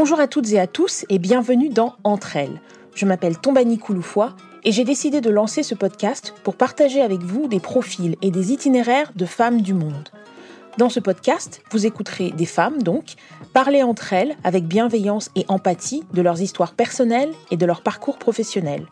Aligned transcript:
Bonjour 0.00 0.20
à 0.20 0.28
toutes 0.28 0.52
et 0.52 0.60
à 0.60 0.68
tous 0.68 1.04
et 1.08 1.18
bienvenue 1.18 1.70
dans 1.70 1.96
Entre 2.04 2.36
elles. 2.36 2.60
Je 2.94 3.04
m'appelle 3.04 3.36
Tombani 3.36 3.78
Kouloufoua 3.78 4.36
et 4.62 4.70
j'ai 4.70 4.84
décidé 4.84 5.20
de 5.20 5.28
lancer 5.28 5.64
ce 5.64 5.74
podcast 5.74 6.34
pour 6.44 6.54
partager 6.54 7.02
avec 7.02 7.18
vous 7.18 7.48
des 7.48 7.58
profils 7.58 8.14
et 8.22 8.30
des 8.30 8.52
itinéraires 8.52 9.10
de 9.16 9.26
femmes 9.26 9.60
du 9.60 9.74
monde. 9.74 10.08
Dans 10.76 10.88
ce 10.88 11.00
podcast, 11.00 11.62
vous 11.72 11.84
écouterez 11.84 12.30
des 12.30 12.46
femmes, 12.46 12.80
donc, 12.80 13.14
parler 13.52 13.82
entre 13.82 14.12
elles 14.12 14.36
avec 14.44 14.68
bienveillance 14.68 15.30
et 15.34 15.44
empathie 15.48 16.04
de 16.14 16.22
leurs 16.22 16.42
histoires 16.42 16.74
personnelles 16.74 17.32
et 17.50 17.56
de 17.56 17.66
leur 17.66 17.82
parcours 17.82 18.18
professionnel. 18.18 18.86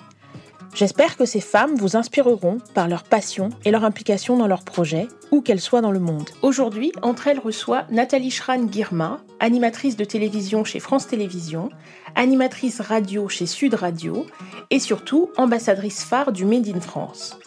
J'espère 0.76 1.16
que 1.16 1.24
ces 1.24 1.40
femmes 1.40 1.74
vous 1.74 1.96
inspireront 1.96 2.58
par 2.74 2.86
leur 2.86 3.02
passion 3.02 3.48
et 3.64 3.70
leur 3.70 3.82
implication 3.82 4.36
dans 4.36 4.46
leurs 4.46 4.62
projets, 4.62 5.08
où 5.30 5.40
qu'elles 5.40 5.62
soient 5.62 5.80
dans 5.80 5.90
le 5.90 6.00
monde. 6.00 6.28
Aujourd'hui, 6.42 6.92
entre 7.00 7.28
elles 7.28 7.38
reçoit 7.38 7.86
Nathalie 7.90 8.30
Schran-Girma, 8.30 9.20
animatrice 9.40 9.96
de 9.96 10.04
télévision 10.04 10.64
chez 10.64 10.78
France 10.78 11.06
Télévisions, 11.06 11.70
animatrice 12.14 12.82
radio 12.82 13.26
chez 13.26 13.46
Sud 13.46 13.72
Radio 13.72 14.26
et 14.68 14.78
surtout 14.78 15.30
ambassadrice 15.38 16.04
phare 16.04 16.30
du 16.30 16.44
Made 16.44 16.68
in 16.68 16.80
France. 16.80 17.38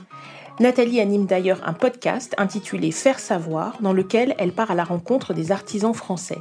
Nathalie 0.59 0.99
anime 0.99 1.27
d'ailleurs 1.27 1.61
un 1.67 1.73
podcast 1.73 2.34
intitulé 2.39 2.91
Faire 2.91 3.20
savoir, 3.20 3.77
dans 3.79 3.93
lequel 3.93 4.34
elle 4.39 4.53
part 4.53 4.71
à 4.71 4.75
la 4.75 4.84
rencontre 4.84 5.35
des 5.35 5.51
artisans 5.51 5.93
français. 5.93 6.39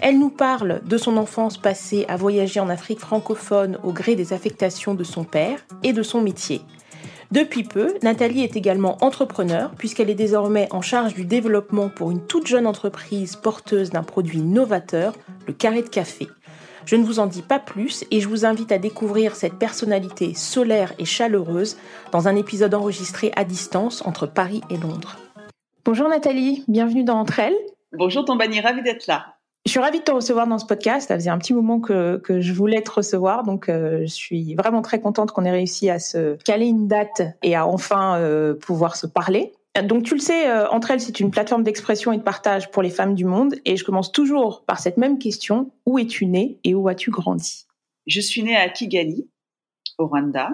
Elle 0.00 0.18
nous 0.18 0.30
parle 0.30 0.80
de 0.84 0.96
son 0.96 1.16
enfance 1.16 1.58
passée 1.58 2.04
à 2.08 2.16
voyager 2.16 2.60
en 2.60 2.68
Afrique 2.68 3.00
francophone 3.00 3.78
au 3.82 3.92
gré 3.92 4.14
des 4.14 4.32
affectations 4.32 4.94
de 4.94 5.04
son 5.04 5.24
père 5.24 5.60
et 5.82 5.92
de 5.92 6.02
son 6.02 6.20
métier. 6.20 6.62
Depuis 7.30 7.62
peu, 7.62 7.94
Nathalie 8.02 8.42
est 8.42 8.56
également 8.56 8.98
entrepreneur 9.04 9.70
puisqu'elle 9.78 10.10
est 10.10 10.14
désormais 10.14 10.68
en 10.72 10.82
charge 10.82 11.14
du 11.14 11.24
développement 11.24 11.88
pour 11.88 12.10
une 12.10 12.26
toute 12.26 12.48
jeune 12.48 12.66
entreprise 12.66 13.36
porteuse 13.36 13.90
d'un 13.90 14.02
produit 14.02 14.40
novateur, 14.40 15.14
le 15.46 15.52
carré 15.52 15.82
de 15.82 15.88
café. 15.88 16.28
Je 16.86 16.96
ne 16.96 17.04
vous 17.04 17.20
en 17.20 17.26
dis 17.26 17.42
pas 17.42 17.60
plus 17.60 18.04
et 18.10 18.20
je 18.20 18.28
vous 18.28 18.44
invite 18.44 18.72
à 18.72 18.78
découvrir 18.78 19.36
cette 19.36 19.54
personnalité 19.54 20.34
solaire 20.34 20.92
et 20.98 21.04
chaleureuse 21.04 21.76
dans 22.10 22.26
un 22.26 22.34
épisode 22.34 22.74
enregistré 22.74 23.30
à 23.36 23.44
distance 23.44 24.04
entre 24.06 24.26
Paris 24.26 24.62
et 24.70 24.76
Londres. 24.76 25.16
Bonjour 25.84 26.08
Nathalie, 26.08 26.64
bienvenue 26.66 27.04
dans 27.04 27.18
Entre 27.18 27.38
elles. 27.38 27.56
Bonjour 27.92 28.24
Tombani, 28.24 28.60
ravie 28.60 28.82
d'être 28.82 29.06
là. 29.06 29.36
Je 29.66 29.72
suis 29.72 29.80
ravie 29.80 29.98
de 29.98 30.04
te 30.04 30.10
recevoir 30.10 30.46
dans 30.46 30.58
ce 30.58 30.64
podcast. 30.64 31.08
Ça 31.08 31.14
faisait 31.14 31.30
un 31.30 31.38
petit 31.38 31.52
moment 31.52 31.80
que, 31.80 32.20
je 32.28 32.52
voulais 32.52 32.82
te 32.82 32.90
recevoir, 32.90 33.44
donc 33.44 33.68
euh, 33.68 34.00
je 34.00 34.12
suis 34.12 34.54
vraiment 34.54 34.82
très 34.82 35.00
contente 35.00 35.32
qu'on 35.32 35.44
ait 35.44 35.50
réussi 35.50 35.90
à 35.90 35.98
se 35.98 36.36
caler 36.44 36.66
une 36.66 36.88
date 36.88 37.22
et 37.42 37.54
à 37.54 37.66
enfin 37.66 38.18
euh, 38.18 38.54
pouvoir 38.54 38.96
se 38.96 39.06
parler. 39.06 39.52
Donc 39.84 40.02
tu 40.02 40.14
le 40.14 40.20
sais, 40.20 40.50
euh, 40.50 40.68
Entre 40.70 40.90
elles, 40.90 41.00
c'est 41.00 41.20
une 41.20 41.30
plateforme 41.30 41.62
d'expression 41.62 42.12
et 42.12 42.18
de 42.18 42.22
partage 42.22 42.70
pour 42.70 42.82
les 42.82 42.90
femmes 42.90 43.14
du 43.14 43.24
monde. 43.24 43.54
Et 43.64 43.76
je 43.76 43.84
commence 43.84 44.10
toujours 44.10 44.64
par 44.64 44.80
cette 44.80 44.96
même 44.96 45.18
question. 45.18 45.70
Où 45.86 45.98
es-tu 45.98 46.26
née 46.26 46.58
et 46.64 46.74
où 46.74 46.88
as-tu 46.88 47.10
grandi? 47.10 47.66
Je 48.06 48.20
suis 48.20 48.42
née 48.42 48.56
à 48.56 48.68
Kigali, 48.68 49.28
au 49.98 50.06
Rwanda. 50.06 50.50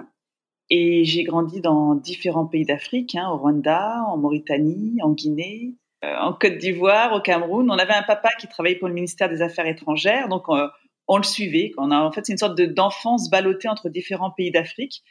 Et 0.69 1.05
j'ai 1.05 1.23
grandi 1.23 1.61
dans 1.61 1.95
différents 1.95 2.45
pays 2.45 2.65
d'Afrique, 2.65 3.15
hein, 3.15 3.29
au 3.31 3.37
Rwanda, 3.37 4.03
en 4.07 4.17
Mauritanie, 4.17 4.97
en 5.01 5.11
Guinée, 5.11 5.75
en 6.03 6.33
Côte 6.33 6.57
d'Ivoire, 6.57 7.13
au 7.13 7.21
Cameroun. 7.21 7.69
On 7.69 7.77
avait 7.77 7.93
un 7.93 8.03
papa 8.03 8.29
qui 8.39 8.47
travaillait 8.47 8.77
pour 8.77 8.87
le 8.87 8.93
ministère 8.93 9.29
des 9.29 9.41
Affaires 9.41 9.67
étrangères, 9.67 10.27
donc 10.27 10.43
euh, 10.49 10.67
on 11.07 11.17
le 11.17 11.23
suivait. 11.23 11.71
On 11.77 11.91
a, 11.91 11.97
en 11.97 12.11
fait, 12.11 12.25
c'est 12.25 12.33
une 12.33 12.37
sorte 12.37 12.59
d'enfance 12.59 13.29
ballottée 13.29 13.67
entre 13.67 13.89
différents 13.89 14.31
pays 14.31 14.51
d'Afrique. 14.51 15.03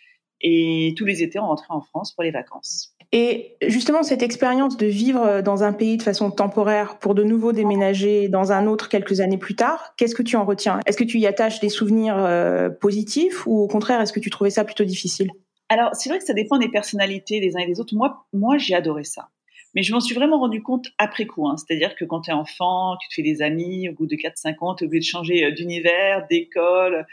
Et 0.42 0.94
tous 0.98 1.06
les 1.06 1.22
étés, 1.22 1.38
on 1.38 1.46
rentrait 1.46 1.70
en 1.70 1.80
France 1.80 2.12
pour 2.12 2.22
les 2.22 2.30
vacances. 2.30 2.94
Et 3.12 3.56
justement, 3.66 4.02
cette 4.02 4.22
expérience 4.22 4.76
de 4.76 4.86
vivre 4.86 5.40
dans 5.40 5.62
un 5.62 5.72
pays 5.72 5.96
de 5.96 6.02
façon 6.02 6.30
temporaire 6.30 6.98
pour 6.98 7.14
de 7.14 7.22
nouveau 7.22 7.52
déménager 7.52 8.28
dans 8.28 8.52
un 8.52 8.66
autre 8.66 8.88
quelques 8.88 9.20
années 9.20 9.38
plus 9.38 9.54
tard, 9.54 9.94
qu'est-ce 9.96 10.14
que 10.14 10.22
tu 10.22 10.36
en 10.36 10.44
retiens? 10.44 10.80
Est-ce 10.86 10.96
que 10.96 11.04
tu 11.04 11.18
y 11.18 11.26
attaches 11.26 11.60
des 11.60 11.68
souvenirs 11.68 12.16
euh, 12.18 12.68
positifs 12.68 13.46
ou 13.46 13.60
au 13.60 13.68
contraire, 13.68 14.00
est-ce 14.00 14.12
que 14.12 14.20
tu 14.20 14.28
trouvais 14.28 14.50
ça 14.50 14.64
plutôt 14.64 14.84
difficile? 14.84 15.30
Alors, 15.68 15.94
c'est 15.94 16.08
vrai 16.08 16.18
que 16.18 16.24
ça 16.24 16.34
dépend 16.34 16.58
des 16.58 16.68
personnalités 16.68 17.40
des 17.40 17.56
uns 17.56 17.60
et 17.60 17.66
des 17.66 17.80
autres. 17.80 17.94
Moi, 17.94 18.26
moi 18.32 18.58
j'ai 18.58 18.74
adoré 18.74 19.04
ça. 19.04 19.28
Mais 19.76 19.82
je 19.82 19.92
m'en 19.92 20.00
suis 20.00 20.14
vraiment 20.14 20.38
rendu 20.38 20.62
compte 20.62 20.86
après 20.96 21.26
coup. 21.26 21.46
Hein. 21.46 21.56
C'est-à-dire 21.58 21.94
que 21.96 22.06
quand 22.06 22.22
tu 22.22 22.30
es 22.30 22.32
enfant, 22.32 22.96
tu 22.96 23.08
te 23.10 23.14
fais 23.14 23.22
des 23.22 23.42
amis, 23.42 23.90
au 23.90 23.92
bout 23.92 24.06
de 24.06 24.16
4-5 24.16 24.56
ans, 24.60 24.74
tu 24.74 24.84
es 24.84 24.86
obligé 24.86 25.00
de 25.00 25.04
changer 25.04 25.44
euh, 25.44 25.50
d'univers, 25.50 26.26
d'école. 26.30 27.06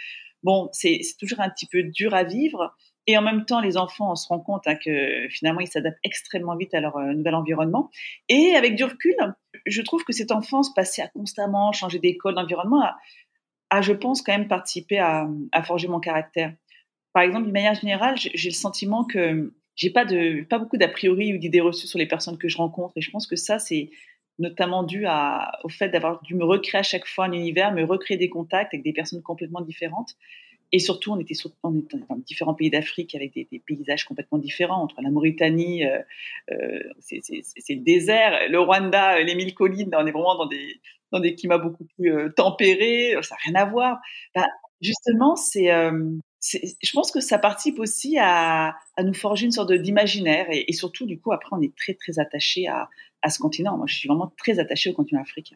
Bon, 0.43 0.69
c'est 0.71 1.01
toujours 1.19 1.41
un 1.41 1.49
petit 1.49 1.67
peu 1.67 1.83
dur 1.83 2.13
à 2.13 2.23
vivre. 2.23 2.73
Et 3.05 3.17
en 3.17 3.21
même 3.21 3.43
temps, 3.43 3.59
les 3.59 3.75
enfants, 3.75 4.13
on 4.13 4.15
se 4.15 4.29
rend 4.29 4.39
compte 4.39 4.65
hein, 4.65 4.75
que 4.75 5.27
finalement, 5.29 5.59
ils 5.59 5.67
s'adaptent 5.67 5.99
extrêmement 6.05 6.55
vite 6.55 6.73
à 6.73 6.79
leur 6.79 6.95
euh, 6.95 7.11
nouvel 7.13 7.35
environnement. 7.35 7.91
Et 8.29 8.55
avec 8.55 8.75
du 8.77 8.85
recul, 8.85 9.15
je 9.65 9.81
trouve 9.81 10.05
que 10.05 10.13
cette 10.13 10.31
enfance 10.31 10.73
passée 10.73 11.01
à 11.01 11.09
constamment 11.09 11.73
changer 11.73 11.99
d'école, 11.99 12.35
d'environnement, 12.35 12.81
a, 13.71 13.81
je 13.81 13.91
pense, 13.91 14.21
quand 14.21 14.31
même 14.31 14.47
participé 14.47 14.99
à, 14.99 15.27
à 15.51 15.63
forger 15.63 15.89
mon 15.89 15.99
caractère. 15.99 16.53
Par 17.11 17.23
exemple, 17.23 17.43
d'une 17.43 17.53
manière 17.53 17.75
générale, 17.75 18.15
j'ai 18.17 18.49
le 18.49 18.55
sentiment 18.55 19.03
que 19.03 19.51
j'ai 19.75 19.89
pas 19.89 20.05
de 20.05 20.43
pas 20.43 20.59
beaucoup 20.59 20.77
d'a 20.77 20.87
priori 20.87 21.33
ou 21.33 21.37
d'idées 21.37 21.61
reçues 21.61 21.87
sur 21.87 21.99
les 21.99 22.07
personnes 22.07 22.37
que 22.37 22.47
je 22.47 22.57
rencontre. 22.57 22.93
Et 22.95 23.01
je 23.01 23.11
pense 23.11 23.27
que 23.27 23.35
ça, 23.35 23.59
c'est 23.59 23.89
notamment 24.39 24.83
dû 24.83 25.05
à, 25.05 25.59
au 25.63 25.69
fait 25.69 25.89
d'avoir 25.89 26.21
dû 26.23 26.35
me 26.35 26.43
recréer 26.43 26.79
à 26.79 26.83
chaque 26.83 27.07
fois 27.07 27.25
un 27.25 27.31
univers, 27.31 27.73
me 27.73 27.83
recréer 27.83 28.17
des 28.17 28.29
contacts 28.29 28.73
avec 28.73 28.83
des 28.83 28.93
personnes 28.93 29.21
complètement 29.21 29.61
différentes. 29.61 30.15
Et 30.71 30.79
surtout, 30.79 31.11
on 31.11 31.19
était, 31.19 31.35
on 31.61 31.77
était 31.77 31.97
dans 32.09 32.15
différents 32.15 32.55
pays 32.55 32.71
d'Afrique 32.71 33.13
avec 33.13 33.33
des, 33.35 33.61
paysages 33.63 34.05
complètement 34.05 34.39
différents. 34.39 34.81
Entre 34.81 34.99
la 35.03 35.11
Mauritanie, 35.11 35.85
euh, 35.85 35.99
euh, 36.51 36.79
c'est 36.99 37.21
le 37.69 37.83
désert, 37.83 38.49
le 38.49 38.59
Rwanda, 38.59 39.21
les 39.21 39.35
mille 39.35 39.53
collines, 39.53 39.91
on 39.95 40.07
est 40.07 40.11
vraiment 40.11 40.35
dans 40.35 40.47
des, 40.47 40.81
dans 41.13 41.19
des 41.19 41.35
climats 41.35 41.59
beaucoup 41.59 41.85
plus 41.95 42.11
euh, 42.11 42.29
tempérés, 42.35 43.15
ça 43.21 43.35
n'a 43.35 43.39
rien 43.45 43.67
à 43.67 43.69
voir. 43.69 43.99
Bah, 44.35 44.47
justement, 44.81 45.35
c'est, 45.35 45.71
euh, 45.71 46.09
je 46.41 46.91
pense 46.91 47.11
que 47.11 47.21
ça 47.21 47.37
participe 47.37 47.79
aussi 47.79 48.17
à, 48.19 48.75
à 48.95 49.03
nous 49.03 49.13
forger 49.13 49.45
une 49.45 49.51
sorte 49.51 49.71
d'imaginaire 49.73 50.47
et, 50.51 50.65
et, 50.67 50.73
surtout, 50.73 51.05
du 51.05 51.19
coup, 51.19 51.31
après, 51.31 51.49
on 51.51 51.61
est 51.61 51.75
très, 51.75 51.93
très 51.93 52.19
attaché 52.19 52.67
à, 52.67 52.89
à 53.21 53.29
ce 53.29 53.39
continent. 53.39 53.77
Moi, 53.77 53.87
je 53.87 53.95
suis 53.95 54.07
vraiment 54.07 54.31
très 54.37 54.59
attachée 54.59 54.89
au 54.91 54.93
continent 54.93 55.21
africain. 55.21 55.55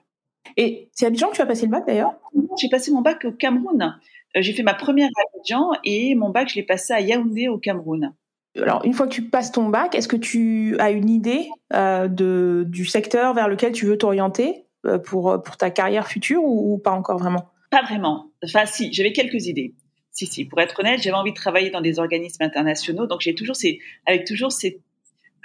Et 0.56 0.90
c'est 0.94 1.06
à 1.06 1.10
Abidjan 1.10 1.30
que 1.30 1.36
tu 1.36 1.42
as 1.42 1.46
passé 1.46 1.66
le 1.66 1.72
bac 1.72 1.86
d'ailleurs? 1.86 2.16
J'ai 2.60 2.70
passé 2.70 2.92
mon 2.92 3.02
bac 3.02 3.26
au 3.26 3.32
Cameroun. 3.32 4.00
Euh, 4.36 4.42
j'ai 4.42 4.54
fait 4.54 4.64
ma 4.64 4.74
première 4.74 5.10
à 5.16 5.38
Abidjan 5.38 5.72
et 5.84 6.16
mon 6.16 6.30
bac, 6.30 6.50
je 6.50 6.56
l'ai 6.56 6.64
passé 6.64 6.94
à 6.94 7.02
Yaoundé 7.02 7.48
au 7.48 7.58
Cameroun. 7.58 8.14
Alors, 8.56 8.84
une 8.86 8.94
fois 8.94 9.08
que 9.08 9.14
tu 9.14 9.22
passes 9.22 9.52
ton 9.52 9.70
bac, 9.70 9.94
est-ce 9.94 10.08
que 10.08 10.16
tu 10.16 10.76
as 10.80 10.90
une 10.90 11.10
idée 11.10 11.48
euh, 11.74 12.08
de, 12.08 12.66
du 12.68 12.86
secteur 12.86 13.36
vers 13.36 13.48
lequel 13.48 13.72
tu 13.72 13.86
veux 13.86 13.98
t'orienter 13.98 14.66
euh, 14.88 14.98
pour, 14.98 15.44
pour 15.44 15.58
ta 15.58 15.70
carrière 15.70 16.08
future 16.08 16.44
ou, 16.44 16.74
ou, 16.74 16.78
pas 16.80 16.92
encore 16.92 17.20
vraiment? 17.20 17.52
Pas 17.70 17.84
vraiment. 17.84 18.32
Enfin, 18.44 18.66
si, 18.66 18.92
j'avais 18.94 19.12
quelques 19.12 19.46
idées. 19.46 19.76
Si, 20.18 20.26
si. 20.26 20.46
Pour 20.46 20.60
être 20.60 20.80
honnête, 20.80 21.00
j'avais 21.00 21.16
envie 21.16 21.30
de 21.30 21.38
travailler 21.38 21.70
dans 21.70 21.80
des 21.80 22.00
organismes 22.00 22.42
internationaux, 22.42 23.06
donc 23.06 23.22
j'ai 23.22 23.36
toujours 23.36 23.56
ces, 23.56 23.80
avec 24.08 24.26
toujours 24.26 24.52
ces, 24.52 24.82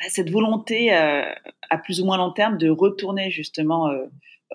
cette 0.08 0.30
volonté 0.30 0.94
euh, 0.94 1.30
à 1.68 1.76
plus 1.76 2.00
ou 2.00 2.06
moins 2.06 2.16
long 2.16 2.32
terme 2.32 2.56
de 2.56 2.70
retourner 2.70 3.30
justement 3.30 3.90
euh, 3.90 4.06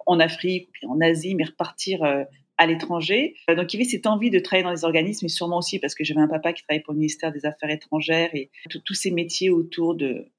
en 0.07 0.19
Afrique, 0.19 0.69
puis 0.71 0.87
en 0.87 0.99
Asie, 1.01 1.35
mais 1.35 1.43
repartir 1.43 2.03
euh, 2.03 2.23
à 2.57 2.65
l'étranger. 2.65 3.35
Donc, 3.47 3.71
il 3.71 3.77
y 3.77 3.83
avait 3.83 3.89
cette 3.91 4.07
envie 4.07 4.31
de 4.31 4.39
travailler 4.39 4.63
dans 4.63 4.73
des 4.73 4.85
organismes, 4.85 5.25
mais 5.25 5.29
sûrement 5.29 5.59
aussi 5.59 5.77
parce 5.77 5.93
que 5.93 6.03
j'avais 6.03 6.21
un 6.21 6.27
papa 6.27 6.51
qui 6.51 6.63
travaillait 6.63 6.81
pour 6.81 6.93
le 6.93 6.99
ministère 6.99 7.31
des 7.31 7.45
Affaires 7.45 7.69
étrangères 7.69 8.33
et 8.33 8.49
tous 8.85 8.95
ces 8.95 9.11
métiers 9.11 9.51
autour 9.51 9.93
de, 9.93 10.31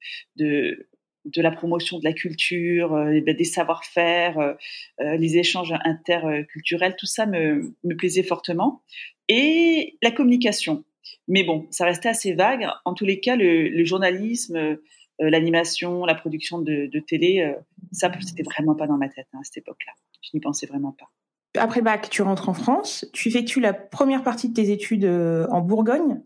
de 1.34 1.42
la 1.42 1.50
promotion 1.50 1.98
de 1.98 2.04
la 2.04 2.12
culture, 2.12 2.94
euh, 2.94 3.20
des 3.20 3.44
savoir-faire, 3.44 4.38
euh, 4.38 5.16
les 5.16 5.38
échanges 5.38 5.74
interculturels, 5.84 6.96
tout 6.98 7.06
ça 7.06 7.26
me, 7.26 7.74
plaisait 7.96 8.22
fortement. 8.22 8.82
Et 9.28 9.98
la 10.02 10.10
communication. 10.10 10.84
Mais 11.26 11.44
bon, 11.44 11.66
ça 11.70 11.84
restait 11.84 12.08
assez 12.08 12.32
vague. 12.32 12.66
En 12.84 12.94
tous 12.94 13.04
les 13.04 13.20
cas, 13.20 13.36
le, 13.36 13.84
journalisme, 13.84 14.78
l'animation, 15.18 16.06
la 16.06 16.14
production 16.14 16.60
de, 16.60 16.98
télé, 17.06 17.54
ça, 17.92 18.10
c'était 18.20 18.42
vraiment 18.42 18.74
pas 18.74 18.86
dans 18.86 18.96
ma 18.96 19.08
tête 19.08 19.26
hein, 19.34 19.40
à 19.40 19.44
cette 19.44 19.58
époque-là. 19.58 19.92
Je 20.22 20.30
n'y 20.34 20.40
pensais 20.40 20.66
vraiment 20.66 20.92
pas 20.92 21.10
après 21.56 21.82
bac, 21.82 22.08
tu 22.10 22.22
rentres 22.22 22.48
en 22.48 22.54
France, 22.54 23.06
tu 23.12 23.28
effectues 23.28 23.60
la 23.60 23.72
première 23.72 24.22
partie 24.22 24.48
de 24.48 24.54
tes 24.54 24.70
études 24.70 25.04
euh, 25.04 25.46
en 25.50 25.60
Bourgogne. 25.60 26.20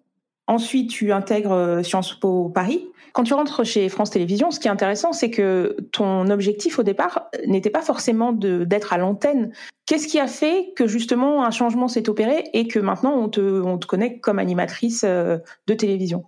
Ensuite, 0.46 0.90
tu 0.90 1.12
intègres 1.12 1.52
euh, 1.52 1.82
Sciences 1.82 2.14
Po 2.14 2.48
Paris. 2.48 2.86
Quand 3.12 3.24
tu 3.24 3.34
rentres 3.34 3.64
chez 3.64 3.88
France 3.88 4.10
Télévisions, 4.10 4.50
ce 4.50 4.58
qui 4.58 4.68
est 4.68 4.70
intéressant, 4.70 5.12
c'est 5.12 5.30
que 5.30 5.76
ton 5.92 6.30
objectif 6.30 6.78
au 6.78 6.82
départ 6.82 7.28
n'était 7.46 7.70
pas 7.70 7.82
forcément 7.82 8.32
d'être 8.32 8.92
à 8.92 8.98
l'antenne. 8.98 9.52
Qu'est-ce 9.86 10.08
qui 10.08 10.18
a 10.18 10.26
fait 10.26 10.72
que 10.76 10.86
justement 10.86 11.44
un 11.44 11.50
changement 11.50 11.88
s'est 11.88 12.08
opéré 12.08 12.44
et 12.54 12.66
que 12.66 12.78
maintenant 12.78 13.14
on 13.14 13.28
te, 13.28 13.40
on 13.40 13.78
connaît 13.78 14.18
comme 14.18 14.38
animatrice 14.38 15.04
euh, 15.04 15.38
de 15.66 15.74
télévision? 15.74 16.24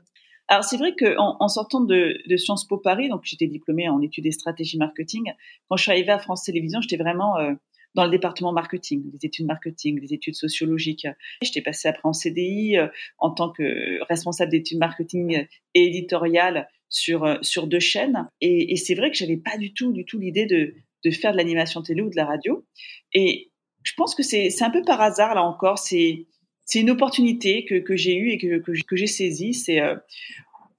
Alors 0.48 0.64
c'est 0.64 0.76
vrai 0.76 0.94
qu'en 0.94 1.36
en 1.40 1.48
sortant 1.48 1.80
de, 1.80 2.18
de, 2.28 2.36
Sciences 2.36 2.66
Po 2.66 2.76
Paris, 2.76 3.08
donc 3.08 3.22
j'étais 3.24 3.46
diplômée 3.46 3.88
en 3.88 4.02
études 4.02 4.26
et 4.26 4.32
stratégie 4.32 4.76
marketing, 4.76 5.32
quand 5.68 5.76
je 5.76 5.84
suis 5.84 5.90
arrivée 5.90 6.12
à 6.12 6.18
France 6.18 6.42
Télévisions, 6.42 6.82
j'étais 6.82 7.02
vraiment 7.02 7.38
euh, 7.38 7.54
dans 7.94 8.04
le 8.04 8.10
département 8.10 8.52
marketing, 8.52 9.04
les 9.12 9.26
études 9.26 9.46
marketing, 9.46 10.00
les 10.00 10.12
études 10.12 10.34
sociologiques. 10.34 11.06
J'étais 11.42 11.62
passée 11.62 11.88
après 11.88 12.08
en 12.08 12.12
CDI 12.12 12.76
euh, 12.76 12.88
en 13.18 13.30
tant 13.30 13.50
que 13.50 14.02
responsable 14.08 14.50
d'études 14.50 14.78
marketing 14.78 15.46
et 15.74 15.86
éditoriale 15.86 16.68
sur 16.88 17.24
euh, 17.24 17.36
sur 17.42 17.66
deux 17.66 17.80
chaînes. 17.80 18.28
Et, 18.40 18.76
c'est 18.76 18.94
vrai 18.94 19.10
que 19.10 19.16
j'avais 19.16 19.36
pas 19.36 19.56
du 19.56 19.72
tout 19.72 19.92
du 19.92 20.04
tout 20.04 20.18
l'idée 20.18 20.46
de 20.46 20.74
de 21.04 21.10
faire 21.10 21.32
de 21.32 21.36
l'animation 21.36 21.82
télé 21.82 22.02
ou 22.02 22.10
de 22.10 22.16
la 22.16 22.24
radio. 22.24 22.64
Et 23.12 23.50
je 23.82 23.92
pense 23.96 24.14
que 24.14 24.22
c'est 24.22 24.50
un 24.62 24.70
peu 24.70 24.82
par 24.82 25.00
hasard 25.00 25.34
là 25.34 25.42
encore. 25.42 25.78
C'est 25.78 26.26
une 26.74 26.90
opportunité 26.90 27.66
que, 27.66 27.74
que 27.74 27.94
j'ai 27.94 28.16
eue 28.16 28.30
et 28.30 28.38
que, 28.38 28.58
que, 28.58 28.96
j'ai 28.96 29.06
saisie. 29.06 29.52
C'est 29.52 29.82
en 29.82 29.98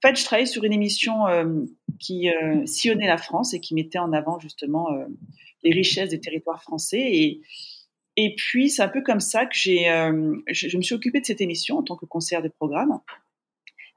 fait, 0.02 0.16
je 0.18 0.24
travaillais 0.24 0.46
sur 0.46 0.64
une 0.64 0.72
émission 0.72 1.14
qui 2.00 2.28
sillonnait 2.64 3.06
la 3.06 3.18
France 3.18 3.54
et 3.54 3.60
qui 3.60 3.76
mettait 3.76 4.00
en 4.00 4.12
avant 4.12 4.40
justement 4.40 4.88
les 5.66 5.74
richesses 5.74 6.10
des 6.10 6.20
territoires 6.20 6.62
français 6.62 7.00
et 7.00 7.40
et 8.16 8.34
puis, 8.34 8.70
c'est 8.70 8.82
un 8.82 8.88
peu 8.88 9.02
comme 9.02 9.20
ça 9.20 9.44
que 9.44 9.54
j'ai, 9.54 9.90
euh, 9.90 10.36
je, 10.48 10.76
me 10.76 10.82
suis 10.82 10.94
occupée 10.94 11.20
de 11.20 11.26
cette 11.26 11.42
émission 11.42 11.76
en 11.78 11.82
tant 11.82 11.96
que 11.96 12.06
conseillère 12.06 12.42
de 12.42 12.48
programme. 12.48 12.98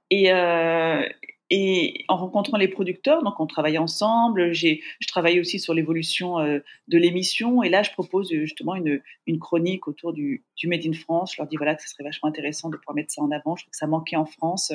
Et, 0.10 0.34
euh, 0.34 1.08
et 1.50 2.04
en 2.10 2.18
rencontrant 2.18 2.58
les 2.58 2.68
producteurs, 2.68 3.24
donc 3.24 3.40
on 3.40 3.48
travaillait 3.48 3.78
ensemble. 3.78 4.52
J'ai, 4.52 4.82
je 5.00 5.08
travaillais 5.08 5.40
aussi 5.40 5.58
sur 5.58 5.74
l'évolution 5.74 6.38
euh, 6.40 6.60
de 6.90 6.98
l'émission. 6.98 7.64
Et 7.64 7.70
là, 7.70 7.82
je 7.82 7.92
propose 7.92 8.30
justement 8.30 8.76
une, 8.76 9.02
une 9.26 9.40
chronique 9.40 9.88
autour 9.88 10.12
du, 10.12 10.44
du, 10.58 10.68
Made 10.68 10.86
in 10.86 10.94
France. 10.94 11.34
Je 11.36 11.42
leur 11.42 11.48
dis 11.48 11.56
voilà 11.56 11.76
que 11.76 11.82
ce 11.82 11.88
serait 11.88 12.04
vachement 12.04 12.28
intéressant 12.28 12.70
de 12.70 12.76
pouvoir 12.76 12.96
mettre 12.96 13.14
ça 13.14 13.22
en 13.22 13.32
avant. 13.32 13.56
Je 13.56 13.64
trouve 13.64 13.72
que 13.72 13.78
ça 13.78 13.88
manquait 13.88 14.18
en 14.18 14.26
France. 14.26 14.74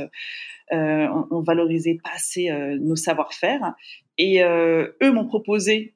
On, 0.70 1.26
on, 1.31 1.41
valorisait 1.43 1.99
pas 2.02 2.11
assez 2.14 2.50
nos 2.81 2.96
savoir-faire. 2.96 3.75
Et 4.17 4.43
eux 4.43 5.12
m'ont 5.12 5.26
proposé 5.26 5.94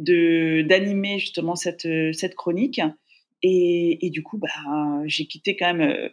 de 0.00 0.62
d'animer 0.62 1.18
justement 1.18 1.56
cette 1.56 1.88
cette 2.12 2.34
chronique. 2.34 2.80
Et, 3.42 4.06
et 4.06 4.10
du 4.10 4.22
coup 4.22 4.36
bah 4.36 4.48
j'ai 5.06 5.26
quitté 5.26 5.56
quand 5.56 5.72
même 5.72 5.90
euh, 5.90 6.08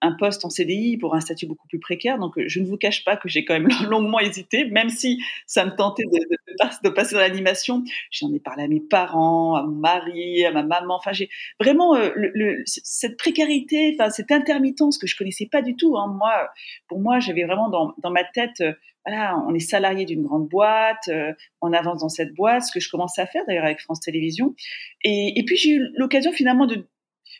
un 0.00 0.12
poste 0.12 0.44
en 0.44 0.50
CDI 0.50 0.96
pour 0.96 1.14
un 1.14 1.20
statut 1.20 1.46
beaucoup 1.46 1.68
plus 1.68 1.78
précaire 1.78 2.18
donc 2.18 2.34
je 2.36 2.60
ne 2.60 2.66
vous 2.66 2.76
cache 2.76 3.04
pas 3.04 3.16
que 3.16 3.28
j'ai 3.28 3.44
quand 3.44 3.54
même 3.54 3.68
longuement 3.88 4.18
hésité 4.20 4.64
même 4.64 4.88
si 4.88 5.22
ça 5.46 5.64
me 5.64 5.70
tentait 5.70 6.04
de, 6.04 6.18
de, 6.18 6.88
de 6.88 6.88
passer 6.88 7.14
dans 7.14 7.20
l'animation 7.20 7.84
j'en 8.10 8.32
ai 8.32 8.40
parlé 8.40 8.64
à 8.64 8.68
mes 8.68 8.80
parents 8.80 9.54
à 9.54 9.62
mon 9.62 9.76
mari 9.76 10.44
à 10.44 10.52
ma 10.52 10.62
maman 10.62 10.96
enfin 10.96 11.12
j'ai 11.12 11.28
vraiment 11.60 11.94
euh, 11.94 12.10
le, 12.16 12.62
cette 12.66 13.16
précarité 13.16 13.96
enfin 13.98 14.10
cette 14.10 14.32
intermittence 14.32 14.98
que 14.98 15.06
je 15.06 15.16
connaissais 15.16 15.48
pas 15.50 15.62
du 15.62 15.76
tout 15.76 15.96
hein. 15.96 16.08
moi 16.08 16.50
pour 16.88 17.00
moi 17.00 17.20
j'avais 17.20 17.44
vraiment 17.44 17.70
dans 17.70 17.94
dans 17.98 18.10
ma 18.10 18.24
tête 18.24 18.62
voilà, 19.04 19.36
on 19.48 19.54
est 19.54 19.58
salarié 19.58 20.04
d'une 20.04 20.22
grande 20.22 20.48
boîte, 20.48 21.08
euh, 21.08 21.32
on 21.60 21.72
avance 21.72 22.02
dans 22.02 22.08
cette 22.08 22.34
boîte, 22.34 22.62
ce 22.62 22.72
que 22.72 22.78
je 22.78 22.88
commençais 22.88 23.20
à 23.20 23.26
faire 23.26 23.42
d'ailleurs 23.48 23.64
avec 23.64 23.80
France 23.80 23.98
Télévisions. 23.98 24.54
Et 25.02 25.42
puis 25.44 25.56
j'ai 25.56 25.70
eu 25.70 25.88
l'occasion 25.96 26.30
finalement 26.30 26.66
de, 26.66 26.86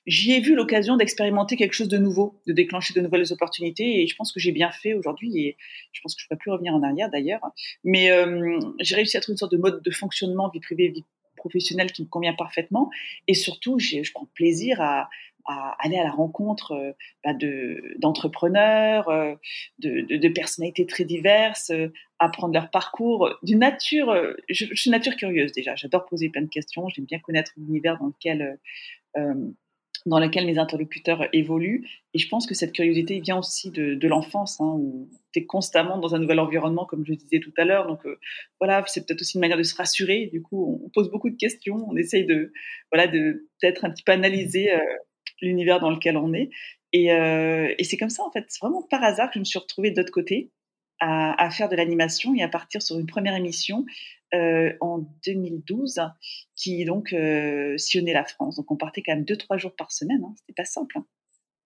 j'y 0.06 0.32
ai 0.32 0.40
vu 0.40 0.54
l'occasion 0.54 0.96
d'expérimenter 0.96 1.56
quelque 1.56 1.74
chose 1.74 1.88
de 1.88 1.98
nouveau, 1.98 2.40
de 2.46 2.52
déclencher 2.52 2.94
de 2.94 3.00
nouvelles 3.00 3.32
opportunités. 3.32 4.02
Et 4.02 4.06
je 4.06 4.16
pense 4.16 4.32
que 4.32 4.40
j'ai 4.40 4.52
bien 4.52 4.70
fait 4.70 4.94
aujourd'hui. 4.94 5.38
Et 5.38 5.56
je 5.92 6.00
pense 6.02 6.14
que 6.14 6.20
je 6.20 6.26
ne 6.26 6.28
peux 6.30 6.38
plus 6.38 6.50
revenir 6.50 6.74
en 6.74 6.82
arrière 6.82 7.10
d'ailleurs. 7.10 7.42
Mais 7.84 8.10
euh, 8.10 8.58
j'ai 8.80 8.96
réussi 8.96 9.16
à 9.16 9.20
trouver 9.20 9.34
une 9.34 9.38
sorte 9.38 9.52
de 9.52 9.58
mode 9.58 9.82
de 9.82 9.90
fonctionnement 9.90 10.48
vie 10.48 10.60
privée, 10.60 10.88
vie 10.88 11.04
professionnelle 11.36 11.92
qui 11.92 12.02
me 12.02 12.08
convient 12.08 12.34
parfaitement. 12.34 12.90
Et 13.28 13.34
surtout, 13.34 13.78
je 13.78 14.12
prends 14.12 14.28
plaisir 14.34 14.80
à, 14.80 15.08
aller 15.44 15.98
à 15.98 16.04
la 16.04 16.10
rencontre 16.10 16.72
euh, 16.72 16.92
bah, 17.24 17.34
de 17.34 17.82
d'entrepreneurs, 17.98 19.08
euh, 19.08 19.34
de, 19.80 20.28
personnalités 20.28 20.86
très 20.86 21.04
diverses, 21.04 21.70
euh, 21.70 21.92
apprendre 22.20 22.54
leur 22.54 22.70
parcours, 22.70 23.28
d'une 23.42 23.58
nature. 23.58 24.14
Je, 24.48 24.66
je, 24.70 24.80
suis 24.80 24.90
nature 24.90 25.16
curieuse 25.16 25.52
déjà. 25.52 25.74
J'adore 25.74 26.06
poser 26.06 26.28
plein 26.28 26.42
de 26.42 26.48
questions. 26.48 26.88
J'aime 26.88 27.06
bien 27.06 27.18
connaître 27.18 27.50
l'univers 27.56 27.98
dans 27.98 28.06
lequel 28.06 28.58
dans 30.06 30.18
lequel 30.18 30.46
mes 30.46 30.58
interlocuteurs 30.58 31.28
évoluent. 31.32 31.86
Et 32.14 32.18
je 32.18 32.28
pense 32.28 32.46
que 32.46 32.54
cette 32.54 32.72
curiosité 32.72 33.20
vient 33.20 33.38
aussi 33.38 33.70
de, 33.70 33.94
de 33.94 34.08
l'enfance, 34.08 34.60
hein, 34.60 34.74
où 34.76 35.08
tu 35.32 35.40
es 35.40 35.44
constamment 35.46 35.98
dans 35.98 36.14
un 36.14 36.18
nouvel 36.18 36.40
environnement, 36.40 36.84
comme 36.84 37.04
je 37.06 37.14
disais 37.14 37.40
tout 37.40 37.52
à 37.56 37.64
l'heure. 37.64 37.86
Donc 37.86 38.04
euh, 38.06 38.18
voilà, 38.60 38.84
c'est 38.86 39.06
peut-être 39.06 39.20
aussi 39.20 39.36
une 39.36 39.40
manière 39.40 39.58
de 39.58 39.62
se 39.62 39.74
rassurer. 39.74 40.28
Du 40.32 40.42
coup, 40.42 40.80
on, 40.84 40.88
pose 40.90 41.10
beaucoup 41.10 41.30
de 41.30 41.36
questions, 41.36 41.84
on 41.88 41.96
essaye 41.96 42.26
de 42.26 42.52
voilà 42.90 43.06
de 43.06 43.48
peut-être 43.60 43.84
un 43.84 43.90
petit 43.90 44.02
peu 44.02 44.12
analyser 44.12 44.72
euh, 44.72 44.78
l'univers 45.40 45.80
dans 45.80 45.90
lequel 45.90 46.16
on 46.16 46.32
est. 46.32 46.50
Et, 46.92 47.12
euh, 47.12 47.72
et 47.78 47.84
c'est 47.84 47.96
comme 47.96 48.10
ça, 48.10 48.22
en 48.22 48.30
fait, 48.30 48.44
c'est 48.48 48.60
vraiment 48.60 48.82
par 48.82 49.02
hasard 49.02 49.28
que 49.28 49.34
je 49.34 49.40
me 49.40 49.44
suis 49.44 49.58
retrouvée 49.58 49.90
de 49.90 49.96
l'autre 49.96 50.12
côté 50.12 50.50
à, 51.02 51.50
faire 51.50 51.68
de 51.68 51.74
l'animation 51.74 52.34
et 52.34 52.42
à 52.42 52.48
partir 52.48 52.80
sur 52.80 52.98
une 52.98 53.06
première 53.06 53.34
émission 53.34 53.84
euh, 54.34 54.72
en 54.80 55.04
2012 55.26 56.00
qui 56.54 56.84
donc 56.84 57.12
euh, 57.12 57.76
sillonnait 57.76 58.12
la 58.12 58.24
France. 58.24 58.56
Donc 58.56 58.70
on 58.70 58.76
partait 58.76 59.02
quand 59.02 59.14
même 59.14 59.24
deux 59.24 59.36
trois 59.36 59.56
jours 59.56 59.74
par 59.74 59.90
semaine. 59.90 60.22
Hein. 60.24 60.34
C'était 60.38 60.54
pas 60.54 60.64
simple. 60.64 60.98
Hein 60.98 61.06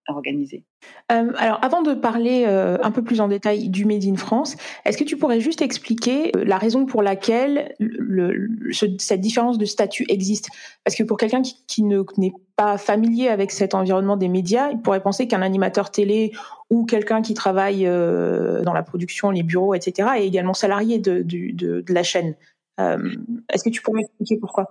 organiser. 0.08 0.64
Euh, 1.11 1.32
alors, 1.37 1.58
avant 1.62 1.82
de 1.82 1.94
parler 1.94 2.44
euh, 2.47 2.79
un 2.82 2.91
peu 2.91 3.03
plus 3.03 3.20
en 3.20 3.29
détail 3.29 3.69
du 3.69 3.85
Made 3.85 4.05
in 4.05 4.17
France, 4.17 4.56
est-ce 4.85 4.97
que 4.97 5.05
tu 5.05 5.17
pourrais 5.17 5.41
juste 5.41 5.62
expliquer 5.62 6.32
euh, 6.37 6.44
la 6.44 6.58
raison 6.58 6.87
pour 6.87 7.03
laquelle 7.03 7.75
le, 7.79 8.49
ce, 8.73 8.87
cette 8.99 9.20
différence 9.20 9.58
de 9.58 9.64
statut 9.64 10.05
existe? 10.08 10.49
Parce 10.85 10.97
que 10.97 11.03
pour 11.03 11.17
quelqu'un 11.17 11.43
qui, 11.43 11.64
qui 11.67 11.82
ne 11.82 12.03
n'est 12.17 12.32
pas 12.56 12.79
familier 12.79 13.29
avec 13.29 13.50
cet 13.50 13.75
environnement 13.75 14.17
des 14.17 14.29
médias, 14.29 14.70
il 14.70 14.81
pourrait 14.81 15.03
penser 15.03 15.29
qu'un 15.29 15.43
animateur 15.43 15.91
télé 15.91 16.32
ou 16.70 16.85
quelqu'un 16.85 17.23
qui 17.23 17.35
travaille 17.35 17.85
dans 17.85 18.73
la 18.73 18.82
production, 18.82 19.31
les 19.31 19.43
bureaux, 19.43 19.75
etc., 19.75 20.08
est 20.17 20.26
également 20.26 20.55
salarié 20.55 20.99
de, 20.99 21.23
de, 21.23 21.55
de, 21.55 21.81
de 21.82 21.93
la 21.93 22.03
chaîne. 22.03 22.35
Est-ce 22.79 23.62
que 23.62 23.70
tu 23.70 23.82
pourrais 23.82 24.00
expliquer 24.00 24.38
pourquoi? 24.41 24.70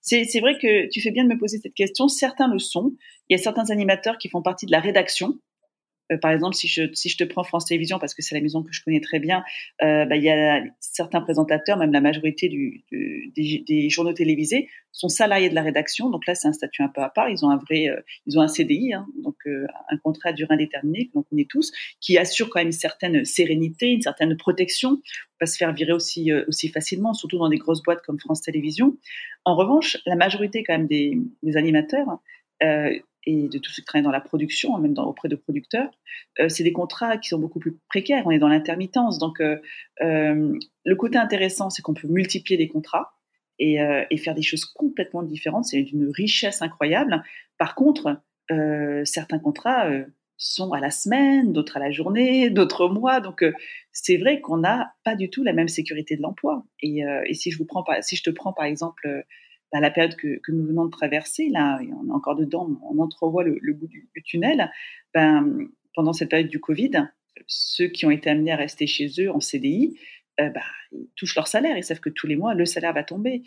C'est 0.00 0.40
vrai 0.40 0.54
que 0.60 0.88
tu 0.90 1.00
fais 1.00 1.10
bien 1.10 1.24
de 1.24 1.28
me 1.28 1.38
poser 1.38 1.58
cette 1.58 1.74
question. 1.74 2.08
Certains 2.08 2.48
le 2.48 2.58
sont. 2.58 2.92
Il 3.28 3.36
y 3.36 3.40
a 3.40 3.42
certains 3.42 3.70
animateurs 3.70 4.18
qui 4.18 4.28
font 4.28 4.42
partie 4.42 4.66
de 4.66 4.72
la 4.72 4.80
rédaction 4.80 5.38
euh, 6.12 6.18
par 6.18 6.30
exemple, 6.30 6.54
si 6.54 6.68
je, 6.68 6.82
si 6.92 7.08
je 7.08 7.16
te 7.16 7.24
prends 7.24 7.44
France 7.44 7.66
Télévisions, 7.66 7.98
parce 7.98 8.14
que 8.14 8.22
c'est 8.22 8.34
la 8.34 8.40
maison 8.40 8.62
que 8.62 8.72
je 8.72 8.82
connais 8.82 9.00
très 9.00 9.18
bien, 9.18 9.44
euh, 9.82 10.04
bah, 10.06 10.16
il 10.16 10.22
y 10.22 10.30
a 10.30 10.62
certains 10.80 11.20
présentateurs, 11.20 11.76
même 11.76 11.92
la 11.92 12.00
majorité 12.00 12.48
des, 12.48 13.90
journaux 13.90 14.12
télévisés, 14.12 14.68
sont 14.92 15.08
salariés 15.08 15.50
de 15.50 15.54
la 15.54 15.62
rédaction. 15.62 16.10
Donc 16.10 16.26
là, 16.26 16.34
c'est 16.34 16.48
un 16.48 16.52
statut 16.52 16.82
un 16.82 16.88
peu 16.88 17.02
à 17.02 17.08
part. 17.08 17.28
Ils 17.28 17.44
ont 17.44 17.50
un 17.50 17.56
vrai, 17.56 17.88
euh, 17.88 18.00
ils 18.26 18.38
ont 18.38 18.42
un 18.42 18.48
CDI, 18.48 18.94
hein, 18.94 19.06
donc 19.22 19.36
un 19.46 19.96
contrat 19.98 20.30
à 20.30 20.32
durée 20.32 20.54
indéterminée 20.54 21.06
que 21.06 21.12
l'on 21.14 21.22
connaît 21.22 21.46
tous, 21.48 21.72
qui 22.00 22.18
assure 22.18 22.48
quand 22.50 22.60
même 22.60 22.68
une 22.68 22.72
certaine 22.72 23.24
sérénité, 23.24 23.88
une 23.90 24.02
certaine 24.02 24.36
protection, 24.36 25.00
pas 25.38 25.46
se 25.46 25.56
faire 25.56 25.72
virer 25.72 25.92
aussi 25.92 26.32
aussi 26.48 26.68
facilement, 26.68 27.14
surtout 27.14 27.38
dans 27.38 27.48
des 27.48 27.56
grosses 27.56 27.82
boîtes 27.82 28.02
comme 28.04 28.18
France 28.18 28.42
Télévisions. 28.42 28.96
En 29.44 29.56
revanche, 29.56 29.96
la 30.04 30.16
majorité 30.16 30.64
quand 30.64 30.76
même 30.76 30.86
des, 30.86 31.16
animateurs 31.56 32.20
et 33.24 33.48
de 33.48 33.58
tous 33.58 33.70
ceux 33.70 33.82
qui 33.82 33.86
travaillent 33.86 34.04
dans 34.04 34.10
la 34.10 34.20
production, 34.20 34.76
même 34.78 34.94
dans, 34.94 35.04
auprès 35.04 35.28
de 35.28 35.36
producteurs, 35.36 35.90
euh, 36.40 36.48
c'est 36.48 36.64
des 36.64 36.72
contrats 36.72 37.18
qui 37.18 37.28
sont 37.28 37.38
beaucoup 37.38 37.58
plus 37.58 37.76
précaires. 37.88 38.22
On 38.26 38.30
est 38.30 38.38
dans 38.38 38.48
l'intermittence. 38.48 39.18
Donc, 39.18 39.40
euh, 39.40 39.56
euh, 40.02 40.56
le 40.84 40.96
côté 40.96 41.18
intéressant, 41.18 41.70
c'est 41.70 41.82
qu'on 41.82 41.94
peut 41.94 42.08
multiplier 42.08 42.56
des 42.56 42.68
contrats 42.68 43.12
et, 43.58 43.78
faire 44.18 44.34
des 44.34 44.42
choses 44.42 44.64
complètement 44.64 45.22
différentes. 45.22 45.64
C'est 45.64 45.82
d'une 45.82 46.10
richesse 46.10 46.62
incroyable. 46.62 47.24
Par 47.58 47.74
contre, 47.74 48.22
certains 49.04 49.40
contrats 49.40 49.90
sont 50.36 50.72
à 50.72 50.78
la 50.78 50.92
semaine, 50.92 51.52
d'autres 51.52 51.76
à 51.76 51.80
la 51.80 51.90
journée, 51.90 52.50
d'autres 52.50 52.84
au 52.84 52.88
mois. 52.88 53.20
Donc, 53.20 53.44
c'est 53.90 54.16
vrai 54.16 54.40
qu'on 54.40 54.58
n'a 54.58 54.92
pas 55.02 55.16
du 55.16 55.28
tout 55.28 55.42
la 55.42 55.52
même 55.52 55.66
sécurité 55.66 56.16
de 56.16 56.22
l'emploi. 56.22 56.64
Et, 56.82 57.02
si 57.32 57.50
je 57.50 58.22
te 58.22 58.30
prends 58.30 58.52
par 58.52 58.64
exemple 58.64 59.24
dans 59.72 59.80
la 59.80 59.90
période 59.90 60.16
que, 60.16 60.40
nous 60.48 60.66
venons 60.66 60.86
de 60.86 60.90
traverser, 60.90 61.48
là, 61.48 61.78
on 61.80 62.08
est 62.08 62.12
encore 62.12 62.36
dedans, 62.36 62.68
on 62.82 62.98
entrevoit 62.98 63.44
le, 63.44 63.72
bout 63.74 63.86
du, 63.86 64.08
tunnel, 64.24 64.70
ben, 65.14 65.68
pendant 65.94 66.12
cette 66.12 66.30
période 66.30 66.48
du 66.48 66.60
Covid, 66.60 67.08
ceux 67.46 67.88
qui 67.88 68.06
ont 68.06 68.10
été 68.10 68.30
amenés 68.30 68.52
à 68.52 68.56
rester 68.56 68.86
chez 68.86 69.08
eux 69.18 69.30
en 69.30 69.40
CDI, 69.40 69.98
euh, 70.40 70.48
ben, 70.50 70.62
ils 70.92 71.08
touchent 71.16 71.36
leur 71.36 71.48
salaire, 71.48 71.76
ils 71.76 71.84
savent 71.84 72.00
que 72.00 72.10
tous 72.10 72.26
les 72.26 72.36
mois, 72.36 72.54
le 72.54 72.64
salaire 72.64 72.92
va 72.92 73.04
tomber. 73.04 73.42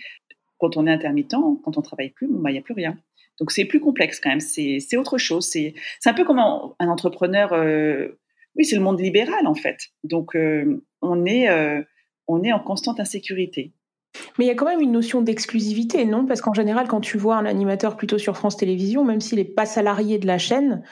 Quand 0.60 0.78
on 0.78 0.86
est 0.86 0.92
intermittent, 0.92 1.36
quand 1.64 1.78
on 1.78 1.82
travaille 1.82 2.12
plus, 2.12 2.28
ben, 2.28 2.50
il 2.50 2.54
n'y 2.54 2.60
a 2.60 2.64
plus 2.64 2.74
rien. 2.74 2.98
Donc 3.40 3.52
c'est 3.52 3.66
plus 3.66 3.80
complexe 3.80 4.20
quand 4.20 4.30
même, 4.30 4.40
c'est 4.40 4.98
autre 4.98 5.18
chose. 5.18 5.48
C'est 5.48 5.74
un 6.06 6.14
peu 6.14 6.24
comme 6.24 6.38
un, 6.38 6.76
entrepreneur, 6.80 7.54
euh, 7.54 8.20
oui, 8.56 8.66
c'est 8.66 8.76
le 8.76 8.84
monde 8.84 9.00
libéral 9.00 9.48
en 9.48 9.56
fait. 9.56 9.88
Donc 10.04 10.36
euh, 10.36 10.84
on 11.02 11.26
est 11.26 11.50
en 11.50 12.60
constante 12.60 13.00
insécurité. 13.00 13.74
Mais 14.38 14.46
il 14.46 14.48
y 14.48 14.52
a 14.52 14.56
quand 14.56 14.66
même 14.66 14.82
une 14.82 14.92
notion 14.92 15.22
d'exclusivité, 15.22 16.06
non? 16.06 16.26
Parce 16.26 16.42
qu'en 16.42 16.54
général, 16.54 16.88
quand 16.88 17.02
tu 17.02 17.18
vois 17.18 17.38
un 17.38 17.46
animateur 17.46 17.98
plutôt 17.98 18.18
sur 18.18 18.38
France 18.38 18.58
Télévisions, 18.58 19.04
même 19.04 19.22
s'il 19.22 19.38
n'est 19.40 19.46
pas 19.46 19.66
salarié 19.66 20.20
de 20.20 20.28
la 20.28 20.38
chaîne, 20.38 20.84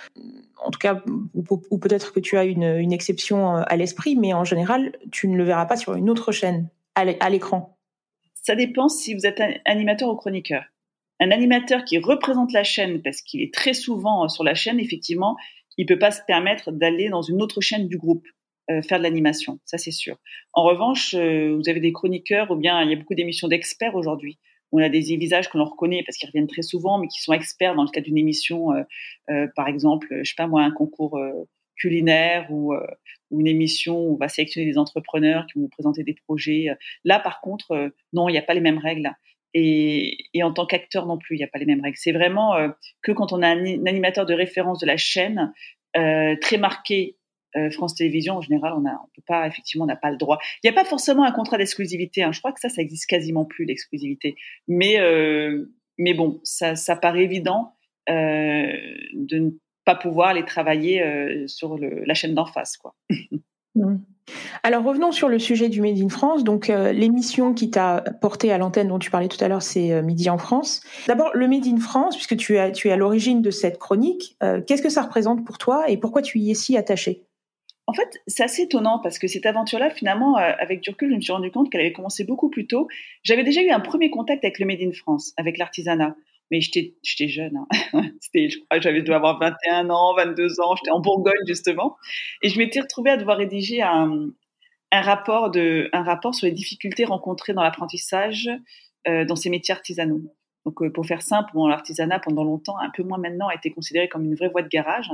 en 0.63 0.71
tout 0.71 0.79
cas, 0.79 1.01
ou, 1.33 1.77
peut-être 1.77 2.13
que 2.13 2.19
tu 2.19 2.37
as 2.37 2.43
une, 2.43 2.91
exception 2.91 3.57
euh, 3.57 3.61
à 3.67 3.77
l'esprit, 3.77 4.15
mais 4.15 4.33
en 4.33 4.43
général, 4.43 4.93
tu 5.11 5.27
ne 5.27 5.37
le 5.37 5.43
verras 5.43 5.65
pas 5.65 5.77
sur 5.77 5.95
une 5.95 6.09
autre 6.09 6.31
chaîne, 6.31 6.69
à 6.95 7.29
l'écran. 7.29 7.77
Ça 8.43 8.55
dépend 8.55 8.89
si 8.89 9.13
vous 9.13 9.25
êtes 9.25 9.41
animateur 9.65 10.09
ou 10.09 10.15
chroniqueur. 10.15 10.63
Un 11.21 11.31
animateur 11.31 11.85
qui 11.85 11.97
représente 11.97 12.51
la 12.51 12.63
chaîne, 12.63 13.01
parce 13.01 13.21
qu'il 13.21 13.41
est 13.41 13.53
très 13.53 13.73
souvent 13.73 14.27
sur 14.27 14.43
la 14.43 14.53
chaîne, 14.53 14.79
effectivement, 14.79 15.37
il 15.77 15.85
peut 15.85 15.99
pas 15.99 16.11
se 16.11 16.21
permettre 16.27 16.71
d'aller 16.71 17.09
dans 17.09 17.21
une 17.21 17.41
autre 17.41 17.61
chaîne 17.61 17.87
du 17.87 17.97
groupe. 17.97 18.25
Euh, 18.69 18.83
faire 18.83 18.99
de 18.99 19.03
l'animation, 19.03 19.59
ça 19.65 19.79
c'est 19.79 19.91
sûr. 19.91 20.17
En 20.53 20.63
revanche, 20.63 21.15
euh, 21.15 21.55
vous 21.55 21.67
avez 21.69 21.79
des 21.79 21.91
chroniqueurs 21.91 22.51
ou 22.51 22.55
bien 22.55 22.83
il 22.83 22.91
y 22.91 22.93
a 22.93 22.95
beaucoup 22.95 23.15
d'émissions 23.15 23.47
d'experts 23.47 23.95
aujourd'hui. 23.95 24.37
On 24.71 24.77
a 24.77 24.89
des 24.89 24.99
visages 25.17 25.49
que 25.49 25.57
l'on 25.57 25.65
reconnaît 25.65 26.03
parce 26.05 26.17
qu'ils 26.17 26.27
reviennent 26.27 26.47
très 26.47 26.61
souvent, 26.61 26.99
mais 26.99 27.07
qui 27.07 27.19
sont 27.19 27.33
experts 27.33 27.73
dans 27.73 27.83
le 27.83 27.89
cadre 27.89 28.05
d'une 28.05 28.19
émission, 28.19 28.71
euh, 29.31 29.47
par 29.55 29.67
exemple, 29.67 30.07
je 30.21 30.29
sais 30.29 30.35
pas 30.37 30.45
moi, 30.45 30.61
un 30.61 30.69
concours 30.69 31.19
culinaire 31.75 32.45
ou, 32.51 32.75
une 33.31 33.47
émission 33.47 33.99
où 33.99 34.13
on 34.13 34.17
va 34.17 34.27
sélectionner 34.27 34.67
des 34.67 34.77
entrepreneurs 34.77 35.47
qui 35.47 35.57
vont 35.57 35.65
vous 35.65 35.69
présenter 35.69 36.03
des 36.03 36.13
projets. 36.13 36.67
Là, 37.03 37.19
par 37.19 37.41
contre, 37.41 37.91
non, 38.13 38.29
il 38.29 38.33
n'y 38.33 38.37
a 38.37 38.43
pas 38.43 38.53
les 38.53 38.61
mêmes 38.61 38.77
règles. 38.77 39.11
Et, 39.55 40.17
en 40.43 40.53
tant 40.53 40.67
qu'acteur 40.67 41.07
non 41.07 41.17
plus, 41.17 41.35
il 41.35 41.39
n'y 41.39 41.43
a 41.43 41.47
pas 41.47 41.57
les 41.57 41.65
mêmes 41.65 41.81
règles. 41.81 41.97
C'est 41.97 42.11
vraiment 42.11 42.53
que 43.01 43.11
quand 43.11 43.33
on 43.33 43.41
a 43.41 43.47
un, 43.47 43.85
animateur 43.87 44.27
de 44.27 44.35
référence 44.35 44.77
de 44.77 44.85
la 44.85 44.97
chaîne 44.97 45.51
très 45.95 46.57
marqué 46.59 47.15
France 47.71 47.95
Télévisions, 47.95 48.35
en 48.35 48.41
général, 48.41 48.73
on 48.75 48.83
pas, 49.25 49.47
effectivement, 49.47 49.83
on 49.83 49.87
n'a 49.87 49.95
pas 49.95 50.11
le 50.11 50.17
droit. 50.17 50.39
Il 50.63 50.69
n'y 50.69 50.75
a 50.75 50.81
pas 50.81 50.87
forcément 50.87 51.23
un 51.23 51.31
contrat 51.31 51.57
d'exclusivité. 51.57 52.23
Hein. 52.23 52.31
Je 52.31 52.39
crois 52.39 52.51
que 52.51 52.59
ça, 52.59 52.69
ça 52.69 52.81
existe 52.81 53.07
quasiment 53.07 53.45
plus 53.45 53.65
l'exclusivité. 53.65 54.35
Mais, 54.67 54.97
mais 55.97 56.13
bon, 56.13 56.39
ça, 56.43 56.75
ça 56.75 56.95
paraît 56.95 57.23
évident 57.23 57.73
de 58.07 59.37
ne 59.37 59.49
pas 59.85 59.95
pouvoir 59.95 60.33
les 60.33 60.45
travailler 60.45 61.03
sur 61.47 61.77
la 61.77 62.13
chaîne 62.13 62.35
d'en 62.35 62.45
face, 62.45 62.77
quoi. 62.77 62.95
Mmh. 63.75 63.97
Alors 64.63 64.83
revenons 64.83 65.11
sur 65.11 65.29
le 65.29 65.39
sujet 65.39 65.69
du 65.69 65.81
Made 65.81 65.99
in 65.99 66.09
France. 66.09 66.43
Donc 66.43 66.69
euh, 66.69 66.91
l'émission 66.91 67.53
qui 67.53 67.69
t'a 67.69 68.03
porté 68.21 68.51
à 68.51 68.57
l'antenne 68.57 68.87
dont 68.87 68.99
tu 68.99 69.11
parlais 69.11 69.27
tout 69.27 69.43
à 69.43 69.47
l'heure, 69.47 69.61
c'est 69.61 69.91
euh, 69.91 70.01
Midi 70.01 70.29
en 70.29 70.37
France. 70.37 70.81
D'abord 71.07 71.31
le 71.33 71.47
Made 71.47 71.67
in 71.67 71.77
France, 71.77 72.15
puisque 72.15 72.37
tu, 72.37 72.57
tu 72.73 72.87
es 72.87 72.91
à 72.91 72.95
l'origine 72.95 73.41
de 73.41 73.51
cette 73.51 73.77
chronique. 73.77 74.37
Euh, 74.43 74.61
qu'est-ce 74.61 74.81
que 74.81 74.89
ça 74.89 75.03
représente 75.03 75.45
pour 75.45 75.57
toi 75.57 75.89
et 75.89 75.97
pourquoi 75.97 76.21
tu 76.21 76.39
y 76.39 76.51
es 76.51 76.55
si 76.55 76.77
attaché? 76.77 77.25
En 77.89 77.93
fait, 77.93 78.21
c'est 78.27 78.43
assez 78.43 78.61
étonnant 78.61 78.99
parce 78.99 79.17
que 79.17 79.25
cette 79.25 79.47
aventure-là, 79.47 79.89
finalement, 79.89 80.35
avec 80.35 80.81
du 80.81 80.91
je 81.01 81.05
me 81.07 81.19
suis 81.19 81.33
rendu 81.33 81.49
compte 81.49 81.71
qu'elle 81.71 81.81
avait 81.81 81.91
commencé 81.91 82.23
beaucoup 82.23 82.47
plus 82.47 82.67
tôt. 82.67 82.87
J'avais 83.23 83.43
déjà 83.43 83.63
eu 83.63 83.71
un 83.71 83.79
premier 83.79 84.11
contact 84.11 84.45
avec 84.45 84.59
le 84.59 84.67
Made 84.67 84.83
in 84.83 84.91
France, 84.91 85.33
avec 85.37 85.57
l'artisanat 85.57 86.15
mais 86.51 86.61
j'étais 86.61 87.27
jeune. 87.27 87.57
Hein. 87.93 88.01
J'avais 88.81 89.01
dû 89.01 89.13
avoir 89.13 89.39
21 89.39 89.89
ans, 89.89 90.15
22 90.15 90.61
ans. 90.61 90.75
J'étais 90.75 90.91
en 90.91 90.99
Bourgogne 90.99 91.45
justement, 91.47 91.97
et 92.41 92.49
je 92.49 92.57
m'étais 92.57 92.79
retrouvée 92.79 93.11
à 93.11 93.17
devoir 93.17 93.37
rédiger 93.37 93.81
un 93.81 94.31
rapport 94.91 95.51
sur 96.33 96.45
les 96.45 96.51
difficultés 96.51 97.05
rencontrées 97.05 97.53
dans 97.53 97.63
l'apprentissage 97.63 98.49
euh, 99.07 99.25
dans 99.25 99.35
ces 99.35 99.49
métiers 99.49 99.73
artisanaux. 99.73 100.21
Donc, 100.65 100.81
euh, 100.81 100.91
pour 100.91 101.05
faire 101.05 101.21
simple, 101.21 101.51
l'artisanat 101.55 102.19
pendant 102.19 102.43
longtemps, 102.43 102.77
un 102.79 102.89
peu 102.89 103.03
moins 103.03 103.17
maintenant, 103.17 103.47
a 103.47 103.55
été 103.55 103.71
considéré 103.71 104.07
comme 104.07 104.25
une 104.25 104.35
vraie 104.35 104.49
voie 104.49 104.61
de 104.61 104.67
garage. 104.67 105.09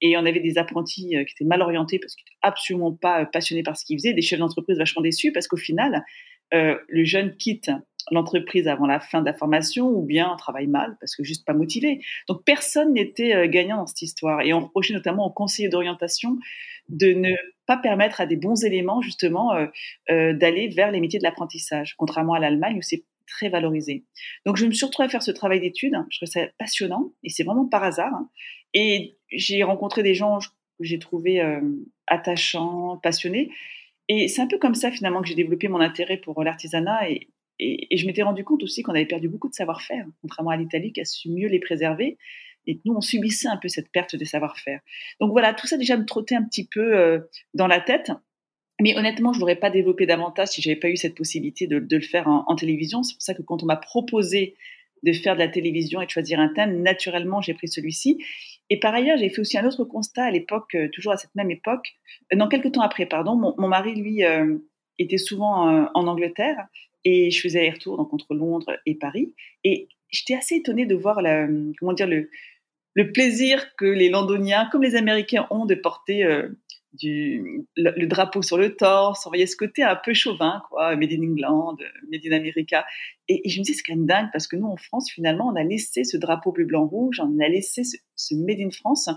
Et 0.00 0.16
on 0.16 0.24
avait 0.24 0.40
des 0.40 0.58
apprentis 0.58 1.16
euh, 1.16 1.24
qui 1.24 1.32
étaient 1.32 1.44
mal 1.44 1.62
orientés 1.62 1.98
parce 1.98 2.14
qu'ils 2.14 2.24
n'étaient 2.24 2.38
absolument 2.42 2.92
pas 2.92 3.22
euh, 3.22 3.24
passionnés 3.26 3.62
par 3.62 3.76
ce 3.76 3.84
qu'ils 3.84 3.98
faisaient, 3.98 4.14
des 4.14 4.22
chefs 4.22 4.38
d'entreprise 4.38 4.78
vachement 4.78 5.02
déçus 5.02 5.32
parce 5.32 5.48
qu'au 5.48 5.56
final, 5.56 6.04
le 6.52 7.04
jeune 7.04 7.36
quitte 7.36 7.72
l'entreprise 8.12 8.68
avant 8.68 8.86
la 8.86 9.00
fin 9.00 9.20
de 9.20 9.26
la 9.26 9.34
formation 9.34 9.88
ou 9.88 10.02
bien 10.02 10.36
travaille 10.38 10.68
mal 10.68 10.96
parce 11.00 11.16
que 11.16 11.24
juste 11.24 11.44
pas 11.44 11.54
motivé. 11.54 12.00
Donc 12.28 12.44
personne 12.44 12.92
n'était 12.92 13.48
gagnant 13.48 13.78
dans 13.78 13.86
cette 13.86 14.02
histoire 14.02 14.42
et 14.42 14.52
on 14.52 14.60
reprochait 14.60 14.94
notamment 14.94 15.26
aux 15.26 15.32
conseillers 15.32 15.68
d'orientation 15.68 16.38
de 16.88 17.08
ne 17.08 17.30
pas 17.66 17.76
permettre 17.76 18.20
à 18.20 18.26
des 18.26 18.36
bons 18.36 18.64
éléments 18.64 19.02
justement 19.02 19.54
d'aller 20.08 20.68
vers 20.68 20.92
les 20.92 21.00
métiers 21.00 21.18
de 21.18 21.24
l'apprentissage, 21.24 21.96
contrairement 21.96 22.34
à 22.34 22.38
l'Allemagne 22.38 22.78
où 22.78 22.82
c'est 22.82 23.02
très 23.26 23.48
valorisé. 23.48 24.04
Donc 24.44 24.56
je 24.56 24.66
me 24.66 24.72
suis 24.72 24.86
retrouvée 24.86 25.06
à 25.06 25.08
faire 25.08 25.22
ce 25.22 25.30
travail 25.30 25.60
d'étude, 25.60 25.94
je 26.10 26.18
trouvais 26.18 26.30
ça 26.30 26.48
passionnant 26.58 27.12
et 27.22 27.28
c'est 27.28 27.44
vraiment 27.44 27.66
par 27.66 27.84
hasard. 27.84 28.14
Et 28.74 29.18
j'ai 29.30 29.62
rencontré 29.62 30.02
des 30.02 30.14
gens 30.14 30.38
que 30.38 30.84
j'ai 30.84 30.98
trouvé 30.98 31.42
attachants, 32.06 32.98
passionnés. 33.02 33.50
Et 34.08 34.28
c'est 34.28 34.40
un 34.40 34.46
peu 34.46 34.58
comme 34.58 34.74
ça 34.74 34.90
finalement 34.90 35.20
que 35.22 35.28
j'ai 35.28 35.34
développé 35.34 35.68
mon 35.68 35.80
intérêt 35.80 36.16
pour 36.16 36.42
l'artisanat 36.42 37.10
et, 37.10 37.28
je 37.58 38.06
m'étais 38.06 38.22
rendu 38.22 38.44
compte 38.44 38.62
aussi 38.62 38.82
qu'on 38.82 38.92
avait 38.92 39.06
perdu 39.06 39.30
beaucoup 39.30 39.48
de 39.48 39.54
savoir-faire, 39.54 40.04
contrairement 40.20 40.50
à 40.50 40.58
l'Italie 40.58 40.92
qui 40.92 41.00
a 41.00 41.06
su 41.06 41.30
mieux 41.30 41.48
les 41.48 41.58
préserver. 41.58 42.18
Et 42.66 42.80
nous, 42.84 42.94
on 42.94 43.00
subissait 43.00 43.48
un 43.48 43.56
peu 43.56 43.68
cette 43.68 43.90
perte 43.90 44.14
de 44.14 44.24
savoir-faire. 44.26 44.80
Donc 45.20 45.30
voilà, 45.30 45.54
tout 45.54 45.66
ça 45.66 45.78
déjà 45.78 45.96
me 45.96 46.04
trottait 46.04 46.34
un 46.34 46.42
petit 46.42 46.68
peu 46.68 46.98
euh, 46.98 47.20
dans 47.54 47.66
la 47.66 47.80
tête. 47.80 48.12
Mais 48.80 48.96
honnêtement, 48.96 49.32
je 49.32 49.40
l'aurais 49.40 49.56
pas 49.56 49.70
développé 49.70 50.06
davantage 50.06 50.48
si 50.48 50.62
j'avais 50.62 50.76
pas 50.76 50.88
eu 50.88 50.96
cette 50.96 51.14
possibilité 51.14 51.66
de, 51.66 51.78
le 51.78 52.00
faire 52.00 52.28
en, 52.28 52.56
télévision. 52.56 53.02
C'est 53.02 53.14
pour 53.14 53.22
ça 53.22 53.34
que 53.34 53.42
quand 53.42 53.62
on 53.62 53.66
m'a 53.66 53.76
proposé 53.76 54.54
de 55.02 55.12
faire 55.12 55.34
de 55.34 55.38
la 55.38 55.48
télévision 55.48 56.00
et 56.00 56.06
de 56.06 56.10
choisir 56.10 56.40
un 56.40 56.48
thème, 56.48 56.82
naturellement, 56.82 57.40
j'ai 57.40 57.54
pris 57.54 57.68
celui-ci. 57.68 58.18
Et 58.68 58.78
par 58.80 58.94
ailleurs, 58.94 59.16
j'ai 59.16 59.28
fait 59.28 59.40
aussi 59.40 59.56
un 59.56 59.66
autre 59.66 59.84
constat 59.84 60.24
à 60.24 60.30
l'époque, 60.30 60.74
euh, 60.74 60.88
toujours 60.92 61.12
à 61.12 61.16
cette 61.16 61.34
même 61.34 61.50
époque, 61.50 61.94
euh, 62.32 62.36
non, 62.36 62.48
quelques 62.48 62.72
temps 62.72 62.80
après, 62.82 63.06
pardon. 63.06 63.36
Mon, 63.56 63.68
mari, 63.68 63.94
lui, 63.94 64.24
euh, 64.24 64.58
était 64.98 65.18
souvent 65.18 65.88
en 65.94 66.06
Angleterre 66.06 66.66
et 67.04 67.30
je 67.30 67.40
faisais 67.40 67.72
donc 67.84 68.12
entre 68.12 68.34
Londres 68.34 68.76
et 68.84 68.96
Paris. 68.96 69.32
Et 69.62 69.88
j'étais 70.10 70.34
assez 70.34 70.56
étonnée 70.56 70.86
de 70.86 70.94
voir 70.96 71.22
la, 71.22 71.46
comment 71.78 71.92
dire 71.92 72.08
le, 72.08 72.28
plaisir 73.12 73.76
que 73.76 73.84
les 73.84 74.08
Londoniens, 74.08 74.68
comme 74.72 74.82
les 74.82 74.96
Américains, 74.96 75.46
ont 75.50 75.66
de 75.66 75.74
porter 75.76 76.24
euh, 76.24 76.48
du, 76.98 77.66
le, 77.76 78.06
drapeau 78.06 78.42
sur 78.42 78.58
le 78.58 78.74
torse. 78.74 79.24
Vous 79.24 79.30
voyez 79.30 79.46
ce 79.46 79.56
côté 79.56 79.82
un 79.82 79.96
peu 79.96 80.14
chauvin, 80.14 80.62
quoi, 80.68 80.96
Made 80.96 81.12
in 81.12 81.22
England, 81.22 81.76
Made 82.10 82.22
in 82.26 82.36
America. 82.36 82.84
Et, 83.28 83.48
je 83.48 83.58
me 83.58 83.64
dis, 83.64 83.74
c'est 83.74 83.82
quand 83.82 83.96
même 83.96 84.06
dingue 84.06 84.28
parce 84.32 84.46
que 84.46 84.56
nous, 84.56 84.66
en 84.66 84.76
France, 84.76 85.10
finalement, 85.10 85.48
on 85.48 85.56
a 85.56 85.64
laissé 85.64 86.04
ce 86.04 86.16
drapeau 86.16 86.52
bleu, 86.52 86.64
blanc, 86.64 86.86
rouge, 86.86 87.20
on 87.20 87.38
a 87.40 87.48
laissé 87.48 87.82
ce, 87.84 88.34
Made 88.34 88.60
in 88.60 88.70
France 88.70 89.08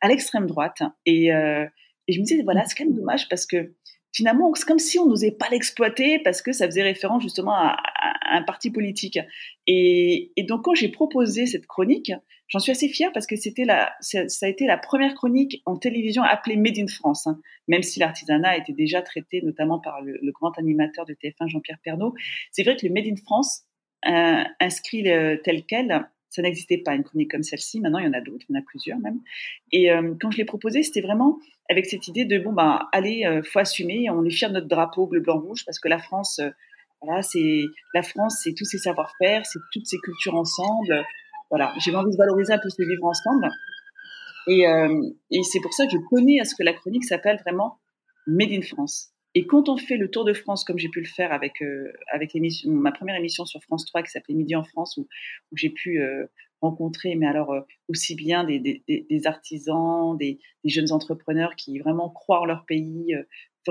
à 0.00 0.08
l'extrême 0.08 0.46
droite. 0.46 0.82
Et, 1.04 1.32
euh, 1.32 1.66
et 2.08 2.12
je 2.12 2.20
me 2.20 2.24
disais, 2.24 2.42
voilà, 2.42 2.64
c'est 2.64 2.76
quand 2.76 2.84
même 2.84 2.94
dommage 2.94 3.28
parce 3.28 3.46
que 3.46 3.72
finalement, 4.16 4.50
c'est 4.54 4.64
comme 4.64 4.78
si 4.78 4.98
on 4.98 5.06
n'osait 5.06 5.30
pas 5.30 5.48
l'exploiter 5.50 6.18
parce 6.20 6.40
que 6.40 6.52
ça 6.52 6.64
faisait 6.66 6.82
référence 6.82 7.22
justement 7.22 7.52
à, 7.52 7.76
un 8.22 8.42
parti 8.42 8.70
politique. 8.70 9.18
Et, 9.66 10.32
donc, 10.48 10.64
quand 10.64 10.74
j'ai 10.74 10.88
proposé 10.88 11.44
cette 11.44 11.66
chronique, 11.66 12.12
j'en 12.48 12.58
suis 12.58 12.72
assez 12.72 12.88
fière 12.88 13.12
parce 13.12 13.26
que 13.26 13.36
c'était 13.36 13.66
la, 13.66 13.92
ça, 14.00 14.20
a 14.40 14.48
été 14.48 14.66
la 14.66 14.78
première 14.78 15.14
chronique 15.14 15.62
en 15.66 15.76
télévision 15.76 16.22
appelée 16.22 16.56
Made 16.56 16.78
in 16.78 16.86
France, 16.86 17.26
hein. 17.26 17.38
même 17.68 17.82
si 17.82 18.00
l'artisanat 18.00 18.56
était 18.56 18.72
déjà 18.72 19.02
traité 19.02 19.42
notamment 19.42 19.78
par 19.78 20.00
le, 20.00 20.18
grand 20.32 20.56
animateur 20.58 21.04
de 21.04 21.12
TF1, 21.12 21.48
Jean-Pierre 21.48 21.78
Pernaud. 21.84 22.14
C'est 22.52 22.62
vrai 22.62 22.74
que 22.76 22.86
le 22.86 22.94
Made 22.94 23.06
in 23.06 23.16
France, 23.16 23.64
euh, 24.06 24.44
inscrit 24.60 25.02
tel 25.44 25.64
quel, 25.68 26.08
ça 26.36 26.42
n'existait 26.42 26.78
pas 26.78 26.94
une 26.94 27.02
chronique 27.02 27.30
comme 27.30 27.42
celle-ci. 27.42 27.80
Maintenant, 27.80 27.98
il 27.98 28.04
y 28.04 28.08
en 28.08 28.12
a 28.12 28.20
d'autres, 28.20 28.44
il 28.48 28.54
y 28.54 28.56
en 28.56 28.60
a 28.60 28.64
plusieurs 28.64 28.98
même. 28.98 29.20
Et 29.72 29.90
euh, 29.90 30.14
quand 30.20 30.30
je 30.30 30.36
l'ai 30.36 30.44
proposé, 30.44 30.82
c'était 30.82 31.00
vraiment 31.00 31.38
avec 31.68 31.86
cette 31.86 32.06
idée 32.08 32.24
de 32.24 32.38
bon 32.38 32.52
bah 32.52 32.88
allez, 32.92 33.24
euh, 33.24 33.42
faut 33.42 33.58
assumer, 33.58 34.08
on 34.10 34.24
est 34.24 34.30
fier 34.30 34.50
de 34.50 34.54
notre 34.54 34.68
drapeau 34.68 35.06
bleu 35.06 35.20
blanc 35.20 35.40
rouge 35.40 35.64
parce 35.64 35.78
que 35.78 35.88
la 35.88 35.98
France, 35.98 36.38
euh, 36.38 36.50
voilà, 37.02 37.22
c'est 37.22 37.62
la 37.94 38.02
France, 38.02 38.40
c'est 38.42 38.54
tous 38.54 38.64
ses 38.64 38.78
savoir-faire, 38.78 39.44
c'est 39.46 39.58
toutes 39.72 39.86
ses 39.86 39.98
cultures 39.98 40.34
ensemble. 40.34 41.04
Voilà, 41.50 41.72
j'ai 41.78 41.94
envie 41.94 42.10
de 42.10 42.16
valoriser 42.16 42.52
un 42.52 42.58
peu 42.58 42.68
ce 42.68 42.82
vivre 42.82 43.04
ensemble. 43.04 43.48
Euh, 44.48 45.10
et 45.30 45.42
c'est 45.42 45.60
pour 45.60 45.72
ça 45.72 45.86
que 45.86 45.92
je 45.92 45.98
connais 46.10 46.40
à 46.40 46.44
ce 46.44 46.54
que 46.54 46.62
la 46.62 46.72
chronique 46.72 47.04
s'appelle 47.04 47.38
vraiment 47.44 47.78
Made 48.26 48.52
in 48.52 48.62
France. 48.62 49.12
Et 49.36 49.46
quand 49.46 49.68
on 49.68 49.76
fait 49.76 49.98
le 49.98 50.10
tour 50.10 50.24
de 50.24 50.32
France, 50.32 50.64
comme 50.64 50.78
j'ai 50.78 50.88
pu 50.88 51.00
le 51.00 51.06
faire 51.06 51.30
avec, 51.30 51.60
euh, 51.60 51.92
avec 52.10 52.34
ma 52.64 52.90
première 52.90 53.16
émission 53.16 53.44
sur 53.44 53.62
France 53.62 53.84
3 53.84 54.02
qui 54.02 54.10
s'appelait 54.10 54.34
Midi 54.34 54.56
en 54.56 54.64
France, 54.64 54.96
où, 54.96 55.06
j'ai 55.52 55.68
pu 55.68 56.00
euh, 56.00 56.24
rencontrer, 56.62 57.16
mais 57.16 57.26
alors 57.26 57.52
euh, 57.52 57.60
aussi 57.88 58.14
bien 58.14 58.44
des, 58.44 59.26
artisans, 59.26 60.16
des, 60.16 60.38
jeunes 60.64 60.90
entrepreneurs 60.90 61.54
qui 61.54 61.78
vraiment 61.78 62.08
croient 62.08 62.40
en 62.40 62.46
leur 62.46 62.64
pays, 62.64 63.14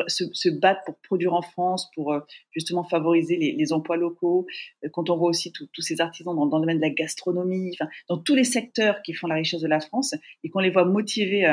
se, 0.07 0.49
battent 0.49 0.85
pour 0.85 0.99
produire 0.99 1.33
en 1.33 1.41
France, 1.41 1.89
pour 1.95 2.15
justement 2.51 2.83
favoriser 2.83 3.35
les, 3.35 3.73
emplois 3.73 3.97
locaux. 3.97 4.45
Quand 4.93 5.09
on 5.09 5.17
voit 5.17 5.29
aussi 5.29 5.51
tous 5.51 5.81
ces 5.81 5.99
artisans 5.99 6.35
dans, 6.35 6.45
le 6.45 6.61
domaine 6.61 6.77
de 6.77 6.83
la 6.83 6.91
gastronomie, 6.91 7.75
dans 8.07 8.19
tous 8.19 8.35
les 8.35 8.43
secteurs 8.43 9.01
qui 9.01 9.13
font 9.13 9.25
la 9.25 9.35
richesse 9.35 9.61
de 9.61 9.67
la 9.67 9.79
France, 9.79 10.13
et 10.43 10.49
qu'on 10.49 10.59
les 10.59 10.69
voit 10.69 10.85
motivés 10.85 11.43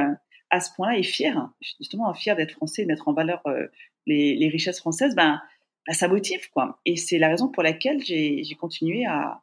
à 0.51 0.61
ce 0.61 0.71
point-là 0.75 0.99
et 0.99 1.03
fiers, 1.03 1.33
justement 1.81 2.13
fiers 2.13 2.35
d'être 2.35 2.53
français, 2.53 2.83
de 2.83 2.89
mettre 2.89 3.09
en 3.09 3.15
valeur 3.15 3.43
les, 4.07 4.49
richesses 4.49 4.79
françaises, 4.79 5.15
ben, 5.15 5.41
ben, 5.87 5.95
ça 5.95 6.09
motive 6.09 6.51
quoi. 6.53 6.81
Et 6.87 6.97
c'est 6.97 7.19
la 7.19 7.29
raison 7.29 7.49
pour 7.49 7.63
laquelle 7.63 8.03
j'ai 8.05 8.57
continué 8.59 9.05
à, 9.07 9.41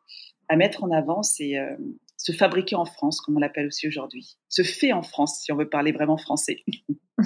à, 0.47 0.55
mettre 0.55 0.83
en 0.83 0.91
avant 0.91 1.23
ces, 1.23 1.57
euh, 1.57 1.75
se 2.17 2.31
fabriquer 2.31 2.75
en 2.75 2.85
France, 2.85 3.21
comme 3.21 3.37
on 3.37 3.39
l'appelle 3.39 3.67
aussi 3.67 3.87
aujourd'hui, 3.87 4.37
se 4.49 4.61
fait 4.61 4.91
en 4.91 5.03
France, 5.03 5.39
si 5.41 5.51
on 5.51 5.55
veut 5.55 5.69
parler 5.69 5.91
vraiment 5.91 6.17
français. 6.17 6.63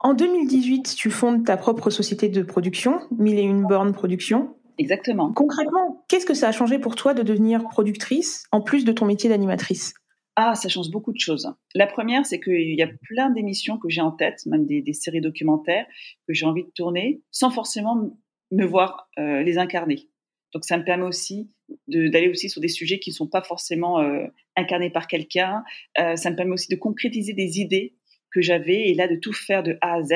en 0.00 0.14
2018, 0.14 0.94
tu 0.96 1.10
fondes 1.10 1.44
ta 1.44 1.56
propre 1.56 1.90
société 1.90 2.28
de 2.28 2.42
production, 2.42 3.00
Mille 3.18 3.38
et 3.38 3.42
une 3.42 3.66
bornes 3.66 3.92
production. 3.92 4.54
Exactement. 4.76 5.32
Concrètement, 5.32 6.04
qu'est-ce 6.08 6.26
que 6.26 6.34
ça 6.34 6.48
a 6.48 6.52
changé 6.52 6.78
pour 6.78 6.94
toi 6.94 7.14
de 7.14 7.22
devenir 7.22 7.64
productrice 7.64 8.44
en 8.52 8.60
plus 8.60 8.84
de 8.84 8.92
ton 8.92 9.06
métier 9.06 9.28
d'animatrice? 9.28 9.94
Ah, 10.36 10.54
ça 10.54 10.68
change 10.68 10.90
beaucoup 10.90 11.12
de 11.12 11.18
choses. 11.18 11.52
La 11.74 11.86
première, 11.86 12.24
c'est 12.24 12.40
qu'il 12.40 12.74
y 12.74 12.82
a 12.82 12.88
plein 13.02 13.30
d'émissions 13.30 13.78
que 13.78 13.88
j'ai 13.88 14.00
en 14.00 14.12
tête, 14.12 14.46
même 14.46 14.64
des, 14.66 14.92
séries 14.92 15.20
documentaires 15.20 15.86
que 16.26 16.34
j'ai 16.34 16.46
envie 16.46 16.64
de 16.64 16.70
tourner, 16.70 17.20
sans 17.30 17.50
forcément 17.50 18.16
me 18.50 18.64
voir 18.64 19.08
euh, 19.18 19.42
les 19.42 19.58
incarner. 19.58 20.08
Donc, 20.52 20.64
ça 20.64 20.78
me 20.78 20.84
permet 20.84 21.04
aussi 21.04 21.50
d'aller 21.86 22.28
aussi 22.28 22.48
sur 22.48 22.60
des 22.60 22.68
sujets 22.68 22.98
qui 22.98 23.10
ne 23.10 23.14
sont 23.14 23.28
pas 23.28 23.42
forcément 23.42 24.00
euh, 24.00 24.26
incarnés 24.56 24.90
par 24.90 25.06
quelqu'un. 25.06 25.62
Euh, 25.98 26.16
ça 26.16 26.30
me 26.30 26.36
permet 26.36 26.52
aussi 26.52 26.68
de 26.68 26.76
concrétiser 26.76 27.32
des 27.32 27.60
idées 27.60 27.94
que 28.32 28.40
j'avais 28.40 28.88
et 28.88 28.94
là 28.94 29.08
de 29.08 29.16
tout 29.16 29.32
faire 29.32 29.62
de 29.62 29.78
A 29.80 29.94
à 29.94 30.02
Z. 30.02 30.12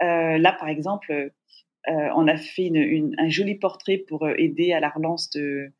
là, 0.00 0.52
par 0.52 0.68
exemple, 0.68 1.32
on 1.86 2.26
a 2.26 2.36
fait 2.36 2.70
un 3.18 3.28
joli 3.28 3.54
portrait 3.56 3.98
pour 3.98 4.28
aider 4.28 4.72
à 4.72 4.80
la 4.80 4.88
relance 4.88 5.30
de, 5.30 5.72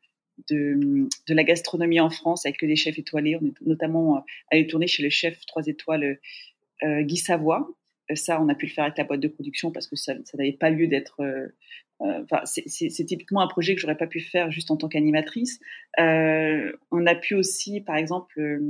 de, 0.49 1.07
la 1.27 1.43
gastronomie 1.43 1.99
en 1.99 2.09
France 2.09 2.45
avec 2.45 2.63
des 2.63 2.75
chefs 2.75 2.99
étoilés. 2.99 3.35
On 3.35 3.45
est 3.45 3.53
notamment 3.65 4.17
euh, 4.17 4.19
allé 4.51 4.67
tourner 4.67 4.87
chez 4.87 5.03
le 5.03 5.09
chef 5.09 5.45
3 5.45 5.67
étoiles 5.67 6.19
euh, 6.83 7.01
Guy 7.01 7.17
Savoie. 7.17 7.69
Euh, 8.11 8.15
ça, 8.15 8.41
on 8.41 8.49
a 8.49 8.55
pu 8.55 8.65
le 8.67 8.71
faire 8.71 8.85
avec 8.85 8.97
la 8.97 9.03
boîte 9.03 9.19
de 9.19 9.27
production 9.27 9.71
parce 9.71 9.87
que 9.87 9.95
ça, 9.95 10.13
ça 10.25 10.37
n'avait 10.37 10.53
pas 10.53 10.69
lieu 10.69 10.87
d'être 10.87 11.23
enfin, 11.99 12.41
c'est 12.43 13.05
typiquement 13.05 13.41
un 13.41 13.47
projet 13.47 13.73
que 13.73 13.81
j'aurais 13.81 13.97
pas 13.97 14.07
pu 14.07 14.19
faire 14.19 14.51
juste 14.51 14.69
en 14.69 14.77
tant 14.77 14.89
qu'animatrice. 14.89 15.59
on 15.97 17.05
a 17.05 17.15
pu 17.15 17.35
aussi, 17.35 17.79
par 17.79 17.95
exemple, 17.95 18.61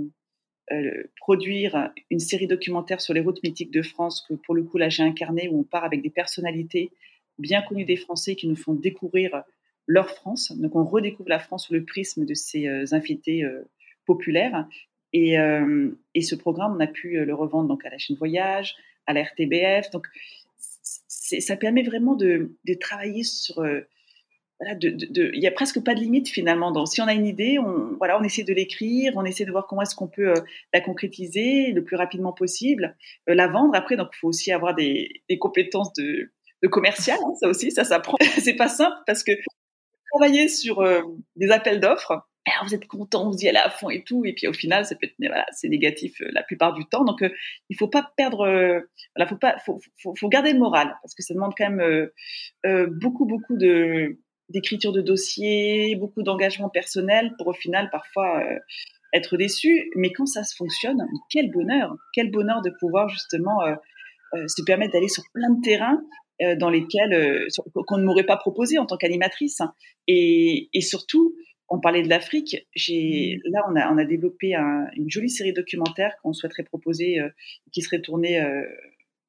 produire 1.17 1.91
une 2.11 2.19
série 2.19 2.47
documentaire 2.47 3.01
sur 3.01 3.15
les 3.15 3.21
routes 3.21 3.41
mythiques 3.43 3.71
de 3.71 3.81
France 3.81 4.23
que 4.27 4.35
pour 4.35 4.53
le 4.55 4.63
coup 4.63 4.77
là 4.77 4.89
j'ai 4.89 5.03
incarné 5.03 5.47
où 5.47 5.59
on 5.59 5.63
part 5.63 5.83
avec 5.83 6.01
des 6.01 6.09
personnalités 6.09 6.91
bien 7.37 7.61
connues 7.61 7.85
des 7.85 7.97
Français 7.97 8.35
qui 8.35 8.47
nous 8.47 8.55
font 8.55 8.73
découvrir 8.73 9.43
leur 9.87 10.09
France. 10.09 10.51
Donc 10.57 10.75
on 10.75 10.83
redécouvre 10.83 11.29
la 11.29 11.39
France 11.39 11.67
sous 11.67 11.73
le 11.73 11.85
prisme 11.85 12.25
de 12.25 12.33
ces 12.33 12.93
invités 12.93 13.43
populaires. 14.05 14.67
Et, 15.13 15.35
et, 16.13 16.21
ce 16.21 16.35
programme, 16.35 16.75
on 16.75 16.79
a 16.79 16.87
pu 16.87 17.23
le 17.23 17.33
revendre 17.33 17.67
donc 17.67 17.85
à 17.85 17.89
la 17.89 17.97
chaîne 17.97 18.17
Voyage, 18.17 18.75
à 19.05 19.13
la 19.13 19.23
RTBF. 19.23 19.91
Donc 19.91 20.07
ça 20.97 21.55
permet 21.55 21.83
vraiment 21.83 22.15
de, 22.15 22.55
de 22.65 22.73
travailler 22.73 23.23
sur 23.23 23.63
voilà, 24.59 24.75
de, 24.75 24.89
de, 24.89 25.31
il 25.33 25.41
y 25.41 25.47
a 25.47 25.51
presque 25.51 25.83
pas 25.83 25.93
de 25.93 25.99
limite 25.99 26.29
finalement. 26.29 26.71
Donc, 26.71 26.87
si 26.87 27.01
on 27.01 27.07
a 27.07 27.13
une 27.13 27.25
idée, 27.25 27.59
on, 27.59 27.95
voilà, 27.97 28.19
on 28.19 28.23
essaie 28.23 28.43
de 28.43 28.53
l'écrire, 28.53 29.13
on 29.15 29.25
essaie 29.25 29.45
de 29.45 29.51
voir 29.51 29.67
comment 29.67 29.81
est-ce 29.81 29.95
qu'on 29.95 30.07
peut 30.07 30.29
euh, 30.29 30.41
la 30.73 30.81
concrétiser 30.81 31.71
le 31.71 31.83
plus 31.83 31.97
rapidement 31.97 32.31
possible, 32.31 32.95
euh, 33.29 33.35
la 33.35 33.47
vendre. 33.47 33.75
Après, 33.75 33.97
donc, 33.97 34.09
il 34.13 34.17
faut 34.17 34.29
aussi 34.29 34.51
avoir 34.51 34.73
des, 34.73 35.21
des 35.29 35.37
compétences 35.37 35.91
de, 35.93 36.31
de 36.63 36.67
commercial. 36.67 37.17
Hein, 37.25 37.33
ça 37.39 37.49
aussi, 37.49 37.71
ça 37.71 37.83
s'apprend. 37.83 38.17
c'est 38.39 38.55
pas 38.55 38.69
simple 38.69 38.95
parce 39.05 39.23
que 39.23 39.33
travailler 40.15 40.47
sur 40.47 40.81
euh, 40.81 41.01
des 41.35 41.51
appels 41.51 41.79
d'offres, 41.79 42.27
alors 42.47 42.67
vous 42.67 42.75
êtes 42.75 42.87
content, 42.87 43.29
vous 43.29 43.37
y 43.37 43.47
allez 43.47 43.57
à 43.57 43.69
fond 43.69 43.89
et 43.89 44.03
tout, 44.03 44.23
et 44.25 44.33
puis 44.33 44.47
au 44.47 44.53
final, 44.53 44.85
ça 44.85 44.95
peut 44.95 45.07
être, 45.07 45.15
voilà, 45.19 45.45
c'est 45.51 45.67
négatif 45.67 46.21
la 46.31 46.43
plupart 46.43 46.73
du 46.73 46.85
temps. 46.85 47.03
Donc, 47.03 47.23
il 47.69 47.75
faut 47.75 47.87
pas 47.87 48.11
perdre, 48.17 48.45
voilà, 49.15 49.27
faut 49.27 49.37
pas, 49.37 49.57
faut, 49.65 49.81
faut, 50.15 50.29
garder 50.29 50.53
le 50.53 50.59
moral 50.59 50.95
parce 51.01 51.15
que 51.15 51.23
ça 51.23 51.33
demande 51.33 51.53
quand 51.57 51.71
même 51.71 52.09
beaucoup, 52.91 53.25
beaucoup 53.25 53.57
de 53.57 54.19
d'écriture 54.49 54.91
de 54.91 55.01
dossiers, 55.01 55.95
beaucoup 55.95 56.23
d'engagement 56.23 56.69
personnel 56.69 57.33
pour 57.37 57.47
au 57.47 57.53
final 57.53 57.89
parfois 57.91 58.41
euh, 58.43 58.59
être 59.13 59.37
déçu. 59.37 59.89
Mais 59.95 60.11
quand 60.11 60.25
ça 60.25 60.43
se 60.43 60.55
fonctionne, 60.55 61.05
quel 61.29 61.51
bonheur, 61.51 61.95
quel 62.13 62.31
bonheur 62.31 62.61
de 62.61 62.71
pouvoir 62.79 63.09
justement 63.09 63.61
euh, 63.63 63.75
euh, 64.35 64.47
se 64.47 64.63
permettre 64.63 64.93
d'aller 64.93 65.07
sur 65.07 65.23
plein 65.33 65.49
de 65.49 65.61
terrains 65.61 66.01
dans 66.57 66.69
lesquels 66.69 67.47
qu'on 67.87 67.97
ne 67.97 68.03
m'aurait 68.03 68.25
pas 68.25 68.37
proposé 68.37 68.77
en 68.77 68.85
tant 68.85 68.97
qu'animatrice. 68.97 69.61
Hein. 69.61 69.73
Et, 70.07 70.69
et, 70.73 70.81
surtout, 70.81 71.35
on 71.69 71.79
parlait 71.79 72.03
de 72.03 72.09
l'Afrique. 72.09 72.67
J'ai 72.75 73.37
mmh. 73.37 73.51
là 73.51 73.61
on 73.69 73.75
a 73.75 73.93
on 73.93 73.97
a 73.97 74.05
développé 74.05 74.53
une 74.53 75.09
jolie 75.09 75.29
série 75.29 75.53
documentaire 75.53 76.15
qu'on 76.21 76.33
souhaiterait 76.33 76.63
proposer, 76.63 77.19
qui 77.71 77.81
serait 77.81 78.01
tournée 78.01 78.41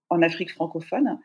en 0.08 0.22
Afrique 0.22 0.52
francophone. 0.52 1.18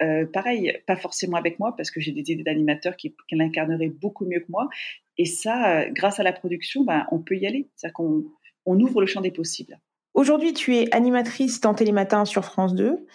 Euh, 0.00 0.26
pareil, 0.26 0.78
pas 0.86 0.96
forcément 0.96 1.36
avec 1.36 1.58
moi 1.58 1.74
parce 1.76 1.90
que 1.90 2.00
j'ai 2.00 2.12
des 2.12 2.30
idées 2.30 2.44
d'animateurs 2.44 2.96
qui, 2.96 3.14
l'incarneraient 3.32 3.88
beaucoup 3.88 4.26
mieux 4.26 4.40
que 4.40 4.50
moi. 4.50 4.68
Et 5.16 5.24
ça, 5.24 5.80
euh, 5.80 5.90
grâce 5.90 6.20
à 6.20 6.22
la 6.22 6.32
production, 6.32 6.84
ben, 6.84 7.06
on 7.10 7.18
peut 7.18 7.36
y 7.36 7.46
aller. 7.46 7.68
C'est-à-dire 7.74 7.94
qu'on 7.94 8.24
on 8.64 8.78
ouvre 8.80 9.00
le 9.00 9.06
champ 9.06 9.20
des 9.20 9.32
possibles. 9.32 9.78
Aujourd'hui, 10.14 10.52
tu 10.52 10.76
es 10.76 10.94
animatrice 10.94 11.60
dans 11.60 11.74
Télématin 11.74 12.24
sur 12.24 12.44
France 12.44 12.74
2, 12.74 13.06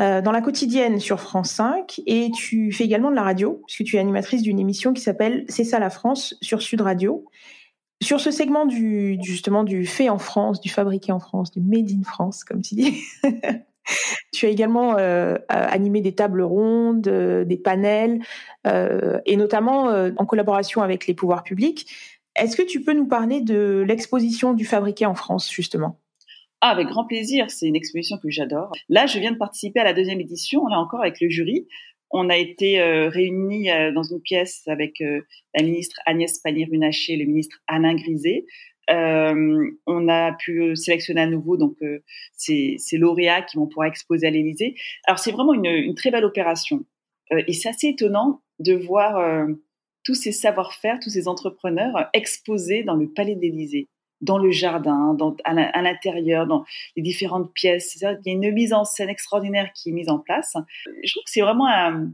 euh, 0.00 0.22
dans 0.22 0.32
la 0.32 0.40
quotidienne 0.40 0.98
sur 0.98 1.20
France 1.20 1.50
5, 1.50 2.00
et 2.06 2.30
tu 2.30 2.72
fais 2.72 2.84
également 2.84 3.10
de 3.10 3.16
la 3.16 3.22
radio, 3.22 3.62
puisque 3.66 3.84
tu 3.84 3.96
es 3.96 3.98
animatrice 3.98 4.42
d'une 4.42 4.58
émission 4.58 4.92
qui 4.92 5.02
s'appelle 5.02 5.44
C'est 5.48 5.64
ça 5.64 5.78
la 5.78 5.90
France 5.90 6.36
sur 6.40 6.62
Sud 6.62 6.80
Radio. 6.80 7.24
Sur 8.02 8.18
ce 8.18 8.30
segment 8.30 8.64
du, 8.64 9.18
justement 9.20 9.62
du 9.62 9.84
fait 9.84 10.08
en 10.08 10.18
France, 10.18 10.60
du 10.60 10.70
fabriqué 10.70 11.12
en 11.12 11.20
France, 11.20 11.50
du 11.50 11.60
made 11.60 11.90
in 11.90 12.02
France, 12.02 12.44
comme 12.44 12.62
tu 12.62 12.74
dis, 12.74 13.02
Tu 14.32 14.46
as 14.46 14.50
également 14.50 14.96
euh, 14.98 15.36
animé 15.48 16.00
des 16.00 16.14
tables 16.14 16.42
rondes, 16.42 17.08
euh, 17.08 17.44
des 17.44 17.56
panels, 17.56 18.20
et 18.64 19.36
notamment 19.36 19.86
en 20.16 20.26
collaboration 20.26 20.82
avec 20.82 21.06
les 21.06 21.14
pouvoirs 21.14 21.42
publics. 21.42 21.90
Est-ce 22.36 22.56
que 22.56 22.62
tu 22.62 22.82
peux 22.82 22.92
nous 22.92 23.06
parler 23.06 23.40
de 23.40 23.84
l'exposition 23.86 24.52
du 24.54 24.64
fabriqué 24.64 25.06
en 25.06 25.14
France, 25.14 25.50
justement? 25.50 25.98
Ah, 26.60 26.70
avec 26.70 26.88
grand 26.88 27.06
plaisir. 27.06 27.50
C'est 27.50 27.66
une 27.66 27.76
exposition 27.76 28.18
que 28.18 28.30
j'adore. 28.30 28.72
Là, 28.88 29.06
je 29.06 29.18
viens 29.18 29.32
de 29.32 29.38
participer 29.38 29.80
à 29.80 29.84
la 29.84 29.92
deuxième 29.92 30.20
édition, 30.20 30.66
là 30.66 30.78
encore 30.78 31.00
avec 31.00 31.20
le 31.20 31.28
jury. 31.28 31.66
On 32.10 32.28
a 32.28 32.36
été 32.36 32.82
réunis 32.82 33.68
dans 33.94 34.02
une 34.02 34.20
pièce 34.20 34.66
avec 34.66 34.98
la 34.98 35.62
ministre 35.62 36.00
Agnès 36.06 36.40
Pannier-Runacher 36.40 37.12
et 37.12 37.16
le 37.16 37.24
ministre 37.24 37.58
Alain 37.68 37.94
Griset. 37.94 38.46
Euh, 38.90 39.70
on 39.86 40.08
a 40.08 40.32
pu 40.32 40.74
sélectionner 40.74 41.20
à 41.20 41.26
nouveau 41.26 41.56
donc 41.56 41.76
euh, 41.82 42.02
ces, 42.36 42.78
lauréats 42.94 43.42
qui 43.42 43.56
vont 43.56 43.66
pouvoir 43.66 43.86
exposer 43.86 44.26
à 44.26 44.30
l'Élysée. 44.30 44.74
Alors 45.04 45.18
c'est 45.18 45.30
vraiment 45.30 45.54
une, 45.54 45.94
très 45.94 46.10
belle 46.10 46.24
opération 46.24 46.84
euh, 47.32 47.42
et 47.46 47.52
c'est 47.52 47.68
assez 47.68 47.88
étonnant 47.88 48.42
de 48.58 48.74
voir 48.74 49.46
tous 50.04 50.14
ces 50.14 50.32
savoir-faire, 50.32 50.98
tous 51.00 51.08
ces 51.08 51.28
entrepreneurs 51.28 52.10
exposés 52.12 52.82
dans 52.82 52.94
le 52.94 53.10
palais 53.10 53.36
de 53.36 53.40
l'Élysée, 53.40 53.88
dans 54.20 54.38
le 54.38 54.50
jardin, 54.50 55.16
à 55.44 55.82
l'intérieur, 55.82 56.46
dans 56.46 56.64
les 56.96 57.02
différentes 57.02 57.52
pièces. 57.54 57.96
Il 57.96 58.02
y 58.02 58.30
a 58.30 58.32
une 58.32 58.52
mise 58.52 58.72
en 58.72 58.84
scène 58.84 59.08
extraordinaire 59.08 59.72
qui 59.72 59.90
est 59.90 59.92
mise 59.92 60.10
en 60.10 60.18
place. 60.18 60.56
Je 61.02 61.12
trouve 61.12 61.24
que 61.24 61.30
c'est 61.30 61.40
vraiment 61.40 61.68
un, 61.68 62.12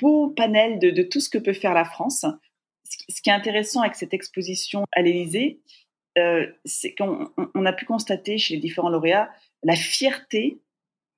beau 0.00 0.30
panel 0.30 0.78
de, 0.78 1.02
tout 1.02 1.20
ce 1.20 1.28
que 1.28 1.38
peut 1.38 1.52
faire 1.52 1.74
la 1.74 1.84
France 1.84 2.24
ce 3.08 3.22
qui 3.22 3.30
est 3.30 3.32
intéressant 3.32 3.80
avec 3.80 3.94
cette 3.94 4.14
exposition 4.14 4.84
à 4.92 5.02
l'Élysée, 5.02 5.60
euh, 6.18 6.46
c'est 6.64 6.94
qu'on 6.94 7.64
a 7.64 7.72
pu 7.72 7.86
constater 7.86 8.38
chez 8.38 8.54
les 8.54 8.60
différents 8.60 8.90
lauréats 8.90 9.30
la 9.62 9.76
fierté 9.76 10.60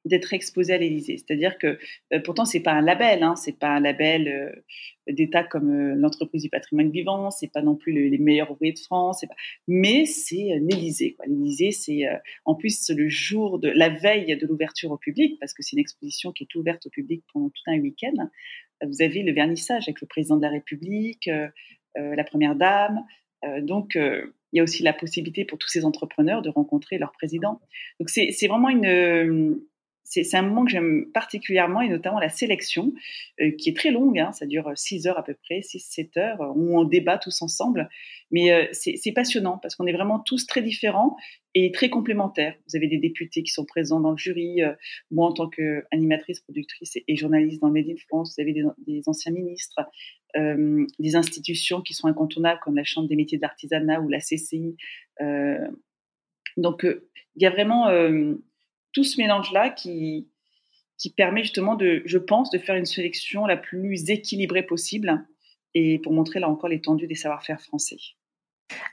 d'être 0.04 0.34
exposé 0.34 0.74
à 0.74 0.78
l'Élysée. 0.78 1.16
C'est-à-dire 1.16 1.58
que 1.58 1.78
euh, 2.12 2.20
pourtant 2.20 2.44
c'est 2.44 2.60
pas 2.60 2.72
un 2.72 2.82
label, 2.82 3.22
hein, 3.22 3.36
c'est 3.36 3.58
pas 3.58 3.68
un 3.68 3.80
label 3.80 4.28
euh, 4.28 5.12
d'État 5.12 5.44
comme 5.44 5.94
l'entreprise 5.94 6.42
du 6.42 6.48
patrimoine 6.48 6.90
vivant, 6.90 7.30
c'est 7.30 7.52
pas 7.52 7.62
non 7.62 7.76
plus 7.76 7.92
les 7.92 8.18
meilleurs 8.18 8.50
ouvriers 8.50 8.72
de 8.72 8.78
France, 8.78 9.22
pas... 9.28 9.34
mais 9.68 10.04
c'est 10.06 10.58
l'Élysée. 10.60 11.16
L'Élysée, 11.26 11.72
c'est 11.72 12.04
en 12.46 12.54
plus 12.54 12.90
le 12.90 13.08
jour 13.08 13.58
de 13.58 13.68
la 13.68 13.90
veille 13.90 14.36
de 14.36 14.46
l'ouverture 14.46 14.90
au 14.92 14.96
public, 14.96 15.38
parce 15.40 15.52
que 15.52 15.62
c'est 15.62 15.72
une 15.76 15.80
exposition 15.80 16.32
qui 16.32 16.44
est 16.44 16.54
ouverte 16.54 16.86
au 16.86 16.90
public 16.90 17.22
pendant 17.32 17.50
tout 17.50 17.62
un 17.66 17.78
week-end 17.78 18.30
vous 18.82 19.02
avez 19.02 19.22
le 19.22 19.32
vernissage 19.32 19.84
avec 19.88 20.00
le 20.00 20.06
président 20.06 20.36
de 20.36 20.42
la 20.42 20.50
République, 20.50 21.28
euh, 21.28 21.48
euh, 21.98 22.14
la 22.14 22.24
première 22.24 22.56
dame. 22.56 23.04
Euh, 23.44 23.60
donc, 23.60 23.94
il 23.94 24.56
y 24.56 24.60
a 24.60 24.62
aussi 24.62 24.82
la 24.82 24.92
possibilité 24.92 25.44
pour 25.44 25.58
tous 25.58 25.68
ces 25.68 25.84
entrepreneurs 25.84 26.42
de 26.42 26.48
rencontrer 26.48 26.98
leur 26.98 27.12
président. 27.12 27.60
Donc, 28.00 28.08
c'est 28.08 28.46
vraiment 28.46 28.68
une, 28.68 29.60
c'est 30.04 30.36
un 30.36 30.42
moment 30.42 30.64
que 30.64 30.70
j'aime 30.70 31.06
particulièrement 31.12 31.80
et 31.80 31.88
notamment 31.88 32.20
la 32.20 32.28
sélection 32.28 32.92
euh, 33.40 33.50
qui 33.52 33.70
est 33.70 33.76
très 33.76 33.90
longue, 33.90 34.18
hein, 34.18 34.32
ça 34.32 34.46
dure 34.46 34.70
6 34.74 35.06
heures 35.06 35.18
à 35.18 35.24
peu 35.24 35.34
près, 35.34 35.60
6-7 35.60 36.18
heures, 36.18 36.52
où 36.56 36.78
on 36.78 36.84
débat 36.84 37.18
tous 37.18 37.42
ensemble. 37.42 37.88
Mais 38.30 38.52
euh, 38.52 38.66
c'est 38.72 39.12
passionnant 39.12 39.58
parce 39.58 39.76
qu'on 39.76 39.86
est 39.86 39.92
vraiment 39.92 40.20
tous 40.20 40.46
très 40.46 40.62
différents 40.62 41.16
et 41.54 41.72
très 41.72 41.88
complémentaires. 41.88 42.54
Vous 42.68 42.76
avez 42.76 42.86
des 42.86 42.98
députés 42.98 43.42
qui 43.42 43.50
sont 43.50 43.64
présents 43.64 44.00
dans 44.00 44.10
le 44.10 44.16
jury, 44.16 44.62
euh, 44.62 44.72
moi 45.10 45.28
en 45.28 45.32
tant 45.32 45.48
qu'animatrice, 45.48 46.40
productrice 46.40 46.96
et, 46.96 47.16
journaliste 47.16 47.60
dans 47.60 47.68
le 47.68 47.74
Made 47.74 47.88
in 47.88 47.96
France, 48.08 48.34
vous 48.36 48.42
avez 48.42 48.52
des, 48.52 49.02
anciens 49.06 49.32
ministres, 49.32 49.80
des 50.36 51.14
institutions 51.14 51.80
qui 51.80 51.94
sont 51.94 52.08
incontournables 52.08 52.58
comme 52.60 52.74
la 52.74 52.82
Chambre 52.82 53.08
des 53.08 53.14
métiers 53.14 53.38
d'artisanat 53.38 54.00
ou 54.00 54.08
la 54.08 54.18
CCI. 54.18 54.76
donc 56.56 56.84
il 57.36 57.42
y 57.42 57.46
a 57.46 57.50
vraiment 57.50 57.88
tout 58.94 59.04
ce 59.04 59.20
mélange-là 59.20 59.70
qui, 59.70 60.28
qui 60.98 61.10
permet 61.10 61.42
justement 61.42 61.74
de, 61.74 62.02
je 62.06 62.18
pense, 62.18 62.50
de 62.50 62.58
faire 62.58 62.76
une 62.76 62.86
sélection 62.86 63.46
la 63.46 63.56
plus 63.56 64.08
équilibrée 64.08 64.62
possible 64.62 65.26
et 65.74 65.98
pour 65.98 66.12
montrer 66.12 66.40
là 66.40 66.48
encore 66.48 66.70
l'étendue 66.70 67.06
des 67.06 67.14
savoir-faire 67.14 67.60
français. 67.60 67.98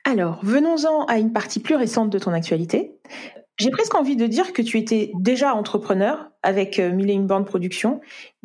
Alors, 0.04 0.44
venons-en 0.44 1.06
à 1.06 1.18
une 1.18 1.32
partie 1.32 1.60
plus 1.60 1.76
récente 1.76 2.10
de 2.10 2.20
ton 2.20 2.34
actualité. 2.34 3.00
J'ai 3.58 3.70
presque 3.70 3.94
envie 3.96 4.16
de 4.16 4.26
dire 4.26 4.54
que 4.54 4.62
tu 4.62 4.78
étais 4.78 5.12
déjà 5.20 5.54
entrepreneur 5.54 6.32
avec 6.42 6.80
euh, 6.80 6.92
Mille 6.92 7.12
et 7.12 7.14
une 7.14 7.28
bornes 7.28 7.46
production, 7.46 8.02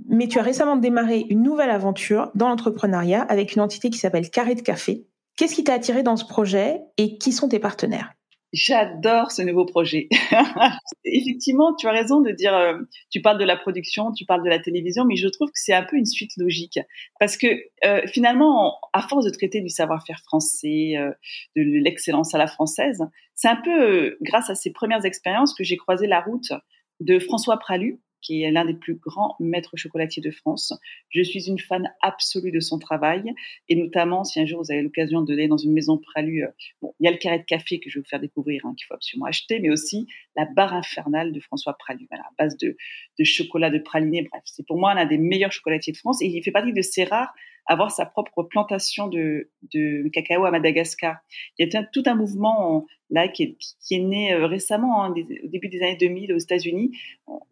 mais 0.09 0.29
tu 0.29 0.39
as 0.39 0.43
récemment 0.43 0.77
démarré 0.77 1.25
une 1.31 1.43
nouvelle 1.43 1.71
aventure 1.71 2.31
dans 2.35 2.49
l'entrepreneuriat 2.49 3.23
avec 3.23 3.55
une 3.55 3.63
entité 3.63 3.89
qui 3.89 3.99
s'appelle 3.99 4.29
Carré 4.29 4.55
de 4.55 4.61
Café. 4.61 5.07
Qu'est-ce 5.37 5.55
qui 5.55 5.65
t'a 5.65 5.75
attiré 5.75 6.03
dans 6.03 6.17
ce 6.17 6.27
projet 6.27 6.81
et 6.99 7.17
qui 7.17 7.33
sont 7.33 7.49
tes 7.49 7.59
partenaires? 7.59 8.16
J'adore 8.57 9.33
ce 9.33 9.43
nouveau 9.43 9.67
projet. 9.67 10.09
Effectivement, 11.05 11.75
tu 11.75 11.87
as 11.89 11.93
raison 11.93 12.23
de 12.23 12.31
dire, 12.31 12.55
euh, 12.55 12.79
tu 13.11 13.21
parles 13.21 13.39
de 13.39 13.45
la 13.45 13.55
production, 13.55 14.13
tu 14.13 14.25
parles 14.25 14.43
de 14.43 14.49
la 14.49 14.59
télévision, 14.59 15.05
mais 15.05 15.17
je 15.17 15.29
trouve 15.29 15.49
que 15.49 15.61
c'est 15.61 15.75
un 15.75 15.83
peu 15.83 15.97
une 15.97 16.07
suite 16.07 16.31
logique. 16.39 16.79
Parce 17.21 17.37
que 17.37 17.49
euh, 17.85 18.01
finalement, 18.07 18.79
à 18.95 19.03
force 19.03 19.27
de 19.27 19.31
traiter 19.31 19.61
du 19.61 19.69
savoir-faire 19.69 20.21
français, 20.25 20.95
euh, 20.97 21.11
de 21.55 21.85
l'excellence 21.85 22.35
à 22.35 22.39
la 22.39 22.47
française, 22.47 23.05
c'est 23.35 23.49
un 23.49 23.61
peu 23.63 24.17
grâce 24.23 24.49
à 24.49 24.55
ces 24.55 24.73
premières 24.73 25.05
expériences 25.05 25.53
que 25.53 25.63
j'ai 25.63 25.77
croisé 25.77 26.07
la 26.07 26.21
route 26.21 26.53
de 27.01 27.19
François 27.19 27.59
Pralu, 27.59 28.01
qui 28.27 28.43
est 28.43 28.51
l'un 28.51 28.65
des 28.65 28.75
plus 28.75 28.97
grands 28.97 29.37
maîtres 29.39 29.77
chocolatiers 29.77 30.23
de 30.23 30.31
France. 30.33 30.75
Je 31.11 31.23
suis 31.23 31.49
une 31.49 31.61
fan 31.61 31.93
absolue 32.03 32.51
de 32.51 32.59
son 32.59 32.79
travail, 32.79 33.33
et 33.69 33.77
notamment 33.77 34.25
si 34.25 34.41
un 34.41 34.47
jour 34.47 34.63
vous 34.63 34.73
avez 34.73 34.83
l'occasion 34.83 35.23
de 35.23 35.27
d'aller 35.27 35.49
dans 35.49 35.57
une 35.57 35.73
maison 35.73 35.99
Pralu, 35.99 36.45
euh, 36.45 36.49
bon, 36.81 36.95
il 36.99 37.05
y 37.05 37.09
a 37.09 37.13
le 37.13 37.19
carré 37.19 37.39
de 37.39 37.45
café 37.45 37.79
que 37.79 37.91
je 37.91 37.99
vais 37.99 38.03
vous 38.03 38.09
faire 38.09 38.21
découvrir, 38.21 38.65
hein, 38.65 38.75
qu'il 38.77 38.87
faut 38.87 38.95
absolument 38.95 39.27
acheter, 39.27 39.61
mais 39.61 39.71
aussi 39.71 40.07
la 40.35 40.45
barre 40.45 40.75
infernale 40.75 41.33
de 41.33 41.41
François 41.41 41.77
Pralu, 41.79 42.09
à 42.11 42.17
base 42.39 42.57
de, 42.57 42.77
de 43.19 43.25
chocolat, 43.25 43.71
de 43.71 43.79
praliné, 43.79 44.23
bref, 44.23 44.43
c'est 44.45 44.67
pour 44.67 44.79
moi 44.79 44.95
l'un 44.95 45.07
des 45.07 45.19
meilleurs 45.19 45.53
chocolatiers 45.53 45.93
de 45.93 45.99
France, 45.99 46.23
et 46.23 46.27
il 46.27 46.43
fait 46.43 46.53
partie 46.53 46.73
de 46.73 46.83
ces 46.83 47.05
rares 47.05 47.35
avoir 47.67 47.91
sa 47.91 48.07
propre 48.07 48.43
plantation 48.43 49.09
de, 49.09 49.51
de 49.75 50.09
cacao 50.09 50.45
à 50.45 50.51
Madagascar. 50.51 51.17
Il 51.59 51.69
y 51.73 51.77
a 51.77 51.85
tout 51.85 52.03
un 52.07 52.15
mouvement 52.15 52.87
là 53.11 53.29
qui 53.29 53.43
est, 53.43 53.57
qui 53.81 53.95
est 53.95 54.01
né 54.01 54.33
euh, 54.33 54.47
récemment, 54.47 55.05
hein, 55.05 55.11
au 55.11 55.49
début 55.49 55.69
des 55.69 55.83
années 55.83 55.97
2000 55.97 56.33
aux 56.33 56.39
États-Unis, 56.39 56.97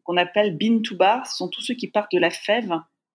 qu'on 0.02 0.16
appelle 0.16 0.56
bean 0.56 0.80
to 0.82 0.96
bar. 0.96 1.26
Ce 1.26 1.36
sont 1.36 1.48
tous 1.48 1.60
ceux 1.60 1.74
qui 1.74 1.88
partent 1.88 2.12
de 2.12 2.18
la 2.18 2.30
fève 2.30 2.72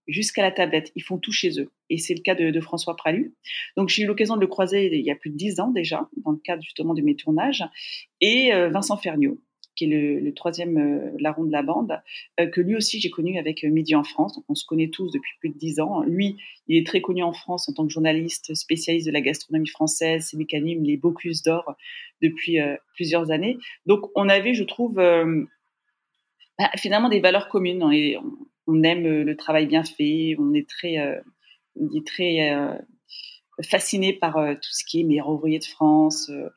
jusqu'à 0.07 0.41
la 0.41 0.51
tablette. 0.51 0.91
Ils 0.95 1.03
font 1.03 1.17
tout 1.17 1.31
chez 1.31 1.59
eux. 1.59 1.71
Et 1.89 1.97
c'est 1.97 2.15
le 2.15 2.21
cas 2.21 2.35
de, 2.35 2.51
de 2.51 2.61
François 2.61 2.95
Pralu. 2.95 3.35
Donc 3.77 3.89
j'ai 3.89 4.03
eu 4.03 4.05
l'occasion 4.05 4.35
de 4.35 4.41
le 4.41 4.47
croiser 4.47 4.87
il 4.93 5.05
y 5.05 5.11
a 5.11 5.15
plus 5.15 5.29
de 5.29 5.35
dix 5.35 5.59
ans 5.59 5.69
déjà, 5.69 6.09
dans 6.23 6.31
le 6.31 6.37
cadre 6.37 6.63
justement 6.63 6.93
de 6.93 7.01
mes 7.01 7.15
tournages, 7.15 7.63
et 8.21 8.53
euh, 8.53 8.69
Vincent 8.69 8.97
Ferniaud 8.97 9.39
qui 9.79 9.85
est 9.85 10.21
le, 10.21 10.33
troisième 10.33 10.77
euh, 10.77 11.11
larron 11.19 11.45
de 11.45 11.51
la 11.51 11.63
bande, 11.63 12.01
euh, 12.39 12.47
que 12.47 12.59
lui 12.61 12.75
aussi 12.75 12.99
j'ai 12.99 13.09
connu 13.09 13.39
avec 13.39 13.63
euh, 13.63 13.69
Midi 13.69 13.95
en 13.95 14.03
France. 14.03 14.35
Donc 14.35 14.43
on 14.49 14.55
se 14.55 14.65
connaît 14.65 14.89
tous 14.89 15.09
depuis 15.11 15.31
plus 15.39 15.49
de 15.49 15.57
dix 15.57 15.79
ans. 15.79 16.03
Lui, 16.03 16.37
il 16.67 16.77
est 16.77 16.85
très 16.85 17.01
connu 17.01 17.23
en 17.23 17.31
France 17.33 17.69
en 17.69 17.73
tant 17.73 17.87
que 17.87 17.93
journaliste 17.93 18.53
spécialiste 18.55 19.07
de 19.07 19.11
la 19.11 19.21
gastronomie 19.21 19.69
française, 19.69 20.27
ses 20.27 20.37
mécanismes, 20.37 20.83
les 20.83 20.97
Bocuse 20.97 21.41
d'or 21.43 21.75
depuis 22.21 22.57
plusieurs 22.95 23.31
années. 23.31 23.57
Donc 23.85 24.11
on 24.15 24.27
avait, 24.27 24.53
je 24.53 24.63
trouve, 24.63 24.95
bah, 24.95 26.69
finalement 26.75 27.09
des 27.09 27.21
valeurs 27.21 27.47
communes. 27.47 27.81
On, 27.81 27.91
on, 28.67 28.83
aime 28.83 29.03
le 29.03 29.35
travail 29.35 29.65
bien 29.67 29.83
fait, 29.83 30.35
on 30.37 30.53
est 30.53 30.67
très, 30.69 30.97
on 31.75 31.87
dit 31.87 32.03
très 32.03 32.39
fasciné 33.63 34.13
par 34.13 34.37
euh, 34.37 34.53
tout 34.53 34.71
ce 34.71 34.83
qui 34.83 35.01
est 35.01 35.03
meilleur 35.03 35.29
ouvrier 35.29 35.59
de 35.59 35.65
France, 35.65 36.29
euh, 36.29 36.49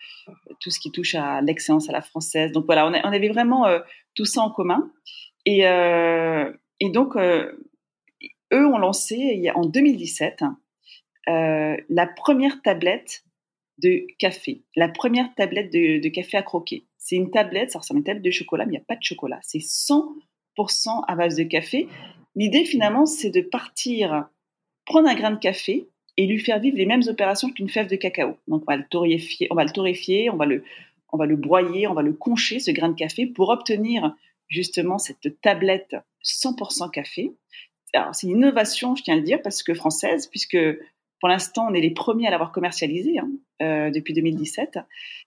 tout 0.60 0.70
ce 0.70 0.78
qui 0.78 0.90
touche 0.90 1.14
à 1.14 1.40
l'excellence 1.40 1.88
à 1.88 1.92
la 1.92 2.02
française. 2.02 2.52
Donc 2.52 2.66
voilà, 2.66 2.86
on, 2.86 2.92
avait 2.92 3.28
vraiment 3.28 3.66
euh, 3.66 3.80
tout 4.14 4.24
ça 4.24 4.40
en 4.42 4.50
commun. 4.50 4.90
Et, 5.44 5.62
et 5.62 6.90
donc, 6.90 7.16
eux 7.16 7.56
ont 8.52 8.78
lancé 8.78 9.50
en 9.56 9.66
2017 9.66 10.44
la 11.26 12.06
première 12.06 12.62
tablette 12.62 13.24
de 13.78 14.06
café, 14.20 14.62
la 14.76 14.88
première 14.88 15.34
tablette 15.34 15.72
de, 15.72 16.00
de 16.00 16.08
café 16.10 16.36
à 16.36 16.42
croquer. 16.42 16.86
C'est 16.96 17.16
une 17.16 17.32
tablette, 17.32 17.72
ça 17.72 17.80
ressemble 17.80 17.98
à 17.98 18.00
une 18.00 18.04
tablette 18.04 18.24
de 18.24 18.30
chocolat, 18.30 18.66
mais 18.66 18.74
il 18.74 18.76
n'y 18.76 18.82
a 18.82 18.86
pas 18.86 18.94
de 18.94 19.02
chocolat. 19.02 19.40
C'est 19.42 19.58
100% 19.58 21.04
à 21.08 21.16
base 21.16 21.34
de 21.34 21.42
café. 21.42 21.88
L'idée 22.36 22.64
finalement, 22.64 23.04
c'est 23.04 23.30
de 23.30 23.40
partir 23.40 24.28
prendre 24.84 25.08
un 25.08 25.14
grain 25.14 25.30
de 25.30 25.38
café, 25.38 25.88
et 26.16 26.26
lui 26.26 26.38
faire 26.38 26.60
vivre 26.60 26.76
les 26.76 26.86
mêmes 26.86 27.02
opérations 27.08 27.50
qu'une 27.50 27.68
fève 27.68 27.88
de 27.88 27.96
cacao. 27.96 28.36
Donc 28.48 28.62
on 28.66 28.72
va 28.72 28.76
le 28.76 28.84
torréfier, 28.88 29.48
on 29.50 29.54
va 29.54 29.64
le 29.64 29.70
torréfier, 29.70 30.30
on 30.30 30.36
va 30.36 30.46
le, 30.46 30.64
on 31.12 31.16
va 31.16 31.26
le 31.26 31.36
broyer, 31.36 31.86
on 31.86 31.94
va 31.94 32.02
le 32.02 32.12
concher 32.12 32.60
ce 32.60 32.70
grain 32.70 32.88
de 32.88 32.96
café 32.96 33.26
pour 33.26 33.48
obtenir 33.48 34.14
justement 34.48 34.98
cette 34.98 35.40
tablette 35.40 35.96
100% 36.24 36.90
café. 36.90 37.32
Alors 37.94 38.14
c'est 38.14 38.26
une 38.26 38.38
innovation, 38.38 38.94
je 38.94 39.02
tiens 39.02 39.14
à 39.14 39.16
le 39.18 39.22
dire, 39.22 39.40
parce 39.42 39.62
que 39.62 39.74
française, 39.74 40.26
puisque 40.26 40.58
pour 41.20 41.28
l'instant 41.28 41.68
on 41.70 41.74
est 41.74 41.80
les 41.80 41.90
premiers 41.90 42.26
à 42.26 42.30
l'avoir 42.30 42.52
commercialisé 42.52 43.18
hein, 43.18 43.30
euh, 43.62 43.90
depuis 43.90 44.14
2017. 44.14 44.78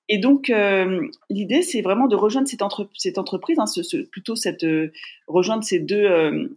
Et 0.09 0.17
donc 0.17 0.49
euh, 0.49 1.07
l'idée 1.29 1.61
c'est 1.61 1.81
vraiment 1.81 2.07
de 2.07 2.15
rejoindre 2.15 2.47
cette, 2.47 2.61
cette 2.95 3.17
entreprise, 3.17 3.57
hein, 3.59 3.65
plutôt 4.11 4.35
cette 4.35 4.63
euh, 4.63 4.91
rejoindre 5.27 5.63
ces 5.63 5.79
deux 5.79 6.49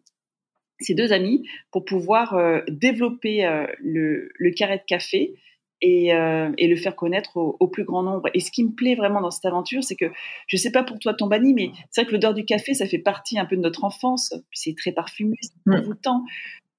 ces 0.80 0.94
deux 0.94 1.12
amis 1.12 1.46
pour 1.70 1.84
pouvoir 1.84 2.34
euh, 2.34 2.60
développer 2.68 3.44
euh, 3.44 3.66
le, 3.80 4.30
le, 4.36 4.50
carré 4.52 4.78
de 4.78 4.82
café 4.86 5.34
et, 5.80 6.14
euh, 6.14 6.50
et 6.58 6.68
le 6.68 6.76
faire 6.76 6.96
connaître 6.96 7.36
au, 7.36 7.56
au, 7.60 7.68
plus 7.68 7.84
grand 7.84 8.02
nombre. 8.02 8.28
Et 8.34 8.40
ce 8.40 8.50
qui 8.50 8.64
me 8.64 8.70
plaît 8.70 8.94
vraiment 8.94 9.20
dans 9.20 9.30
cette 9.30 9.44
aventure, 9.44 9.82
c'est 9.82 9.96
que 9.96 10.10
je 10.46 10.56
sais 10.56 10.72
pas 10.72 10.82
pour 10.82 10.98
toi 10.98 11.14
Tombani, 11.14 11.54
mais 11.54 11.70
c'est 11.90 12.02
vrai 12.02 12.08
que 12.08 12.14
l'odeur 12.14 12.34
du 12.34 12.44
café, 12.44 12.74
ça 12.74 12.86
fait 12.86 12.98
partie 12.98 13.38
un 13.38 13.44
peu 13.44 13.56
de 13.56 13.62
notre 13.62 13.84
enfance. 13.84 14.34
C'est 14.52 14.76
très 14.76 14.92
parfumé, 14.92 15.36
c'est 15.40 15.74
envoûtant. 15.74 16.24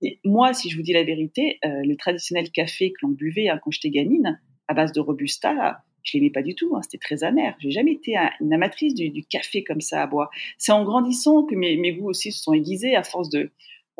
Et 0.01 0.19
moi, 0.23 0.53
si 0.53 0.69
je 0.69 0.77
vous 0.77 0.83
dis 0.83 0.93
la 0.93 1.03
vérité, 1.03 1.59
le 1.63 1.93
traditionnel 1.95 2.49
café 2.51 2.91
que 2.91 3.05
l'on 3.05 3.09
buvait 3.09 3.49
hein, 3.49 3.59
quand 3.61 3.71
j'étais 3.71 3.89
gamine, 3.89 4.39
à 4.69 4.73
base 4.73 4.93
de 4.93 5.01
robusta, 5.01 5.81
je 6.03 6.17
l'aimais 6.17 6.29
pas 6.29 6.41
du 6.41 6.55
tout. 6.55 6.73
Hein, 6.75 6.81
c'était 6.83 6.97
très 6.97 7.23
amer. 7.23 7.55
J'ai 7.59 7.71
jamais 7.71 7.93
été 7.93 8.15
une 8.39 8.53
amatrice 8.53 8.93
du, 8.93 9.09
du, 9.09 9.25
café 9.25 9.63
comme 9.63 9.81
ça 9.81 10.01
à 10.01 10.07
boire. 10.07 10.29
C'est 10.57 10.71
en 10.71 10.83
grandissant 10.85 11.43
que 11.43 11.55
mes, 11.55 11.75
mes 11.75 11.91
goûts 11.93 12.09
aussi 12.09 12.31
se 12.31 12.41
sont 12.41 12.53
aiguisés 12.53 12.95
à 12.95 13.03
force 13.03 13.29
de 13.29 13.51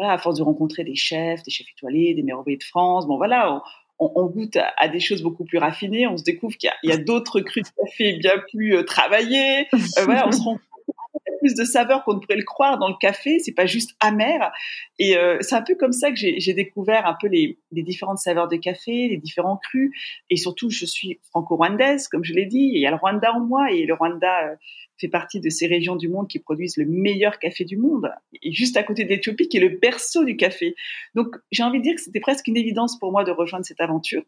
à 0.08 0.18
force 0.18 0.38
de 0.38 0.44
rencontrer 0.44 0.84
des 0.84 0.96
chefs, 0.96 1.44
des 1.44 1.52
chefs 1.52 1.68
étoilés, 1.76 2.14
des 2.14 2.24
merveilles 2.24 2.58
de 2.58 2.64
France, 2.64 3.08
bon 3.08 3.18
voilà, 3.18 3.62
on, 4.00 4.26
goûte 4.28 4.58
à, 4.78 4.88
des 4.88 5.00
choses 5.00 5.22
beaucoup 5.22 5.44
plus 5.44 5.58
raffinées. 5.58 6.08
On 6.08 6.18
se 6.18 6.24
découvre 6.24 6.56
qu'il 6.56 6.72
y 6.84 6.92
a, 6.92 6.98
d'autres 6.98 7.42
crus 7.42 7.64
de 7.64 7.86
café 7.86 8.14
bien 8.14 8.38
plus 8.50 8.76
euh, 8.76 8.84
travaillés. 8.84 9.68
Euh, 9.98 10.06
voilà, 10.06 10.28
on 10.28 10.32
se 10.32 10.42
rend 10.42 10.54
compte 10.54 10.62
plus 11.40 11.56
de 11.56 11.64
saveurs 11.64 12.04
qu'on 12.04 12.16
ne 12.16 12.20
pourrait 12.20 12.38
le 12.38 12.44
croire 12.44 12.78
dans 12.78 12.88
le 12.88 12.96
café. 13.00 13.40
C'est 13.40 13.54
pas 13.54 13.66
juste 13.66 13.96
amer. 14.00 14.52
Et 14.98 15.18
euh, 15.18 15.38
c'est 15.42 15.56
un 15.56 15.62
peu 15.62 15.76
comme 15.76 15.94
ça 15.94 16.12
que 16.12 16.18
j'ai 16.18 16.54
découvert 16.54 17.06
un 17.06 17.16
peu 17.20 17.28
les, 17.28 17.58
différentes 17.72 18.20
saveurs 18.20 18.48
de 18.48 18.58
café, 18.58 19.08
les 19.08 19.18
différents 19.18 19.58
crus. 19.58 19.92
Et 20.30 20.36
surtout, 20.36 20.70
je 20.70 20.86
suis 20.86 21.20
franco-rwandaise, 21.30 22.08
comme 22.08 22.24
je 22.24 22.34
l'ai 22.34 22.46
dit. 22.46 22.72
Il 22.74 22.80
y 22.80 22.86
a 22.86 22.92
le 22.92 22.98
Rwanda 22.98 23.34
en 23.34 23.40
moi 23.40 23.72
et 23.72 23.86
le 23.86 23.94
Rwanda 23.94 24.56
fait 25.00 25.08
partie 25.08 25.40
de 25.40 25.50
ces 25.50 25.68
régions 25.68 25.96
du 25.96 26.10
monde 26.10 26.28
qui 26.28 26.40
produisent 26.40 26.78
le 26.78 26.86
meilleur 26.86 27.40
café 27.40 27.64
du 27.64 27.78
monde, 27.78 28.12
et 28.42 28.52
juste 28.52 28.78
à 28.78 28.84
côté 28.84 29.06
d'Éthiopie, 29.06 29.48
qui 29.48 29.58
est 29.58 29.62
le 29.62 29.78
berceau 29.78 30.26
du 30.26 30.36
café. 30.36 30.76
Donc, 31.16 31.36
j'ai 31.52 31.64
envie 31.64 31.80
de 31.80 31.84
dire 31.84 31.96
que 31.96 32.02
c'était 32.02 32.20
presque 32.20 32.48
une 32.48 32.58
évidence 32.58 33.00
pour 33.00 33.12
moi 33.12 33.24
de 33.24 33.32
rejoindre 33.32 33.66
cette 33.66 33.82
aventure 33.82 34.24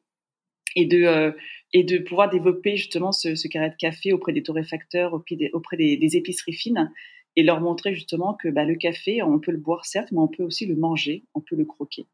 et 0.75 0.86
de, 0.86 1.03
euh, 1.03 1.31
et 1.73 1.84
de 1.84 1.97
pouvoir 1.97 2.29
développer 2.29 2.77
justement 2.77 3.12
ce, 3.12 3.47
carré 3.47 3.69
de 3.69 3.75
café 3.75 4.13
auprès 4.13 4.34
des 4.34 4.43
torréfacteurs, 4.43 5.13
auprès 5.13 5.36
des, 5.36 5.49
auprès 5.53 5.77
des, 5.77 6.17
épiceries 6.17 6.53
fines, 6.53 6.91
et 7.36 7.43
leur 7.43 7.62
montrer 7.62 7.93
justement 7.93 8.34
que 8.34 8.49
bah, 8.49 8.65
le 8.65 8.75
café, 8.75 9.21
on 9.21 9.39
peut 9.39 9.51
le 9.51 9.57
boire 9.57 9.86
certes, 9.86 10.12
mais 10.12 10.19
on 10.19 10.27
peut 10.27 10.43
aussi 10.43 10.65
le 10.65 10.75
manger, 10.75 11.23
on 11.34 11.41
peut 11.41 11.55
le 11.55 11.65
croquer. 11.65 12.05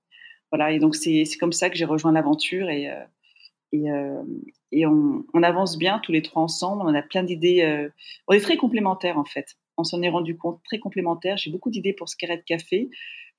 Voilà, 0.52 0.72
et 0.72 0.80
donc 0.80 0.96
c'est 0.96 1.26
comme 1.40 1.52
ça 1.52 1.70
que 1.70 1.78
j'ai 1.78 1.86
rejoint 1.86 2.12
l'aventure 2.12 2.70
et, 2.70 2.90
euh, 2.90 3.04
et, 3.74 3.92
euh, 3.92 4.24
et 4.72 4.86
on, 4.86 5.26
avance 5.44 5.78
bien 5.78 6.00
tous 6.00 6.12
les 6.12 6.22
trois 6.22 6.44
ensemble. 6.44 6.84
On 6.86 6.94
a 6.94 7.02
plein 7.02 7.24
d'idées. 7.24 7.90
On 8.28 8.34
est 8.34 8.40
très 8.40 8.56
complémentaires 8.56 9.18
en 9.18 9.26
fait. 9.26 9.58
On 9.76 9.84
s'en 9.84 10.02
est 10.02 10.10
rendu 10.10 10.38
compte 10.38 10.62
très 10.64 10.80
complémentaires. 10.80 11.38
J'ai 11.38 11.52
beaucoup 11.52 11.70
d'idées 11.70 11.94
pour 11.94 12.08
ce 12.08 12.16
carré 12.16 12.38
de 12.38 12.44
café. 12.44 12.90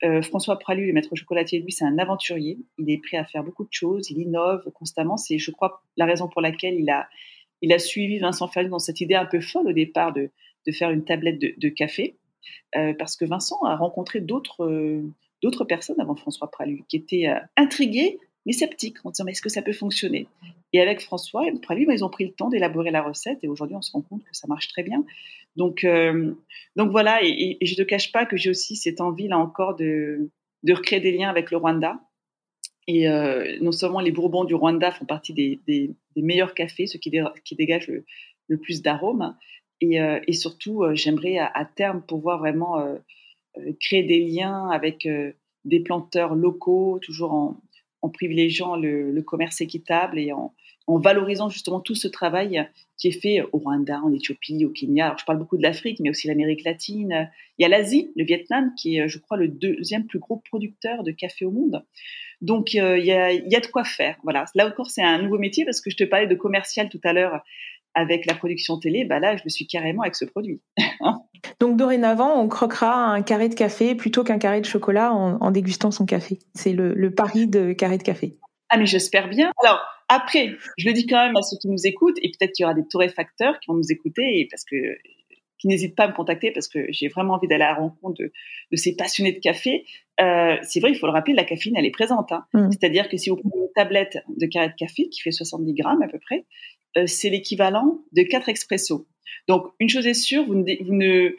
Euh, 0.03 0.21
François 0.21 0.57
Pralu, 0.57 0.87
le 0.87 0.93
maître 0.93 1.13
chocolatier, 1.15 1.59
lui, 1.59 1.71
c'est 1.71 1.85
un 1.85 1.97
aventurier. 1.97 2.57
Il 2.77 2.89
est 2.89 3.01
prêt 3.01 3.17
à 3.17 3.25
faire 3.25 3.43
beaucoup 3.43 3.63
de 3.63 3.71
choses. 3.71 4.09
Il 4.09 4.19
innove 4.19 4.69
constamment. 4.71 5.17
C'est, 5.17 5.37
je 5.37 5.51
crois, 5.51 5.83
la 5.97 6.05
raison 6.05 6.27
pour 6.27 6.41
laquelle 6.41 6.75
il 6.79 6.89
a, 6.89 7.79
suivi 7.79 8.19
Vincent 8.19 8.47
Ferniaud 8.47 8.71
dans 8.71 8.79
cette 8.79 9.01
idée 9.01 9.15
un 9.15 9.25
peu 9.25 9.41
folle 9.41 9.67
au 9.67 9.73
départ 9.73 10.13
de, 10.13 10.31
faire 10.71 10.91
une 10.91 11.03
tablette 11.03 11.39
de, 11.39 11.69
café, 11.69 12.15
euh, 12.75 12.93
parce 12.93 13.15
que 13.15 13.25
Vincent 13.25 13.59
a 13.63 13.75
rencontré 13.75 14.21
d'autres, 14.21 14.63
euh, 14.65 15.65
personnes 15.67 15.99
avant 15.99 16.15
François 16.15 16.51
Pralu 16.51 16.83
qui 16.87 16.95
étaient 16.95 17.25
intriguées 17.57 18.19
mais 18.49 18.53
sceptiques 18.53 18.97
en 19.03 19.11
disant 19.11 19.25
mais 19.25 19.33
est-ce 19.33 19.43
que 19.43 19.49
ça 19.49 19.61
peut 19.61 19.73
fonctionner? 19.73 20.27
Et 20.73 20.81
avec 20.81 21.01
François 21.01 21.45
et 21.47 21.51
lui, 21.51 21.85
ils 21.87 22.03
ont 22.03 22.09
pris 22.09 22.25
le 22.25 22.31
temps 22.31 22.49
d'élaborer 22.49 22.89
la 22.89 23.03
recette 23.03 23.43
et 23.43 23.47
aujourd'hui 23.47 23.75
on 23.75 23.81
se 23.83 23.91
rend 23.91 24.01
compte 24.01 24.23
que 24.23 24.35
ça 24.35 24.47
marche 24.47 24.67
très 24.69 24.81
bien. 24.81 25.05
Donc, 25.55 25.83
euh, 25.83 26.33
donc 26.75 26.89
voilà, 26.89 27.19
et, 27.23 27.59
je 27.61 27.73
ne 27.73 27.77
te 27.77 27.83
cache 27.83 28.11
pas 28.11 28.25
que 28.25 28.37
j'ai 28.37 28.49
aussi 28.49 28.75
cette 28.75 29.01
envie 29.01 29.27
là 29.27 29.37
encore 29.37 29.75
de, 29.75 30.31
de 30.63 30.73
recréer 30.73 30.99
des 30.99 31.11
liens 31.11 31.29
avec 31.29 31.51
le 31.51 31.57
Rwanda. 31.57 31.99
Et 32.87 33.07
euh, 33.07 33.57
non 33.61 33.71
seulement 33.71 33.99
les 33.99 34.11
Bourbons 34.11 34.45
du 34.45 34.55
Rwanda 34.55 34.89
font 34.89 35.05
partie 35.05 35.33
des, 35.33 35.91
meilleurs 36.15 36.55
cafés, 36.55 36.87
ceux 36.87 36.97
qui, 36.97 37.11
dé, 37.11 37.23
qui 37.45 37.55
dégagent 37.55 37.91
le, 38.47 38.57
plus 38.57 38.81
d'arômes, 38.81 39.35
et, 39.79 40.01
euh, 40.01 40.19
surtout 40.31 40.83
j'aimerais 40.93 41.37
à, 41.37 41.65
terme 41.65 42.01
pouvoir 42.01 42.39
vraiment 42.39 42.83
créer 43.79 44.01
des 44.01 44.21
liens 44.25 44.69
avec 44.69 45.07
des 45.65 45.79
planteurs 45.81 46.33
locaux, 46.33 46.99
toujours 46.99 47.33
en, 47.33 47.61
en 48.01 48.09
privilégiant 48.09 48.75
le, 48.75 49.21
commerce 49.21 49.61
équitable 49.61 50.19
et 50.19 50.31
en, 50.31 50.53
en, 50.87 50.99
valorisant 50.99 51.49
justement 51.49 51.79
tout 51.79 51.95
ce 51.95 52.07
travail 52.07 52.67
qui 52.97 53.09
est 53.09 53.21
fait 53.21 53.41
au 53.53 53.59
Rwanda, 53.59 54.01
en 54.03 54.13
Éthiopie, 54.13 54.65
au 54.65 54.69
Kenya. 54.69 55.05
Alors, 55.05 55.17
je 55.17 55.25
parle 55.25 55.39
beaucoup 55.39 55.57
de 55.57 55.63
l'Afrique, 55.63 55.99
mais 55.99 56.09
aussi 56.09 56.27
l'Amérique 56.27 56.63
latine. 56.63 57.29
Il 57.57 57.63
y 57.63 57.65
a 57.65 57.69
l'Asie, 57.69 58.11
le 58.15 58.25
Vietnam, 58.25 58.73
qui 58.75 58.97
est, 58.97 59.07
je 59.07 59.19
crois, 59.19 59.37
le 59.37 59.47
deuxième 59.47 60.05
plus 60.05 60.19
gros 60.19 60.37
producteur 60.37 61.03
de 61.03 61.11
café 61.11 61.45
au 61.45 61.51
monde. 61.51 61.85
Donc, 62.41 62.75
euh, 62.75 62.97
il, 62.97 63.05
y 63.05 63.11
a, 63.11 63.31
il 63.31 63.49
y 63.49 63.55
a 63.55 63.59
de 63.59 63.67
quoi 63.67 63.83
faire. 63.83 64.17
Voilà. 64.23 64.45
Là 64.55 64.67
encore, 64.67 64.89
c'est 64.89 65.03
un 65.03 65.21
nouveau 65.21 65.37
métier 65.37 65.65
parce 65.65 65.81
que 65.81 65.89
je 65.89 65.97
te 65.97 66.03
parlais 66.03 66.27
de 66.27 66.35
commercial 66.35 66.89
tout 66.89 67.01
à 67.03 67.13
l'heure 67.13 67.41
avec 67.93 68.25
la 68.25 68.35
production 68.35 68.79
télé. 68.79 69.05
Bah 69.05 69.19
là, 69.19 69.35
je 69.35 69.43
le 69.43 69.49
suis 69.49 69.67
carrément 69.67 70.03
avec 70.03 70.15
ce 70.15 70.25
produit. 70.25 70.61
Donc 71.59 71.77
dorénavant, 71.77 72.39
on 72.41 72.47
croquera 72.47 72.93
un 72.93 73.21
carré 73.21 73.49
de 73.49 73.55
café 73.55 73.95
plutôt 73.95 74.23
qu'un 74.23 74.39
carré 74.39 74.61
de 74.61 74.65
chocolat 74.65 75.13
en, 75.13 75.37
en 75.39 75.51
dégustant 75.51 75.91
son 75.91 76.05
café. 76.05 76.39
C'est 76.53 76.73
le, 76.73 76.93
le, 76.93 77.13
pari 77.13 77.47
de 77.47 77.73
carré 77.73 77.97
de 77.97 78.03
café. 78.03 78.37
Ah 78.69 78.77
mais 78.77 78.85
j'espère 78.85 79.29
bien. 79.29 79.51
Alors 79.63 79.79
après, 80.07 80.55
je 80.77 80.87
le 80.87 80.93
dis 80.93 81.05
quand 81.05 81.23
même 81.23 81.35
à 81.35 81.41
ceux 81.41 81.57
qui 81.57 81.69
nous 81.69 81.85
écoutent 81.85 82.17
et 82.21 82.29
peut-être 82.29 82.51
qu'il 82.53 82.63
y 82.63 82.65
aura 82.65 82.73
des 82.73 82.87
torréfacteurs 82.87 83.59
qui 83.59 83.67
vont 83.71 83.77
nous 83.77 83.91
écouter 83.91 84.47
parce 84.51 84.63
que 84.63 84.75
qui 85.59 85.67
n'hésitent 85.67 85.95
pas 85.95 86.05
à 86.05 86.07
me 86.07 86.13
contacter 86.13 86.51
parce 86.51 86.67
que 86.67 86.85
j'ai 86.89 87.09
vraiment 87.09 87.33
envie 87.33 87.47
d'aller 87.47 87.65
à 87.65 87.71
la 87.71 87.75
rencontre 87.75 88.15
de, 88.21 88.31
de 88.71 88.77
ces 88.77 88.95
passionnés 88.95 89.33
de 89.33 89.39
café. 89.39 89.85
Euh, 90.21 90.55
c'est 90.63 90.79
vrai, 90.79 90.91
il 90.91 90.95
faut 90.95 91.05
le 91.05 91.11
rappeler, 91.11 91.33
la 91.33 91.43
caféine, 91.43 91.75
elle 91.77 91.85
est 91.85 91.91
présente. 91.91 92.31
Hein. 92.31 92.45
Mmh. 92.53 92.71
C'est-à-dire 92.71 93.09
que 93.09 93.17
si 93.17 93.29
vous 93.29 93.35
prenez 93.35 93.55
une 93.57 93.71
tablette 93.75 94.17
de 94.29 94.45
carré 94.47 94.69
de 94.69 94.73
café 94.75 95.09
qui 95.09 95.21
fait 95.21 95.31
70 95.31 95.73
grammes 95.73 96.01
à 96.01 96.07
peu 96.07 96.17
près, 96.17 96.45
c'est 97.05 97.29
l'équivalent 97.29 97.99
de 98.13 98.23
4 98.23 98.49
expressos. 98.49 99.05
Donc, 99.47 99.65
une 99.79 99.89
chose 99.89 100.05
est 100.05 100.13
sûre, 100.13 100.45
vous 100.45 100.55
ne, 100.55 100.83
vous 100.83 100.93
ne 100.93 101.29
euh, 101.29 101.35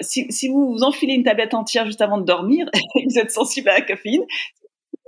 si, 0.00 0.26
si, 0.30 0.48
vous 0.48 0.72
vous 0.72 0.82
enfilez 0.82 1.14
une 1.14 1.24
tablette 1.24 1.54
entière 1.54 1.86
juste 1.86 2.00
avant 2.00 2.18
de 2.18 2.24
dormir 2.24 2.68
vous 2.94 3.18
êtes 3.18 3.30
sensible 3.30 3.68
à 3.70 3.74
la 3.74 3.80
caféine, 3.80 4.24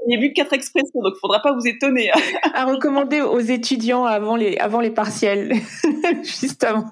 il 0.09 0.15
y 0.15 0.17
a 0.17 0.21
vu 0.21 0.33
quatre 0.33 0.53
expressions, 0.53 1.03
donc 1.03 1.15
il 1.17 1.21
faudra 1.21 1.43
pas 1.43 1.53
vous 1.53 1.67
étonner. 1.67 2.11
Hein. 2.11 2.21
à 2.55 2.65
recommander 2.65 3.21
aux 3.21 3.41
étudiants 3.41 4.05
avant 4.05 4.37
les, 4.37 4.57
avant 4.57 4.81
les 4.81 4.91
partiels, 4.91 5.53
justement. 6.23 6.91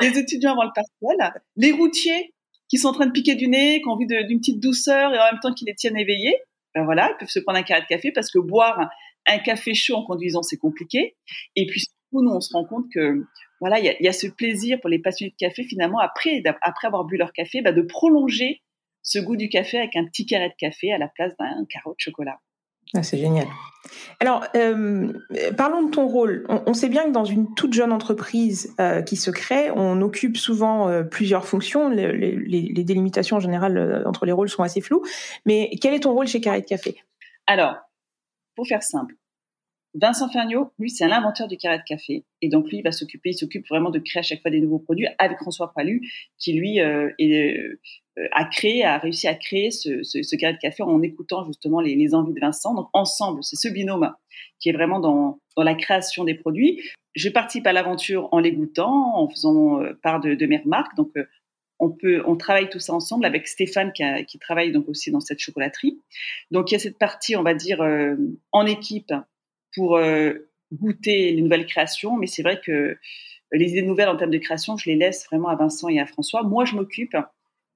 Les 0.00 0.18
étudiants 0.18 0.52
avant 0.52 0.64
le 0.64 0.70
partiel, 0.74 1.42
les 1.56 1.72
routiers 1.72 2.32
qui 2.68 2.78
sont 2.78 2.88
en 2.88 2.92
train 2.92 3.06
de 3.06 3.12
piquer 3.12 3.34
du 3.34 3.48
nez, 3.48 3.80
qui 3.82 3.88
ont 3.88 3.92
envie 3.92 4.06
d'une 4.06 4.38
petite 4.38 4.60
douceur 4.60 5.12
et 5.12 5.18
en 5.18 5.24
même 5.24 5.40
temps 5.42 5.52
qui 5.52 5.64
les 5.64 5.74
tiennent 5.74 5.98
éveillés, 5.98 6.36
ben 6.74 6.84
voilà, 6.84 7.10
ils 7.10 7.16
peuvent 7.18 7.28
se 7.28 7.40
prendre 7.40 7.58
un 7.58 7.62
carré 7.62 7.82
de 7.82 7.86
café 7.86 8.12
parce 8.12 8.30
que 8.30 8.38
boire 8.38 8.88
un 9.26 9.38
café 9.38 9.74
chaud 9.74 9.96
en 9.96 10.04
conduisant, 10.04 10.42
c'est 10.42 10.56
compliqué. 10.56 11.16
Et 11.54 11.66
puis, 11.66 11.84
nous, 12.20 12.30
on 12.30 12.40
se 12.40 12.52
rend 12.52 12.64
compte 12.64 12.86
que 12.92 13.24
voilà, 13.60 13.78
il 13.78 13.96
y 14.00 14.08
a, 14.08 14.12
ce 14.12 14.26
plaisir 14.26 14.80
pour 14.80 14.90
les 14.90 14.98
passionnés 14.98 15.30
de 15.30 15.36
café 15.36 15.62
finalement 15.62 16.00
après, 16.00 16.42
après 16.62 16.86
avoir 16.88 17.04
bu 17.04 17.16
leur 17.16 17.32
café, 17.32 17.62
bah, 17.62 17.72
de 17.72 17.82
prolonger 17.82 18.60
ce 19.02 19.18
goût 19.18 19.36
du 19.36 19.48
café 19.48 19.78
avec 19.78 19.96
un 19.96 20.04
petit 20.04 20.26
carré 20.26 20.48
de 20.48 20.54
café 20.58 20.92
à 20.92 20.98
la 20.98 21.08
place 21.08 21.32
d'un 21.38 21.64
carreau 21.70 21.92
de 21.92 22.00
chocolat. 22.00 22.38
Ah, 22.94 23.02
c'est 23.02 23.16
génial. 23.16 23.46
Alors, 24.20 24.44
euh, 24.54 25.12
parlons 25.56 25.84
de 25.84 25.90
ton 25.90 26.06
rôle. 26.06 26.44
On, 26.48 26.74
sait 26.74 26.88
bien 26.88 27.04
que 27.04 27.10
dans 27.10 27.24
une 27.24 27.54
toute 27.54 27.72
jeune 27.72 27.90
entreprise 27.90 28.74
euh, 28.80 29.00
qui 29.02 29.16
se 29.16 29.30
crée, 29.30 29.70
on 29.70 30.02
occupe 30.02 30.36
souvent 30.36 30.88
euh, 30.88 31.02
plusieurs 31.02 31.46
fonctions. 31.46 31.88
Les, 31.88 32.12
les, 32.12 32.84
délimitations 32.84 33.38
en 33.38 33.40
général 33.40 34.02
entre 34.06 34.26
les 34.26 34.32
rôles 34.32 34.50
sont 34.50 34.62
assez 34.62 34.80
floues. 34.80 35.02
Mais 35.46 35.70
quel 35.80 35.94
est 35.94 36.00
ton 36.00 36.12
rôle 36.12 36.26
chez 36.26 36.40
Carré 36.40 36.60
de 36.60 36.66
Café? 36.66 36.96
Alors, 37.46 37.76
pour 38.54 38.66
faire 38.66 38.82
simple, 38.82 39.14
Vincent 39.94 40.30
Ferniaud, 40.30 40.72
lui, 40.78 40.88
c'est 40.88 41.04
un 41.04 41.12
inventeur 41.12 41.48
du 41.48 41.58
carré 41.58 41.78
de 41.78 41.82
café. 41.86 42.24
Et 42.40 42.48
donc, 42.48 42.70
lui, 42.70 42.78
il 42.78 42.82
va 42.82 42.92
s'occuper, 42.92 43.30
il 43.30 43.34
s'occupe 43.34 43.68
vraiment 43.68 43.90
de 43.90 43.98
créer 43.98 44.20
à 44.20 44.22
chaque 44.22 44.40
fois 44.40 44.50
des 44.50 44.60
nouveaux 44.60 44.78
produits 44.78 45.06
avec 45.18 45.38
François 45.38 45.70
Pralu, 45.70 46.08
qui, 46.38 46.54
lui, 46.54 46.80
euh, 46.80 47.10
euh, 47.20 47.78
a 48.32 48.46
créé, 48.46 48.84
a 48.84 48.96
réussi 48.96 49.28
à 49.28 49.34
créer 49.34 49.70
ce, 49.70 50.02
ce, 50.02 50.36
carré 50.36 50.54
de 50.54 50.58
café 50.58 50.82
en 50.82 51.02
écoutant 51.02 51.44
justement 51.44 51.80
les, 51.80 51.94
les 51.94 52.14
envies 52.14 52.32
de 52.32 52.40
Vincent. 52.40 52.74
Donc, 52.74 52.88
ensemble, 52.94 53.44
c'est 53.44 53.56
ce 53.56 53.68
binôme 53.68 54.14
qui 54.60 54.70
est 54.70 54.72
vraiment 54.72 54.98
dans, 54.98 55.40
dans 55.56 55.62
la 55.62 55.74
création 55.74 56.24
des 56.24 56.34
produits. 56.34 56.80
Je 57.14 57.28
participe 57.28 57.66
à 57.66 57.74
l'aventure 57.74 58.28
en 58.32 58.38
les 58.38 58.52
goûtant, 58.52 59.18
en 59.18 59.28
faisant 59.28 59.82
euh, 59.82 59.92
part 60.02 60.20
de, 60.20 60.34
de 60.34 60.46
mes 60.46 60.58
remarques. 60.58 60.96
Donc, 60.96 61.10
on 61.78 61.90
peut, 61.90 62.22
on 62.26 62.36
travaille 62.36 62.70
tout 62.70 62.78
ça 62.78 62.94
ensemble 62.94 63.26
avec 63.26 63.46
Stéphane 63.46 63.92
qui, 63.92 64.04
qui, 64.26 64.38
travaille 64.38 64.72
donc 64.72 64.88
aussi 64.88 65.10
dans 65.10 65.20
cette 65.20 65.40
chocolaterie. 65.40 66.00
Donc 66.52 66.70
il 66.70 66.74
y 66.74 66.76
a 66.76 66.78
cette 66.78 66.96
partie, 66.96 67.34
on 67.34 67.42
va 67.42 67.54
dire, 67.54 67.84
en 68.52 68.66
équipe 68.66 69.12
pour 69.74 69.96
euh, 69.96 70.34
goûter 70.72 71.32
les 71.32 71.42
nouvelles 71.42 71.66
créations. 71.66 72.16
Mais 72.16 72.26
c'est 72.26 72.42
vrai 72.42 72.60
que 72.64 72.96
les 73.52 73.70
idées 73.70 73.82
nouvelles 73.82 74.08
en 74.08 74.16
termes 74.16 74.30
de 74.30 74.38
création, 74.38 74.76
je 74.76 74.88
les 74.88 74.96
laisse 74.96 75.26
vraiment 75.26 75.48
à 75.48 75.56
Vincent 75.56 75.88
et 75.88 76.00
à 76.00 76.06
François. 76.06 76.42
Moi, 76.42 76.64
je 76.64 76.74
m'occupe 76.74 77.16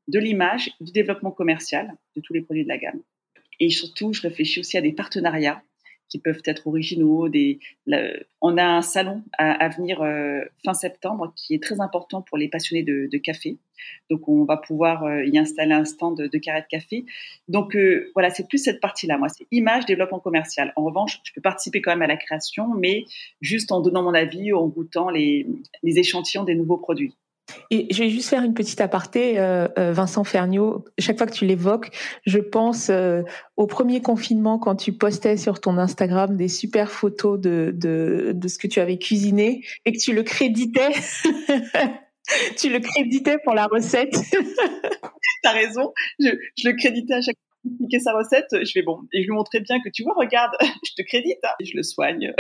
de 0.09 0.19
l'image, 0.19 0.71
du 0.81 0.93
développement 0.93 1.33
commercial 1.33 1.93
de 2.15 2.21
tous 2.21 2.33
les 2.33 2.41
produits 2.41 2.65
de 2.65 2.69
la 2.69 2.79
gamme. 2.79 3.03
Et 3.61 3.71
surtout, 3.71 4.13
je 4.13 4.23
réfléchis 4.23 4.61
aussi 4.61 4.77
à 4.77 4.81
des 4.81 4.93
partenariats 4.93 5.63
qui 6.09 6.19
peuvent 6.19 6.43
être 6.45 6.67
originaux. 6.67 7.29
On 8.41 8.57
a 8.57 8.65
un 8.65 8.83
salon 8.83 9.23
à, 9.39 9.69
venir 9.69 10.03
euh, 10.03 10.41
fin 10.65 10.75
septembre 10.75 11.33
qui 11.37 11.55
est 11.55 11.63
très 11.63 11.81
important 11.81 12.23
pour 12.23 12.39
les 12.39 12.49
passionnés 12.49 12.83
de, 12.83 13.19
café. 13.19 13.59
Donc, 14.11 14.29
on 14.29 14.45
va 14.45 14.57
pouvoir 14.57 15.05
euh, 15.05 15.25
y 15.25 15.39
installer 15.39 15.73
un 15.73 15.85
stand 15.85 16.17
de, 16.17 16.27
de 16.27 16.39
carré 16.39 16.63
de 16.63 16.67
café. 16.67 17.05
Donc, 17.49 17.77
euh, 17.77 18.11
voilà, 18.15 18.31
c'est 18.31 18.49
plus 18.49 18.59
cette 18.59 18.81
partie-là. 18.81 19.19
Moi, 19.19 19.29
c'est 19.29 19.47
image, 19.51 19.87
développement 19.87 20.21
commercial. 20.21 20.73
En 20.77 20.85
revanche, 20.85 21.21
je 21.25 21.33
peux 21.33 21.41
participer 21.41 21.81
quand 21.83 21.93
même 21.93 22.03
à 22.03 22.07
la 22.07 22.17
création, 22.17 22.69
mais 22.75 23.05
juste 23.41 23.73
en 23.73 23.81
donnant 23.81 24.03
mon 24.03 24.15
avis, 24.15 24.53
en 24.53 24.67
goûtant 24.69 25.11
les 25.11 25.47
échantillons 25.83 26.45
des 26.45 26.55
nouveaux 26.55 26.79
produits. 26.79 27.15
Et 27.71 27.87
je 27.93 28.03
vais 28.03 28.11
juste 28.11 28.29
faire 28.29 28.43
une 28.43 28.55
petite 28.55 28.81
aparté, 28.81 29.39
euh, 29.39 29.69
euh, 29.79 29.93
Vincent 29.93 30.25
Ferniaud. 30.25 30.85
Chaque 30.99 31.19
fois 31.19 31.27
que 31.27 31.33
tu 31.33 31.47
l'évoques, 31.47 31.91
je 32.25 32.39
pense 32.39 32.91
euh, 32.91 33.23
au 33.57 33.67
premier 33.67 34.01
confinement 34.01 34.59
quand 34.59 34.77
tu 34.77 34.93
postais 34.93 35.37
sur 35.37 35.61
ton 35.61 35.79
Instagram 35.79 36.37
des 36.37 36.49
super 36.49 36.91
photos 36.91 37.41
de, 37.41 37.73
de, 37.75 38.49
ce 38.49 38.59
que 38.59 38.67
tu 38.67 38.81
avais 38.81 38.99
cuisiné 38.99 39.65
et 39.85 39.93
que 39.93 39.99
tu 39.99 40.13
le 40.13 40.23
créditais. 40.23 40.91
tu 42.57 42.69
le 42.71 42.81
créditais 42.81 43.39
pour 43.45 43.55
la 43.55 43.67
recette. 43.67 44.15
T'as 45.43 45.53
raison, 45.53 45.93
je, 46.19 46.31
le 46.65 46.73
créditais 46.77 47.15
à 47.15 47.21
chaque 47.21 47.37
qu'il 47.91 48.01
sa 48.01 48.13
recette. 48.13 48.47
Je 48.53 48.71
fais 48.73 48.83
bon, 48.83 49.01
et 49.13 49.23
je 49.23 49.27
lui 49.27 49.35
montrais 49.35 49.61
bien 49.61 49.79
que 49.85 49.89
tu 49.91 50.03
vois, 50.03 50.15
regarde, 50.17 50.53
je 50.61 51.03
te 51.03 51.07
crédite, 51.07 51.39
hein, 51.45 51.55
et 51.61 51.65
je 51.65 51.77
le 51.77 51.83
soigne. 51.83 52.33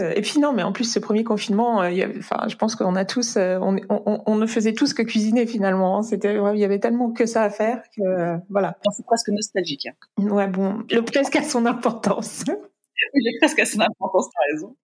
Euh, 0.00 0.12
et 0.14 0.20
puis 0.20 0.40
non, 0.40 0.52
mais 0.52 0.62
en 0.62 0.72
plus 0.72 0.92
ce 0.92 0.98
premier 0.98 1.24
confinement, 1.24 1.82
euh, 1.82 2.06
enfin, 2.18 2.46
je 2.48 2.56
pense 2.56 2.76
qu'on 2.76 2.96
a 2.96 3.04
tous, 3.04 3.36
euh, 3.36 3.58
on, 3.60 3.76
on, 3.88 4.22
on, 4.26 4.36
ne 4.36 4.46
faisait 4.46 4.74
tous 4.74 4.92
que 4.92 5.02
cuisiner 5.02 5.46
finalement. 5.46 5.98
Hein. 5.98 6.02
C'était, 6.02 6.34
il 6.34 6.58
y 6.58 6.64
avait 6.64 6.80
tellement 6.80 7.12
que 7.12 7.24
ça 7.24 7.44
à 7.44 7.50
faire 7.50 7.82
que 7.96 8.36
voilà. 8.50 8.76
C'est 8.92 9.06
presque 9.06 9.28
nostalgique. 9.28 9.86
Hein. 9.86 10.28
Ouais, 10.28 10.48
bon, 10.48 10.82
le 10.90 11.00
presque 11.00 11.36
a 11.36 11.42
son 11.42 11.66
importance. 11.66 12.44
Le 13.14 13.38
presque 13.38 13.58
a 13.58 13.64
son 13.64 13.80
importance, 13.80 14.28
t'as 14.32 14.52
raison. 14.52 14.76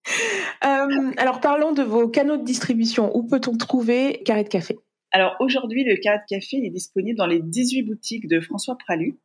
Euh, 0.65 1.11
alors 1.17 1.39
parlons 1.39 1.71
de 1.71 1.83
vos 1.83 2.07
canaux 2.07 2.37
de 2.37 2.43
distribution. 2.43 3.15
Où 3.15 3.23
peut-on 3.23 3.55
trouver 3.55 4.21
Carré 4.25 4.43
de 4.43 4.49
Café? 4.49 4.77
Alors 5.11 5.35
aujourd'hui, 5.39 5.83
le 5.83 5.95
Carré 5.97 6.17
de 6.17 6.35
Café 6.35 6.57
est 6.57 6.69
disponible 6.69 7.17
dans 7.17 7.27
les 7.27 7.39
18 7.41 7.83
boutiques 7.83 8.27
de 8.27 8.39
François 8.39 8.77
Pralu 8.77 9.17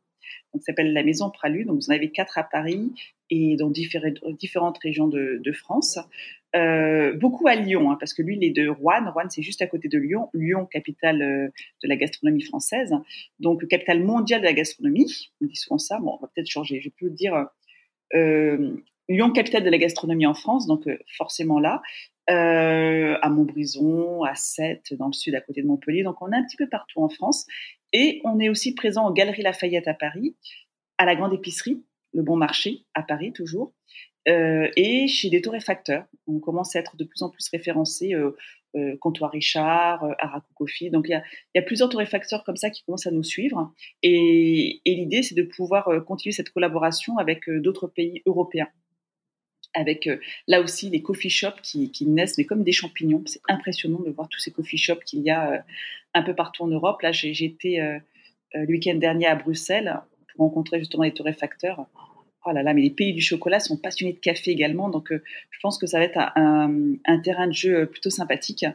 donc 0.53 0.63
s'appelle 0.63 0.93
la 0.93 1.03
Maison 1.03 1.29
Pralu. 1.29 1.65
Donc 1.65 1.77
vous 1.77 1.89
en 1.89 1.95
avez 1.95 2.11
quatre 2.11 2.37
à 2.37 2.43
Paris 2.43 2.91
et 3.29 3.55
dans 3.55 3.69
différentes 3.69 4.77
régions 4.79 5.07
de, 5.07 5.51
France. 5.53 5.97
Euh, 6.55 7.13
beaucoup 7.13 7.47
à 7.47 7.55
Lyon, 7.55 7.91
hein, 7.91 7.97
parce 7.99 8.13
que 8.13 8.21
lui, 8.21 8.35
il 8.35 8.43
est 8.43 8.51
de 8.51 8.67
Rouen. 8.69 9.09
Rouen, 9.11 9.29
c'est 9.29 9.41
juste 9.41 9.61
à 9.61 9.67
côté 9.67 9.87
de 9.87 9.97
Lyon. 9.97 10.29
Lyon, 10.33 10.67
capitale 10.67 11.21
euh, 11.21 11.47
de 11.81 11.87
la 11.87 11.95
gastronomie 11.95 12.43
française. 12.43 12.93
Donc, 13.39 13.65
capitale 13.67 14.03
mondiale 14.03 14.41
de 14.41 14.45
la 14.45 14.53
gastronomie. 14.53 15.31
On 15.41 15.45
dit 15.47 15.55
souvent 15.55 15.79
ça. 15.79 15.99
Bon, 15.99 16.15
on 16.15 16.21
va 16.21 16.29
peut-être 16.33 16.49
changer. 16.49 16.79
Je 16.79 16.89
peux 16.89 17.09
dire 17.09 17.47
euh, 18.13 18.75
Lyon, 19.09 19.31
capitale 19.31 19.63
de 19.63 19.69
la 19.69 19.79
gastronomie 19.79 20.27
en 20.27 20.35
France. 20.35 20.67
Donc, 20.67 20.87
forcément 21.17 21.59
là. 21.59 21.81
à 22.27 23.29
Montbrison, 23.29 24.23
à 24.23 24.35
Sète, 24.35 24.93
dans 24.93 25.07
le 25.07 25.13
sud, 25.13 25.33
à 25.33 25.41
côté 25.41 25.63
de 25.63 25.67
Montpellier. 25.67 26.03
Donc, 26.03 26.21
on 26.21 26.31
est 26.31 26.35
un 26.35 26.43
petit 26.43 26.57
peu 26.57 26.69
partout 26.69 27.01
en 27.01 27.09
France. 27.09 27.47
Et 27.93 28.21
on 28.23 28.39
est 28.39 28.49
aussi 28.49 28.73
présent 28.73 29.07
aux 29.07 29.13
Galeries 29.13 29.43
Lafayette 29.43 29.87
à 29.87 29.93
Paris, 29.93 30.35
à 30.97 31.05
la 31.05 31.15
Grande 31.15 31.33
Épicerie, 31.33 31.83
le 32.13 32.23
Bon 32.23 32.35
Marché 32.35 32.85
à 32.95 33.03
Paris 33.03 33.31
toujours, 33.33 33.73
euh, 34.27 34.67
et 34.75 35.07
chez 35.07 35.29
des 35.29 35.41
torréfacteurs. 35.41 36.05
On 36.27 36.39
commence 36.39 36.75
à 36.75 36.79
être 36.79 36.97
de 36.97 37.03
plus 37.03 37.21
en 37.21 37.29
plus 37.29 37.47
référencés, 37.49 38.13
euh, 38.13 38.35
euh, 38.75 38.97
Comptoir 38.97 39.31
Richard, 39.31 40.03
Araku 40.17 40.51
Coffee. 40.55 40.89
Donc 40.89 41.07
il 41.07 41.21
y 41.55 41.59
a, 41.59 41.61
plusieurs 41.61 41.89
torréfacteurs 41.89 42.43
comme 42.43 42.55
ça 42.55 42.71
qui 42.71 42.83
commencent 42.83 43.05
à 43.05 43.11
nous 43.11 43.23
suivre. 43.23 43.71
Et 44.01 44.81
l'idée, 44.85 45.21
c'est 45.21 45.35
de 45.35 45.43
pouvoir 45.43 45.89
continuer 46.05 46.33
cette 46.33 46.49
collaboration 46.49 47.17
avec 47.17 47.47
d'autres 47.49 47.87
pays 47.87 48.23
européens 48.25 48.69
avec 49.73 50.09
là 50.47 50.61
aussi 50.61 50.89
les 50.89 51.01
coffee 51.01 51.29
shops 51.29 51.61
qui, 51.61 52.05
naissent, 52.05 52.37
mais 52.37 52.45
comme 52.45 52.63
des 52.63 52.71
champignons. 52.71 53.23
C'est 53.25 53.41
impressionnant 53.49 53.99
de 53.99 54.11
voir 54.11 54.29
tous 54.29 54.39
ces 54.39 54.51
coffee 54.51 54.77
shops 54.77 55.03
qu'il 55.05 55.21
y 55.21 55.29
a 55.29 55.63
un 56.13 56.23
peu 56.23 56.33
partout 56.33 56.63
en 56.63 56.67
Europe. 56.67 57.01
Là, 57.01 57.11
été 57.23 57.81
euh, 57.81 57.97
euh, 58.55 58.59
le 58.61 58.67
week-end 58.67 58.95
dernier 58.95 59.27
à 59.27 59.35
Bruxelles 59.35 59.99
pour 60.35 60.45
rencontrer 60.45 60.79
justement 60.79 61.03
les 61.03 61.13
torréfacteurs. 61.13 61.85
Oh 62.45 62.51
là 62.51 62.61
là, 62.61 62.73
mais 62.73 62.81
les 62.81 62.89
pays 62.89 63.13
du 63.13 63.21
chocolat 63.21 63.59
sont 63.59 63.77
passionnés 63.77 64.13
de 64.13 64.19
café 64.19 64.51
également, 64.51 64.89
donc 64.89 65.11
euh, 65.11 65.23
je 65.49 65.59
pense 65.61 65.77
que 65.77 65.87
ça 65.87 65.97
va 65.97 66.03
être 66.03 66.19
un, 66.35 67.19
terrain 67.23 67.47
de 67.47 67.53
jeu 67.53 67.85
plutôt 67.85 68.09
sympathique. 68.09 68.65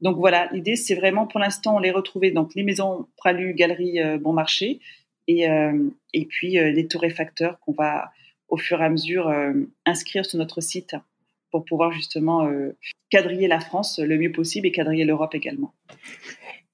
Donc 0.00 0.16
voilà, 0.16 0.48
l'idée 0.52 0.76
c'est 0.76 0.94
vraiment 0.94 1.26
pour 1.26 1.40
l'instant 1.40 1.74
on 1.74 1.78
les 1.80 1.90
retrouver 1.90 2.30
donc 2.30 2.54
les 2.54 2.62
maisons 2.62 3.08
Pralu, 3.16 3.54
Galerie 3.54 3.98
Bon 4.20 4.32
Marché 4.32 4.78
et 5.26 5.48
et 6.14 6.24
puis 6.26 6.52
les 6.52 6.86
torréfacteurs 6.86 7.58
qu'on 7.58 7.72
va 7.72 8.12
au 8.48 8.56
fur 8.56 8.80
et 8.80 8.84
à 8.84 8.88
mesure 8.88 9.32
inscrire 9.84 10.24
sur 10.24 10.38
notre 10.38 10.60
site 10.60 10.96
pour 11.50 11.64
pouvoir 11.64 11.92
justement 11.92 12.50
quadriller 13.10 13.48
la 13.48 13.60
France 13.60 13.98
le 13.98 14.18
mieux 14.18 14.32
possible 14.32 14.66
et 14.66 14.72
quadriller 14.72 15.04
l'Europe 15.04 15.34
également. 15.34 15.74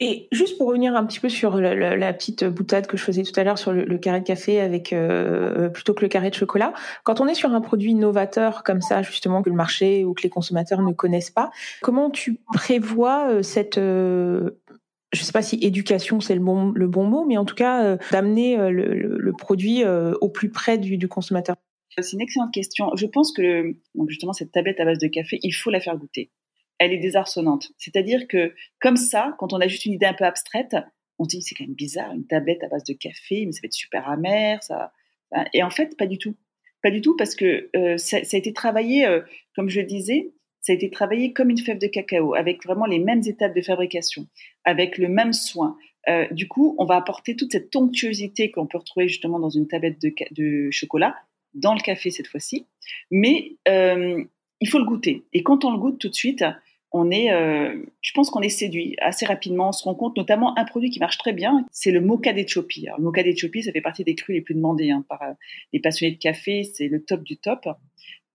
Et 0.00 0.28
juste 0.32 0.58
pour 0.58 0.66
revenir 0.66 0.96
un 0.96 1.06
petit 1.06 1.20
peu 1.20 1.28
sur 1.28 1.56
la, 1.56 2.12
petite 2.12 2.44
boutade 2.44 2.88
que 2.88 2.96
je 2.96 3.04
faisais 3.04 3.22
tout 3.22 3.38
à 3.38 3.44
l'heure 3.44 3.58
sur 3.58 3.72
le, 3.72 3.98
carré 3.98 4.20
de 4.20 4.26
café 4.26 4.60
avec 4.60 4.92
euh, 4.92 5.68
plutôt 5.68 5.94
que 5.94 6.02
le 6.02 6.08
carré 6.08 6.30
de 6.30 6.34
chocolat, 6.34 6.74
quand 7.04 7.20
on 7.20 7.28
est 7.28 7.34
sur 7.34 7.54
un 7.54 7.60
produit 7.60 7.94
novateur 7.94 8.64
comme 8.64 8.80
ça, 8.80 9.02
justement 9.02 9.40
que 9.42 9.50
le 9.50 9.54
marché 9.54 10.04
ou 10.04 10.12
que 10.12 10.22
les 10.22 10.30
consommateurs 10.30 10.82
ne 10.82 10.92
connaissent 10.92 11.30
pas, 11.30 11.50
comment 11.80 12.10
tu 12.10 12.40
prévois 12.52 13.28
euh, 13.30 13.42
cette 13.42 13.78
euh, 13.78 14.50
je 15.12 15.20
ne 15.20 15.24
sais 15.24 15.32
pas 15.32 15.42
si 15.42 15.60
éducation 15.62 16.20
c'est 16.20 16.34
le 16.34 16.40
bon, 16.40 16.72
le 16.72 16.88
bon 16.88 17.04
mot, 17.04 17.24
mais 17.24 17.37
en 17.37 17.44
tout 17.44 17.54
cas 17.54 17.96
d'amener 18.10 18.56
le, 18.58 19.32
produit 19.38 19.84
au 19.84 20.28
plus 20.28 20.50
près 20.50 20.76
du 20.76 21.06
consommateur? 21.06 21.54
C'est 22.00 22.12
une 22.12 22.20
excellente 22.20 22.52
question. 22.52 22.90
Je 22.96 23.07
pense 23.07 23.33
que 23.33 23.76
donc 23.94 24.09
justement 24.09 24.33
cette 24.33 24.52
tablette 24.52 24.80
à 24.80 24.85
base 24.85 24.98
de 24.98 25.09
café, 25.09 25.38
il 25.42 25.52
faut 25.52 25.70
la 25.70 25.80
faire 25.80 25.96
goûter. 25.96 26.30
elle 26.78 26.92
est 26.92 26.98
désarçonnante. 26.98 27.70
C'est-à-dire 27.78 28.26
que 28.28 28.54
comme 28.80 28.96
ça, 28.96 29.35
quand 29.38 29.52
on 29.52 29.61
a 29.61 29.68
juste 29.68 29.87
une 29.87 29.92
idée 29.92 30.07
un 30.07 30.14
peu 30.14 30.24
abstraite, 30.24 30.76
on 31.18 31.24
se 31.24 31.28
dit 31.28 31.42
c'est 31.42 31.54
quand 31.54 31.64
même 31.64 31.74
bizarre, 31.74 32.12
une 32.12 32.26
tablette 32.26 32.62
à 32.64 32.68
base 32.68 32.85
de 32.85 32.94
café, 32.94 33.46
mais 33.46 33.52
ça 33.52 33.61
va 33.62 33.66
être 33.66 33.72
super 33.72 34.09
amer, 34.09 34.62
ça. 34.62 34.92
Et 35.52 35.62
en 35.62 35.70
fait, 35.70 35.96
pas 35.96 36.07
du 36.07 36.18
tout. 36.18 36.37
Pas 36.83 36.90
du 36.90 37.00
tout 37.00 37.16
parce 37.16 37.35
que 37.35 37.70
euh, 37.76 37.96
ça, 37.96 38.18
a 38.18 38.37
été 38.37 38.52
travaillé, 38.52 39.07
euh, 39.07 39.22
comme 39.57 39.70
je 39.70 39.80
le 39.80 39.87
disais, 39.87 40.33
ça 40.61 40.72
a 40.72 40.76
été 40.76 40.90
travaillé 40.90 41.33
comme 41.33 41.50
une 41.50 41.59
fève 41.59 41.78
de 41.78 41.87
cacao, 41.87 42.35
avec 42.35 42.64
vraiment 42.64 42.87
les 42.87 42.98
mêmes 42.98 43.22
étapes 43.26 43.54
de 43.54 43.62
fabrication, 43.62 44.26
avec 44.64 44.98
le 44.98 45.09
même 45.09 45.33
soin. 45.33 45.76
Euh, 46.09 46.26
du 46.30 46.46
coup, 46.46 46.74
on 46.78 46.85
va 46.85 46.96
apporter 46.96 47.37
toute 47.37 47.52
cette 47.52 47.74
onctuosité 47.74 48.50
qu'on 48.50 48.66
peut 48.66 48.78
retrouver 48.78 49.09
justement 49.09 49.38
dans 49.38 49.48
une 49.48 49.66
tablette 49.66 50.00
de, 50.00 50.12
de 50.33 50.70
chocolat, 50.70 51.16
dans 51.54 51.74
le 51.74 51.80
café 51.80 52.10
cette 52.10 52.26
fois-ci. 52.26 52.66
Mais 53.10 53.56
il 53.66 54.68
faut 54.68 54.78
le 54.78 54.84
goûter. 54.84 55.24
Et 55.32 55.42
quand 55.42 55.64
on 55.64 55.72
le 55.72 55.78
goûte 55.78 55.98
tout 55.98 56.08
de 56.08 56.14
suite, 56.14 56.44
on 56.96 57.10
est, 57.10 57.32
euh, 57.32 57.76
je 58.02 58.12
pense 58.12 58.30
qu'on 58.30 58.40
est 58.40 58.48
séduit 58.48 58.94
assez 59.00 59.26
rapidement. 59.26 59.70
On 59.70 59.72
se 59.72 59.82
rend 59.82 59.96
compte, 59.96 60.16
notamment 60.16 60.56
un 60.56 60.64
produit 60.64 60.90
qui 60.90 61.00
marche 61.00 61.18
très 61.18 61.32
bien, 61.32 61.66
c'est 61.72 61.90
le 61.90 62.00
mocha 62.00 62.32
d'Ethiopie. 62.32 62.86
le 62.96 63.02
mocha 63.02 63.24
d'Ethiopie, 63.24 63.64
ça 63.64 63.72
fait 63.72 63.80
partie 63.80 64.04
des 64.04 64.14
crus 64.14 64.32
les 64.32 64.42
plus 64.42 64.54
demandés 64.54 64.92
hein, 64.92 65.04
par 65.08 65.20
euh, 65.22 65.32
les 65.72 65.80
passionnés 65.80 66.14
de 66.14 66.20
café. 66.20 66.62
C'est 66.62 66.86
le 66.86 67.02
top 67.02 67.24
du 67.24 67.36
top. 67.36 67.66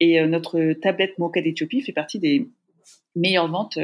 Et 0.02 0.20
euh, 0.20 0.28
notre 0.28 0.74
tablette 0.74 1.18
mocha 1.18 1.42
d'Ethiopie 1.42 1.82
fait 1.82 1.94
partie 1.94 2.20
des 2.20 2.50
meilleures 3.16 3.50
ventes 3.50 3.80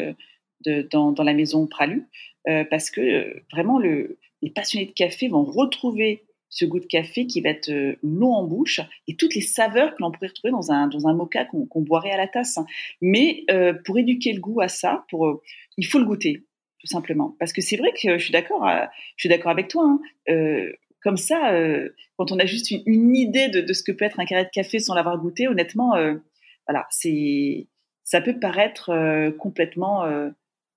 dans, 0.91 1.15
la 1.23 1.33
maison 1.33 1.67
Pralu 1.67 2.07
parce 2.45 2.91
que 2.91 3.43
vraiment 3.51 3.79
le, 3.79 4.17
les 4.41 4.49
passionnés 4.49 4.85
de 4.85 4.91
café 4.91 5.27
vont 5.27 5.43
retrouver 5.43 6.24
ce 6.49 6.65
goût 6.65 6.79
de 6.79 6.85
café 6.85 7.27
qui 7.27 7.41
va 7.41 7.49
être 7.49 7.69
euh, 7.69 7.95
long 8.01 8.33
en 8.33 8.43
bouche 8.45 8.79
et 9.07 9.15
toutes 9.15 9.35
les 9.35 9.41
saveurs 9.41 9.95
que 9.95 10.01
l'on 10.01 10.11
pourrait 10.11 10.27
retrouver 10.27 10.51
dans 10.51 10.71
un, 10.71 10.87
dans 10.87 11.07
un 11.07 11.13
mocha 11.13 11.45
qu'on 11.45 11.81
boirait 11.81 12.11
à 12.11 12.17
la 12.17 12.27
tasse. 12.27 12.59
Mais 13.01 13.43
euh, 13.51 13.73
pour 13.85 13.97
éduquer 13.97 14.33
le 14.33 14.39
goût 14.39 14.61
à 14.61 14.67
ça, 14.67 15.05
euh, 15.13 15.35
il 15.77 15.85
faut 15.85 15.99
le 15.99 16.05
goûter, 16.05 16.45
tout 16.79 16.87
simplement. 16.87 17.35
Parce 17.39 17.51
que 17.51 17.61
c'est 17.61 17.77
vrai 17.77 17.91
que 17.91 18.17
je 18.17 18.23
suis 18.23 18.31
d'accord, 18.31 18.65
avec 18.65 19.67
toi. 19.67 19.99
Hein. 20.27 20.71
comme 21.01 21.17
ça, 21.17 21.53
quand 22.17 22.31
on 22.31 22.39
a 22.39 22.45
juste 22.45 22.71
une, 22.71 23.15
idée 23.15 23.49
de, 23.49 23.73
ce 23.73 23.83
que 23.83 23.91
peut 23.91 24.05
être 24.05 24.19
un 24.19 24.25
carré 24.25 24.45
de 24.45 24.49
café 24.49 24.79
sans 24.79 24.95
l'avoir 24.95 25.17
goûté, 25.19 25.47
honnêtement, 25.47 25.93
voilà, 26.67 26.87
ça 28.03 28.21
peut 28.21 28.39
paraître 28.39 28.91
complètement, 29.37 30.05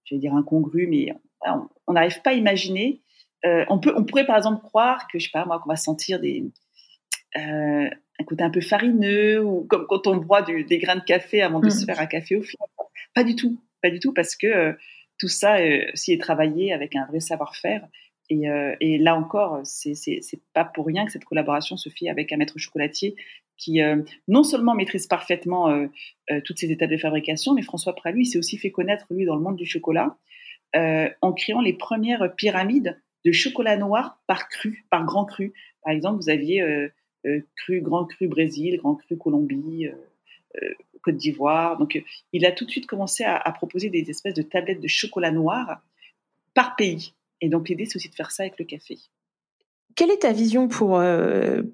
je 0.04 0.14
vais 0.14 0.18
dire 0.18 0.34
incongru, 0.34 0.86
mais 0.86 1.14
on 1.86 1.92
n'arrive 1.92 2.20
pas 2.22 2.30
à 2.30 2.34
imaginer 2.34 3.00
euh, 3.44 3.64
on, 3.68 3.78
peut, 3.78 3.92
on 3.96 4.04
pourrait 4.04 4.26
par 4.26 4.36
exemple 4.36 4.62
croire 4.62 5.06
que, 5.08 5.18
je 5.18 5.24
sais 5.24 5.30
pas 5.32 5.44
moi, 5.44 5.60
qu'on 5.60 5.68
va 5.68 5.76
sentir 5.76 6.20
des, 6.20 6.44
euh, 7.36 7.88
un 8.20 8.24
côté 8.24 8.42
un 8.42 8.50
peu 8.50 8.60
farineux 8.60 9.42
ou 9.42 9.64
comme 9.68 9.86
quand 9.86 10.06
on 10.06 10.16
boit 10.16 10.42
des 10.42 10.78
grains 10.78 10.96
de 10.96 11.04
café 11.04 11.42
avant 11.42 11.60
de 11.60 11.70
se 11.70 11.82
mm. 11.82 11.86
faire 11.86 12.00
un 12.00 12.06
café 12.06 12.36
au 12.36 12.42
fil. 12.42 12.58
Pas 13.14 13.24
du 13.24 13.36
tout, 13.36 13.60
pas 13.82 13.90
du 13.90 14.00
tout, 14.00 14.12
parce 14.12 14.34
que 14.34 14.46
euh, 14.46 14.72
tout 15.18 15.28
ça 15.28 15.58
aussi 15.92 16.12
est 16.12 16.20
travaillé 16.20 16.72
avec 16.72 16.96
un 16.96 17.06
vrai 17.06 17.20
savoir-faire. 17.20 17.86
Et, 18.30 18.98
là 18.98 19.16
encore, 19.16 19.60
c'est 19.64 20.20
pas 20.52 20.64
pour 20.66 20.86
rien 20.86 21.06
que 21.06 21.12
cette 21.12 21.24
collaboration 21.24 21.78
se 21.78 21.88
fait 21.88 22.10
avec 22.10 22.30
un 22.30 22.36
maître 22.36 22.58
chocolatier 22.58 23.16
qui 23.56 23.80
non 24.28 24.42
seulement 24.44 24.74
maîtrise 24.74 25.06
parfaitement 25.06 25.88
toutes 26.44 26.58
ces 26.58 26.70
étapes 26.70 26.90
de 26.90 26.98
fabrication, 26.98 27.54
mais 27.54 27.62
François 27.62 27.94
Pralu, 27.94 28.26
s'est 28.26 28.38
aussi 28.38 28.58
fait 28.58 28.70
connaître 28.70 29.06
lui 29.10 29.24
dans 29.24 29.34
le 29.34 29.40
monde 29.40 29.56
du 29.56 29.64
chocolat 29.64 30.18
en 30.74 31.32
créant 31.32 31.62
les 31.62 31.72
premières 31.72 32.34
pyramides 32.36 33.00
de 33.24 33.32
chocolat 33.32 33.76
noir 33.76 34.18
par 34.26 34.48
cru, 34.48 34.84
par 34.90 35.04
grand 35.04 35.24
cru. 35.24 35.52
Par 35.82 35.92
exemple, 35.92 36.22
vous 36.22 36.30
aviez 36.30 36.62
euh, 36.62 36.88
euh, 37.26 37.40
cru, 37.56 37.80
grand 37.80 38.04
cru 38.04 38.28
Brésil, 38.28 38.76
grand 38.78 38.94
cru 38.94 39.16
Colombie, 39.16 39.86
euh, 39.86 40.68
Côte 41.02 41.16
d'Ivoire. 41.16 41.78
Donc, 41.78 42.02
il 42.32 42.46
a 42.46 42.52
tout 42.52 42.64
de 42.64 42.70
suite 42.70 42.86
commencé 42.86 43.24
à, 43.24 43.50
proposer 43.52 43.90
des 43.90 44.10
espèces 44.10 44.34
de 44.34 44.42
tablettes 44.42 44.80
de 44.80 44.88
chocolat 44.88 45.30
noir 45.30 45.80
par 46.54 46.74
pays. 46.76 47.14
Et 47.40 47.48
donc, 47.48 47.68
l'idée, 47.68 47.86
c'est 47.86 47.96
aussi 47.96 48.08
de 48.08 48.14
faire 48.14 48.32
ça 48.32 48.42
avec 48.42 48.58
le 48.58 48.64
café. 48.64 48.98
Quelle 49.94 50.10
est 50.10 50.22
ta 50.22 50.32
vision 50.32 50.68
pour, 50.68 51.00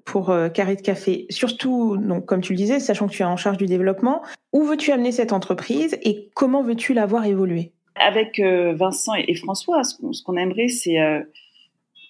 pour 0.03 0.35
Carré 0.53 0.75
de 0.75 0.81
Café? 0.81 1.25
Surtout, 1.29 1.97
donc, 1.97 2.25
comme 2.25 2.41
tu 2.41 2.53
le 2.53 2.57
disais, 2.57 2.79
sachant 2.79 3.07
que 3.07 3.13
tu 3.13 3.23
es 3.23 3.25
en 3.25 3.37
charge 3.37 3.57
du 3.57 3.65
développement, 3.65 4.23
où 4.53 4.63
veux-tu 4.63 4.91
amener 4.91 5.11
cette 5.11 5.33
entreprise 5.33 5.97
et 6.03 6.29
comment 6.35 6.61
veux-tu 6.61 6.93
la 6.93 7.05
voir 7.07 7.25
évoluer? 7.25 7.74
Avec 7.95 8.39
euh, 8.39 8.73
Vincent 8.73 9.13
et, 9.15 9.35
François, 9.35 9.83
ce 9.83 10.23
qu'on 10.23 10.37
aimerait, 10.37 10.67
c'est 10.67 10.99
euh, 10.99 11.23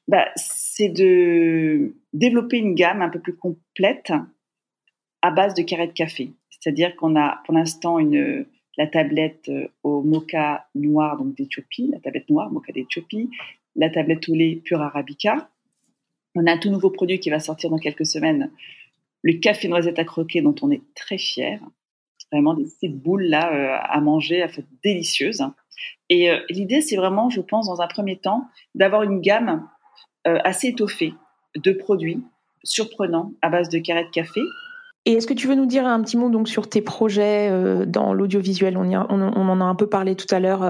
bah, 0.07 0.27
de 0.79 1.95
développer 2.13 2.57
une 2.57 2.75
gamme 2.75 3.01
un 3.01 3.09
peu 3.09 3.19
plus 3.19 3.35
complète 3.35 4.11
à 5.21 5.31
base 5.31 5.53
de 5.53 5.63
carrés 5.63 5.87
de 5.87 5.93
café. 5.93 6.31
C'est-à-dire 6.49 6.95
qu'on 6.95 7.15
a 7.15 7.41
pour 7.45 7.53
l'instant 7.53 7.97
la 8.77 8.87
tablette 8.87 9.49
euh, 9.49 9.67
au 9.83 10.01
mocha 10.01 10.67
noir 10.75 11.17
donc 11.17 11.35
d'Éthiopie, 11.35 11.89
la 11.91 11.99
tablette 11.99 12.29
noire 12.29 12.51
mocha 12.51 12.71
d'Éthiopie, 12.71 13.29
la 13.75 13.89
tablette 13.89 14.27
au 14.29 14.35
lait 14.35 14.61
pur 14.63 14.81
arabica. 14.81 15.49
On 16.35 16.45
a 16.47 16.51
un 16.51 16.57
tout 16.57 16.69
nouveau 16.69 16.89
produit 16.89 17.19
qui 17.19 17.29
va 17.29 17.39
sortir 17.39 17.69
dans 17.69 17.77
quelques 17.77 18.05
semaines, 18.05 18.51
le 19.21 19.33
café 19.33 19.67
noisette 19.67 19.99
à 19.99 20.03
croquer 20.03 20.41
dont 20.41 20.55
on 20.61 20.69
est 20.69 20.81
très 20.93 21.17
fier. 21.17 21.59
Vraiment 22.31 22.53
des 22.53 22.63
petites 22.63 22.97
boules 22.97 23.23
là 23.23 23.79
à 23.81 24.01
manger, 24.01 24.41
à 24.41 24.47
faire 24.47 24.65
délicieuses. 24.83 25.43
Et 26.09 26.29
euh, 26.29 26.39
l'idée, 26.49 26.81
c'est 26.81 26.95
vraiment, 26.95 27.29
je 27.29 27.41
pense, 27.41 27.67
dans 27.67 27.81
un 27.81 27.87
premier 27.87 28.17
temps, 28.17 28.47
d'avoir 28.75 29.03
une 29.03 29.21
gamme 29.21 29.67
euh, 30.27 30.37
assez 30.43 30.67
étoffée 30.67 31.13
de 31.55 31.71
produits 31.71 32.23
surprenants 32.63 33.31
à 33.41 33.49
base 33.49 33.69
de 33.69 33.79
carrés 33.79 34.05
de 34.05 34.09
café. 34.09 34.41
Et 35.07 35.13
est-ce 35.13 35.27
que 35.27 35.33
tu 35.33 35.47
veux 35.47 35.53
nous 35.53 35.67
dire 35.67 35.85
un 35.85 36.01
petit 36.01 36.17
mot 36.17 36.31
donc 36.31 36.47
sur 36.49 36.67
tes 36.67 36.81
projets 36.81 37.49
euh, 37.51 37.85
dans 37.85 38.11
l'audiovisuel? 38.13 38.75
On, 38.75 38.91
on, 38.91 39.49
en 39.49 39.61
a 39.61 39.63
un 39.63 39.75
peu 39.75 39.87
parlé 39.87 40.15
tout 40.15 40.33
à 40.33 40.39
l'heure 40.39 40.63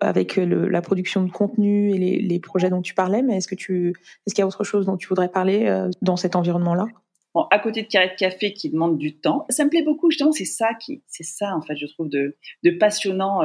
avec 0.00 0.36
la 0.36 0.82
production 0.82 1.22
de 1.22 1.30
contenu 1.30 1.92
et 1.92 2.18
les, 2.18 2.40
projets 2.40 2.70
dont 2.70 2.82
tu 2.82 2.94
parlais, 2.94 3.22
mais 3.22 3.36
est-ce 3.36 3.46
que 3.46 3.54
tu 3.54 3.94
est-ce 4.26 4.34
qu'il 4.34 4.42
y 4.42 4.44
a 4.44 4.48
autre 4.48 4.64
chose 4.64 4.84
dont 4.86 4.96
tu 4.96 5.06
voudrais 5.06 5.28
parler 5.28 5.86
dans 6.02 6.16
cet 6.16 6.34
environnement-là? 6.34 6.86
Bon, 7.34 7.42
à 7.50 7.58
côté 7.58 7.82
de 7.82 7.88
carrés 7.88 8.08
de 8.08 8.14
café 8.14 8.52
qui 8.52 8.70
demandent 8.70 8.98
du 8.98 9.16
temps, 9.16 9.46
ça 9.50 9.64
me 9.64 9.70
plaît 9.70 9.82
beaucoup 9.82 10.10
justement. 10.10 10.32
C'est 10.32 10.44
ça 10.44 10.74
qui, 10.74 11.02
c'est 11.06 11.24
ça 11.24 11.54
en 11.54 11.60
fait, 11.60 11.76
je 11.76 11.86
trouve 11.86 12.08
de, 12.08 12.36
de 12.64 12.70
passionnant 12.70 13.42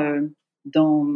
dans, 0.65 1.07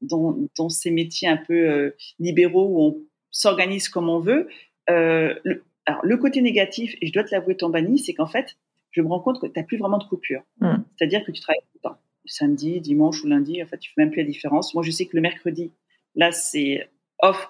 dans, 0.00 0.36
dans, 0.56 0.68
ces 0.68 0.90
métiers 0.90 1.28
un 1.28 1.36
peu 1.36 1.70
euh, 1.70 1.90
libéraux 2.18 2.68
où 2.68 2.80
on 2.82 3.02
s'organise 3.30 3.88
comme 3.88 4.08
on 4.08 4.18
veut. 4.18 4.48
Euh, 4.88 5.34
le, 5.44 5.64
alors, 5.86 6.00
le 6.04 6.16
côté 6.16 6.40
négatif, 6.42 6.94
et 7.00 7.06
je 7.06 7.12
dois 7.12 7.24
te 7.24 7.30
l'avouer, 7.32 7.56
Tombani, 7.56 7.98
c'est 7.98 8.14
qu'en 8.14 8.26
fait, 8.26 8.56
je 8.90 9.02
me 9.02 9.08
rends 9.08 9.20
compte 9.20 9.40
que 9.40 9.46
tu 9.46 9.52
n'as 9.56 9.64
plus 9.64 9.78
vraiment 9.78 9.98
de 9.98 10.04
coupure. 10.04 10.42
Mmh. 10.60 10.76
C'est-à-dire 10.96 11.24
que 11.24 11.32
tu 11.32 11.40
travailles 11.40 11.60
tout 11.60 11.78
le 11.82 11.90
temps. 11.90 11.96
Samedi, 12.26 12.80
dimanche 12.80 13.24
ou 13.24 13.28
lundi, 13.28 13.62
en 13.62 13.66
fait, 13.66 13.78
tu 13.78 13.90
fais 13.92 14.02
même 14.02 14.10
plus 14.10 14.20
la 14.22 14.26
différence. 14.28 14.74
Moi, 14.74 14.82
je 14.82 14.90
sais 14.90 15.06
que 15.06 15.16
le 15.16 15.22
mercredi, 15.22 15.72
là, 16.14 16.32
c'est 16.32 16.88
off 17.20 17.48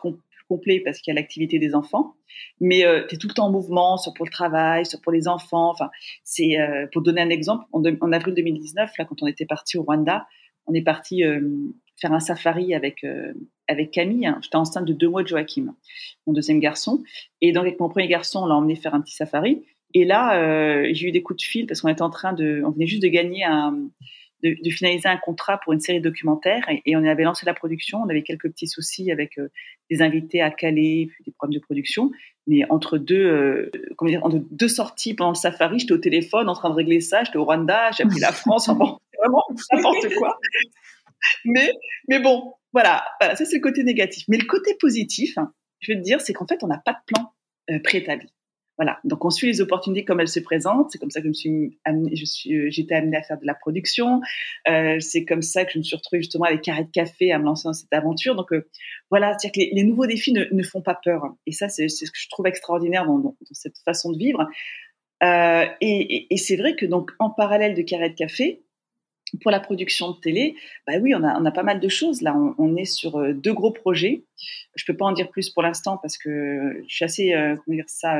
complet 0.51 0.81
parce 0.81 0.99
qu'il 0.99 1.15
y 1.15 1.17
a 1.17 1.21
l'activité 1.21 1.59
des 1.61 1.75
enfants. 1.75 2.17
Mais 2.61 2.85
euh, 2.85 3.07
tu 3.09 3.15
es 3.15 3.19
tout 3.19 3.29
le 3.29 3.35
temps 3.35 3.47
en 3.47 3.53
mouvement, 3.53 3.97
soit 3.97 4.13
pour 4.15 4.27
le 4.27 4.33
travail, 4.33 4.85
soit 4.85 5.01
pour 5.01 5.13
les 5.13 5.29
enfants. 5.29 5.71
Enfin, 5.71 5.91
c'est 6.25 6.61
euh, 6.61 6.87
pour 6.93 7.03
donner 7.03 7.23
un 7.23 7.31
exemple, 7.31 7.65
en, 7.73 7.83
en, 7.85 8.13
avril 8.13 8.35
2019, 8.35 8.91
là, 8.99 9.05
quand 9.05 9.23
on 9.23 9.29
était 9.29 9.47
parti 9.47 9.79
au 9.79 9.83
Rwanda, 9.83 10.27
on 10.67 10.75
est 10.75 10.83
parti 10.83 11.23
euh, 11.23 11.41
faire 12.01 12.13
un 12.13 12.21
safari 12.21 12.75
avec 12.75 13.05
euh, 13.05 13.33
avec 13.69 13.93
Camille. 13.93 14.29
J'étais 14.43 14.57
enceinte 14.57 14.87
de 14.87 14.93
deux 14.93 15.09
mois 15.09 15.23
de 15.23 15.29
Joachim, 15.29 15.75
mon 16.27 16.33
deuxième 16.33 16.59
garçon. 16.59 17.03
Et 17.41 17.53
donc 17.53 17.63
avec 17.63 17.79
mon 17.79 17.89
premier 17.89 18.09
garçon, 18.09 18.41
on 18.43 18.47
l'a 18.47 18.57
emmené 18.57 18.75
faire 18.75 18.95
un 18.95 19.01
petit 19.01 19.15
safari. 19.15 19.63
Et 19.95 20.05
là, 20.05 20.85
j'ai 20.93 21.09
eu 21.09 21.11
des 21.11 21.21
coups 21.21 21.43
de 21.43 21.45
fil 21.45 21.67
parce 21.67 21.81
qu'on 21.81 21.89
était 21.89 22.03
en 22.03 22.11
train 22.11 22.33
de, 22.33 22.63
on 22.65 22.71
venait 22.71 22.87
juste 22.87 23.03
de 23.03 23.09
gagner 23.09 23.43
un, 23.43 23.77
de, 24.43 24.71
finaliser 24.71 25.09
un 25.09 25.17
contrat 25.17 25.59
pour 25.59 25.73
une 25.73 25.81
série 25.81 26.01
documentaire 26.01 26.67
et, 26.69 26.97
on 26.97 27.05
avait 27.05 27.25
lancé 27.25 27.47
la 27.47 27.55
production. 27.55 27.99
On 27.99 28.09
avait 28.09 28.23
quelques 28.23 28.49
petits 28.51 28.69
soucis 28.69 29.11
avec 29.11 29.39
des 29.91 30.03
invités 30.03 30.41
à 30.41 30.51
Calais, 30.51 31.09
des 31.27 31.33
problèmes 31.33 31.59
de 31.59 31.65
production. 31.65 32.11
Mais 32.47 32.65
entre 32.71 32.99
deux, 32.99 33.71
comment 33.97 34.11
dire, 34.11 34.25
entre 34.25 34.43
deux 34.51 34.69
sorties 34.69 35.15
pendant 35.15 35.31
le 35.31 35.37
safari, 35.37 35.79
j'étais 35.79 35.93
au 35.93 35.99
téléphone 35.99 36.49
en 36.49 36.55
train 36.55 36.71
de 36.71 36.75
régler 36.75 37.01
ça. 37.01 37.25
J'étais 37.25 37.39
au 37.39 37.45
Rwanda, 37.45 37.91
j'ai 37.93 38.05
appris 38.05 38.21
la 38.21 38.33
France. 38.33 38.69
bon, 38.69 38.99
vraiment 39.19 39.45
n'importe 39.73 40.15
quoi. 40.17 40.39
Mais, 41.45 41.71
mais 42.09 42.19
bon, 42.19 42.55
voilà, 42.73 43.05
voilà 43.21 43.37
ça 43.37 43.45
c'est 43.45 43.57
le 43.57 43.63
côté 43.63 43.85
négatif. 43.85 44.25
Mais 44.29 44.39
le 44.39 44.47
côté 44.47 44.75
positif, 44.81 45.37
hein, 45.39 45.53
je 45.81 45.93
vais 45.93 45.99
te 45.99 46.05
dire, 46.05 46.21
c'est 46.21 46.33
qu'en 46.33 46.47
fait, 46.47 46.63
on 46.63 46.67
n'a 46.67 46.79
pas 46.79 46.93
de 46.93 46.99
plan 47.07 47.33
euh, 47.71 47.79
préétabli. 47.83 48.29
Voilà, 48.81 48.99
donc 49.05 49.23
on 49.27 49.29
suit 49.29 49.47
les 49.47 49.61
opportunités 49.61 50.07
comme 50.07 50.21
elles 50.21 50.29
se 50.29 50.41
présentent. 50.41 50.91
C'est 50.91 50.97
comme 50.97 51.11
ça 51.11 51.21
que 51.21 51.25
je 51.25 51.29
me 51.29 51.35
suis 51.35 52.57
euh, 52.57 52.71
été 52.75 52.95
amenée 52.95 53.19
à 53.19 53.23
faire 53.23 53.39
de 53.39 53.45
la 53.45 53.53
production. 53.53 54.23
Euh, 54.71 54.99
c'est 55.01 55.27
comme 55.27 55.43
ça 55.43 55.67
que 55.67 55.73
je 55.73 55.79
me 55.79 55.83
suis 55.83 55.97
retrouvée 55.97 56.23
justement 56.23 56.45
avec 56.45 56.63
Carré 56.63 56.85
de 56.85 56.91
Café 56.91 57.31
à 57.31 57.39
me 57.39 57.45
lancer 57.45 57.69
dans 57.69 57.75
cette 57.75 57.93
aventure. 57.93 58.37
Donc 58.37 58.55
euh, 58.55 58.67
voilà, 59.11 59.37
c'est-à-dire 59.37 59.69
que 59.69 59.75
les, 59.75 59.85
nouveaux 59.85 60.07
défis 60.07 60.33
ne, 60.33 60.63
font 60.63 60.81
pas 60.81 60.99
peur. 61.05 61.25
Et 61.47 61.53
ça, 61.53 61.69
c'est, 61.69 61.91
ce 61.91 62.07
que 62.07 62.19
je 62.19 62.31
trouve 62.31 62.47
extraordinaire 62.47 63.05
dans, 63.05 63.37
cette 63.53 63.77
façon 63.85 64.13
de 64.13 64.17
vivre. 64.17 64.49
Et, 65.83 66.27
c'est 66.39 66.57
vrai 66.57 66.75
que 66.75 66.87
donc 66.87 67.11
en 67.19 67.29
parallèle 67.29 67.75
de 67.75 67.83
Carré 67.83 68.09
de 68.09 68.15
Café, 68.15 68.63
pour 69.43 69.51
la 69.51 69.61
production 69.61 70.13
de 70.13 70.21
télé, 70.21 70.55
bah 70.87 70.95
oui, 71.03 71.15
on 71.15 71.23
a, 71.23 71.51
pas 71.51 71.63
mal 71.63 71.81
de 71.81 71.89
choses. 71.89 72.23
Là, 72.23 72.35
on, 72.57 72.77
est 72.77 72.87
sur 72.87 73.35
deux 73.35 73.53
gros 73.53 73.73
projets. 73.73 74.25
Je 74.75 74.87
peux 74.87 74.97
pas 74.97 75.05
en 75.05 75.13
dire 75.13 75.29
plus 75.29 75.51
pour 75.51 75.63
l'instant 75.63 75.99
parce 75.99 76.17
que 76.17 76.83
je 76.89 76.95
suis 76.95 77.05
assez, 77.05 77.33
comment 77.33 77.77
dire 77.77 77.85
ça, 77.87 78.19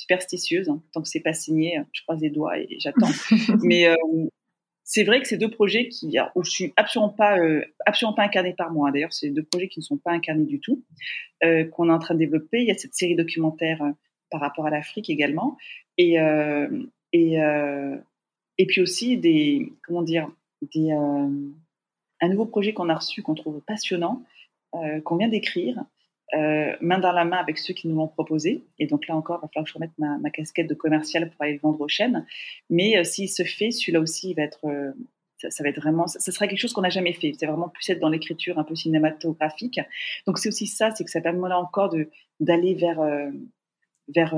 superstitieuse. 0.00 0.68
Hein. 0.68 0.82
Tant 0.92 1.02
que 1.02 1.08
c'est 1.08 1.20
pas 1.20 1.32
signé, 1.32 1.80
je 1.92 2.02
croise 2.02 2.20
les 2.20 2.30
doigts 2.30 2.58
et 2.58 2.68
j'attends. 2.78 3.10
Mais 3.62 3.86
c'est 4.84 5.04
vrai 5.04 5.20
que 5.20 5.28
ces 5.28 5.36
deux 5.36 5.50
projets 5.50 5.88
qui, 5.88 6.16
où 6.34 6.42
je 6.42 6.50
suis 6.50 6.72
absolument 6.76 7.10
pas, 7.10 7.38
absolument 7.86 8.14
pas 8.14 8.24
incarnée 8.24 8.54
par 8.54 8.72
moi. 8.72 8.88
Hein. 8.88 8.92
D'ailleurs, 8.92 9.12
c'est 9.12 9.30
deux 9.30 9.44
projets 9.44 9.68
qui 9.68 9.80
ne 9.80 9.84
sont 9.84 9.98
pas 9.98 10.12
incarnés 10.12 10.46
du 10.46 10.60
tout, 10.60 10.82
qu'on 11.42 11.88
est 11.88 11.92
en 11.92 11.98
train 11.98 12.14
de 12.14 12.18
développer. 12.18 12.60
Il 12.60 12.66
y 12.66 12.70
a 12.70 12.74
cette 12.74 12.94
série 12.94 13.16
documentaire 13.16 13.82
par 14.30 14.40
rapport 14.40 14.66
à 14.66 14.70
l'Afrique 14.70 15.10
également, 15.10 15.56
et 15.98 16.16
et 17.12 17.36
et 18.58 18.66
puis 18.66 18.80
aussi 18.82 19.16
des, 19.16 19.72
comment 19.82 20.02
dire, 20.02 20.30
des, 20.74 20.92
un 20.92 22.28
nouveau 22.28 22.46
projet 22.46 22.72
qu'on 22.72 22.88
a 22.88 22.94
reçu 22.94 23.22
qu'on 23.22 23.34
trouve 23.34 23.60
passionnant, 23.60 24.22
qu'on 25.04 25.16
vient 25.16 25.28
d'écrire, 25.28 25.82
euh, 26.34 26.76
main 26.80 26.98
dans 26.98 27.12
la 27.12 27.24
main 27.24 27.38
avec 27.38 27.58
ceux 27.58 27.74
qui 27.74 27.88
nous 27.88 27.96
l'ont 27.96 28.08
proposé. 28.08 28.64
Et 28.78 28.86
donc 28.86 29.08
là 29.08 29.16
encore, 29.16 29.38
il 29.38 29.42
va 29.42 29.48
falloir 29.48 29.64
que 29.64 29.70
je 29.70 29.74
remette 29.74 29.98
ma, 29.98 30.30
casquette 30.30 30.68
de 30.68 30.74
commercial 30.74 31.28
pour 31.30 31.42
aller 31.42 31.54
le 31.54 31.58
vendre 31.58 31.80
aux 31.80 31.88
chaînes. 31.88 32.24
Mais 32.68 32.96
euh, 32.96 33.04
s'il 33.04 33.28
se 33.28 33.42
fait, 33.42 33.70
celui-là 33.70 34.00
aussi, 34.00 34.30
il 34.30 34.34
va 34.34 34.42
être, 34.42 34.64
euh, 34.66 34.92
ça, 35.48 35.62
va 35.62 35.70
être 35.70 35.80
vraiment, 35.80 36.06
ça, 36.06 36.20
sera 36.20 36.46
quelque 36.46 36.60
chose 36.60 36.72
qu'on 36.72 36.82
n'a 36.82 36.90
jamais 36.90 37.12
fait. 37.12 37.32
C'est 37.38 37.46
vraiment 37.46 37.68
plus 37.68 37.88
être 37.90 37.98
dans 37.98 38.08
l'écriture 38.08 38.58
un 38.58 38.64
peu 38.64 38.76
cinématographique. 38.76 39.80
Donc 40.26 40.38
c'est 40.38 40.48
aussi 40.48 40.66
ça, 40.66 40.92
c'est 40.92 41.04
que 41.04 41.10
ça 41.10 41.20
permet 41.20 41.48
là 41.48 41.58
encore 41.58 41.94
d'aller 42.38 42.74
vers 42.74 43.00
vers 44.14 44.36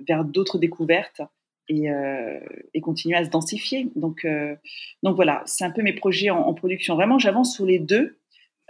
vers 0.00 0.24
d'autres 0.24 0.58
découvertes. 0.58 1.22
Et, 1.72 1.86
et, 2.74 2.80
continuer 2.80 3.16
à 3.16 3.24
se 3.24 3.30
densifier. 3.30 3.92
Donc, 3.94 4.26
donc 5.04 5.14
voilà, 5.14 5.44
c'est 5.46 5.62
un 5.62 5.70
peu 5.70 5.82
mes 5.82 5.92
projets 5.92 6.28
en, 6.28 6.40
en 6.40 6.52
production. 6.52 6.96
Vraiment, 6.96 7.20
j'avance 7.20 7.54
sur 7.54 7.64
les 7.64 7.78
deux 7.78 8.19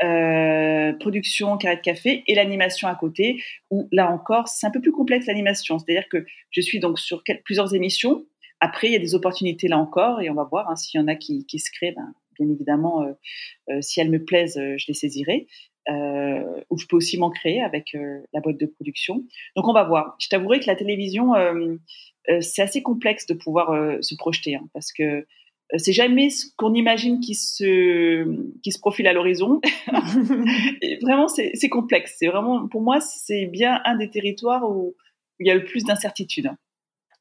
euh, 0.02 0.94
production 0.94 1.58
carré 1.58 1.76
de 1.76 1.82
café 1.82 2.24
et 2.26 2.34
l'animation 2.34 2.88
à 2.88 2.94
côté 2.94 3.42
où 3.70 3.86
là 3.92 4.10
encore 4.10 4.48
c'est 4.48 4.66
un 4.66 4.70
peu 4.70 4.80
plus 4.80 4.92
complexe 4.92 5.26
l'animation. 5.26 5.78
C'est 5.78 5.92
à 5.92 6.00
dire 6.00 6.08
que 6.08 6.24
je 6.50 6.60
suis 6.62 6.80
donc 6.80 6.98
sur 6.98 7.22
plusieurs 7.44 7.74
émissions. 7.74 8.24
Après 8.60 8.88
il 8.88 8.92
y 8.94 8.96
a 8.96 8.98
des 8.98 9.14
opportunités 9.14 9.68
là 9.68 9.78
encore 9.78 10.22
et 10.22 10.30
on 10.30 10.34
va 10.34 10.44
voir 10.44 10.70
hein, 10.70 10.76
s'il 10.76 10.98
y 10.98 11.04
en 11.04 11.08
a 11.08 11.16
qui, 11.16 11.44
se 11.50 11.70
créent 11.70 11.92
ben, 11.92 12.14
bien 12.38 12.48
évidemment 12.50 13.02
euh, 13.02 13.12
euh, 13.70 13.82
si 13.82 14.00
elles 14.00 14.10
me 14.10 14.24
plaisent 14.24 14.58
je 14.58 14.84
les 14.88 14.94
saisirai. 14.94 15.46
Ou 15.88 16.78
je 16.78 16.86
peux 16.86 16.96
aussi 16.96 17.18
m'en 17.18 17.30
créer 17.30 17.60
avec 17.60 17.96
la 18.32 18.40
boîte 18.40 18.58
de 18.58 18.66
production. 18.66 19.24
Donc 19.56 19.66
on 19.66 19.72
va 19.72 19.82
voir. 19.82 20.14
Je 20.20 20.28
t'avouerai 20.28 20.60
que 20.60 20.66
la 20.66 20.76
télévision 20.76 21.32
c'est 22.40 22.62
assez 22.62 22.80
complexe 22.80 23.26
de 23.26 23.34
pouvoir 23.34 23.98
se 24.00 24.14
projeter 24.14 24.54
hein, 24.54 24.68
parce 24.72 24.92
que 24.92 25.26
c'est 25.78 25.92
jamais 25.92 26.30
ce 26.30 26.46
qu'on 26.56 26.74
imagine 26.74 27.20
qui 27.20 27.34
se, 27.34 28.24
qui 28.62 28.72
se 28.72 28.78
profile 28.78 29.06
à 29.06 29.12
l'horizon. 29.12 29.60
vraiment, 31.02 31.28
c'est 31.28 31.68
complexe. 31.68 32.16
C'est 32.18 32.26
vraiment, 32.26 32.66
pour 32.68 32.82
moi, 32.82 33.00
c'est 33.00 33.46
bien 33.46 33.80
un 33.84 33.96
des 33.96 34.10
territoires 34.10 34.68
où 34.68 34.94
il 35.38 35.46
y 35.46 35.50
a 35.50 35.54
le 35.54 35.64
plus 35.64 35.84
d'incertitudes. 35.84 36.50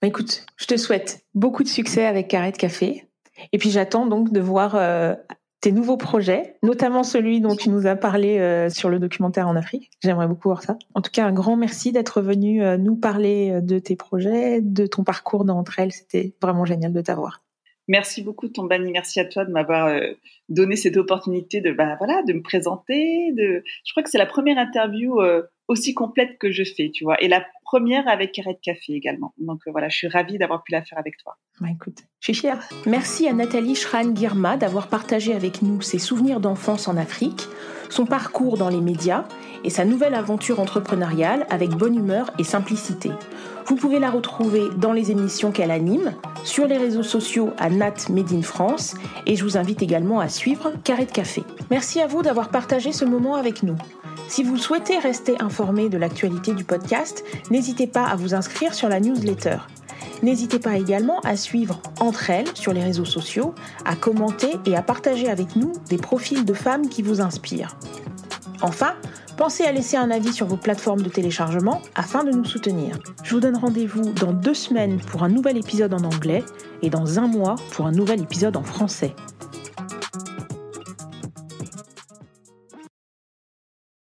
Bah, 0.01 0.07
écoute, 0.07 0.45
je 0.57 0.65
te 0.65 0.77
souhaite 0.77 1.25
beaucoup 1.33 1.63
de 1.63 1.67
succès 1.67 2.05
avec 2.05 2.27
Carré 2.27 2.51
de 2.51 2.57
Café. 2.57 3.05
Et 3.53 3.57
puis 3.57 3.69
j'attends 3.69 4.05
donc 4.05 4.31
de 4.33 4.39
voir 4.39 4.75
euh, 4.75 5.15
tes 5.61 5.71
nouveaux 5.71 5.95
projets, 5.95 6.57
notamment 6.63 7.03
celui 7.03 7.39
dont 7.39 7.55
tu 7.55 7.69
nous 7.69 7.87
as 7.87 7.95
parlé 7.95 8.39
euh, 8.39 8.69
sur 8.69 8.89
le 8.89 8.99
documentaire 8.99 9.47
en 9.47 9.55
Afrique. 9.55 9.91
J'aimerais 10.01 10.27
beaucoup 10.27 10.49
voir 10.49 10.61
ça. 10.63 10.77
En 10.93 11.01
tout 11.01 11.11
cas, 11.11 11.25
un 11.25 11.31
grand 11.31 11.55
merci 11.55 11.91
d'être 11.91 12.21
venu 12.21 12.61
nous 12.77 12.95
parler 12.95 13.61
de 13.61 13.79
tes 13.79 13.95
projets, 13.95 14.59
de 14.61 14.87
ton 14.87 15.03
parcours 15.03 15.45
d'entre 15.45 15.79
elles. 15.79 15.93
C'était 15.93 16.33
vraiment 16.41 16.65
génial 16.65 16.91
de 16.91 17.01
t'avoir. 17.01 17.41
Merci 17.89 18.21
beaucoup, 18.21 18.47
Tombani. 18.47 18.91
Merci 18.91 19.19
à 19.19 19.25
toi 19.25 19.45
de 19.45 19.51
m'avoir 19.51 19.87
euh, 19.87 20.11
donné 20.47 20.75
cette 20.75 20.95
opportunité 20.95 21.59
de, 21.59 21.71
bah, 21.71 21.95
voilà, 21.97 22.21
de 22.21 22.33
me 22.33 22.41
présenter. 22.43 23.33
Je 23.35 23.91
crois 23.91 24.03
que 24.03 24.11
c'est 24.11 24.19
la 24.19 24.27
première 24.27 24.59
interview 24.59 25.19
euh, 25.19 25.41
aussi 25.67 25.95
complète 25.95 26.37
que 26.37 26.51
je 26.51 26.63
fais, 26.63 26.91
tu 26.93 27.03
vois, 27.03 27.19
et 27.19 27.27
la 27.27 27.43
première 27.63 28.07
avec 28.07 28.31
Carré 28.31 28.53
de 28.53 28.59
Café 28.61 28.93
également. 28.93 29.33
Donc 29.39 29.61
euh, 29.65 29.71
voilà, 29.71 29.89
je 29.89 29.97
suis 29.97 30.07
ravie 30.07 30.37
d'avoir 30.37 30.63
pu 30.63 30.71
la 30.71 30.83
faire 30.83 30.99
avec 30.99 31.17
toi. 31.17 31.37
Bah, 31.59 31.67
écoute, 31.73 31.97
je 32.19 32.31
suis 32.31 32.39
fière. 32.39 32.59
Merci 32.85 33.27
à 33.27 33.33
Nathalie 33.33 33.75
Schran-Girma 33.75 34.57
d'avoir 34.57 34.87
partagé 34.87 35.33
avec 35.33 35.63
nous 35.63 35.81
ses 35.81 35.99
souvenirs 35.99 36.39
d'enfance 36.39 36.87
en 36.87 36.95
Afrique, 36.95 37.47
son 37.89 38.05
parcours 38.05 38.59
dans 38.59 38.69
les 38.69 38.81
médias 38.81 39.27
et 39.63 39.71
sa 39.71 39.83
nouvelle 39.83 40.13
aventure 40.13 40.59
entrepreneuriale 40.59 41.47
avec 41.49 41.71
bonne 41.71 41.95
humeur 41.95 42.29
et 42.37 42.43
simplicité. 42.43 43.09
Vous 43.69 43.75
pouvez 43.75 43.99
la 43.99 44.09
retrouver 44.09 44.67
dans 44.77 44.93
les 44.93 45.11
émissions 45.11 45.51
qu'elle 45.51 45.69
anime, 45.69 46.15
sur 46.43 46.65
les 46.65 46.79
réseaux 46.79 47.03
sociaux 47.03 47.51
à 47.59 47.69
Nat 47.69 48.09
Made 48.09 48.33
in 48.33 48.41
France 48.41 48.95
et 49.27 49.35
je 49.35 49.43
vous 49.43 49.57
invite 49.57 49.83
également 49.83 50.19
à 50.19 50.27
suivre 50.27 50.73
Carré 50.83 51.05
de 51.05 51.11
Café. 51.11 51.43
Merci 51.69 52.01
à 52.01 52.07
vous 52.07 52.23
d'avoir 52.23 52.49
partagé 52.49 52.91
ce 52.91 53.05
moment 53.05 53.35
avec 53.35 53.61
nous. 53.61 53.75
Si 54.27 54.41
vous 54.41 54.57
souhaitez 54.57 54.97
rester 54.97 55.39
informé 55.39 55.87
de 55.87 55.99
l'actualité 55.99 56.55
du 56.55 56.63
podcast, 56.63 57.23
n'hésitez 57.51 57.85
pas 57.85 58.05
à 58.05 58.15
vous 58.15 58.33
inscrire 58.33 58.73
sur 58.73 58.89
la 58.89 58.99
newsletter. 58.99 59.57
N'hésitez 60.23 60.57
pas 60.57 60.75
également 60.75 61.19
à 61.19 61.37
suivre 61.37 61.79
Entre 61.99 62.31
elles 62.31 62.49
sur 62.55 62.73
les 62.73 62.83
réseaux 62.83 63.05
sociaux, 63.05 63.53
à 63.85 63.95
commenter 63.95 64.49
et 64.65 64.75
à 64.75 64.81
partager 64.81 65.29
avec 65.29 65.55
nous 65.55 65.73
des 65.89 65.97
profils 65.97 66.43
de 66.43 66.53
femmes 66.55 66.89
qui 66.89 67.03
vous 67.03 67.21
inspirent. 67.21 67.77
Enfin, 68.61 68.95
Pensez 69.39 69.63
à 69.63 69.71
laisser 69.71 69.95
un 69.95 70.11
avis 70.11 70.33
sur 70.33 70.47
vos 70.47 70.57
plateformes 70.57 71.01
de 71.01 71.07
téléchargement 71.07 71.81
afin 71.95 72.25
de 72.25 72.31
nous 72.31 72.43
soutenir. 72.43 72.99
Je 73.23 73.33
vous 73.33 73.39
donne 73.39 73.55
rendez-vous 73.55 74.11
dans 74.11 74.33
deux 74.33 74.53
semaines 74.53 74.99
pour 74.99 75.23
un 75.23 75.29
nouvel 75.29 75.55
épisode 75.55 75.93
en 75.93 76.03
anglais 76.03 76.43
et 76.81 76.89
dans 76.89 77.19
un 77.19 77.27
mois 77.27 77.55
pour 77.71 77.87
un 77.87 77.93
nouvel 77.93 78.21
épisode 78.21 78.57
en 78.57 78.63
français. 78.63 79.15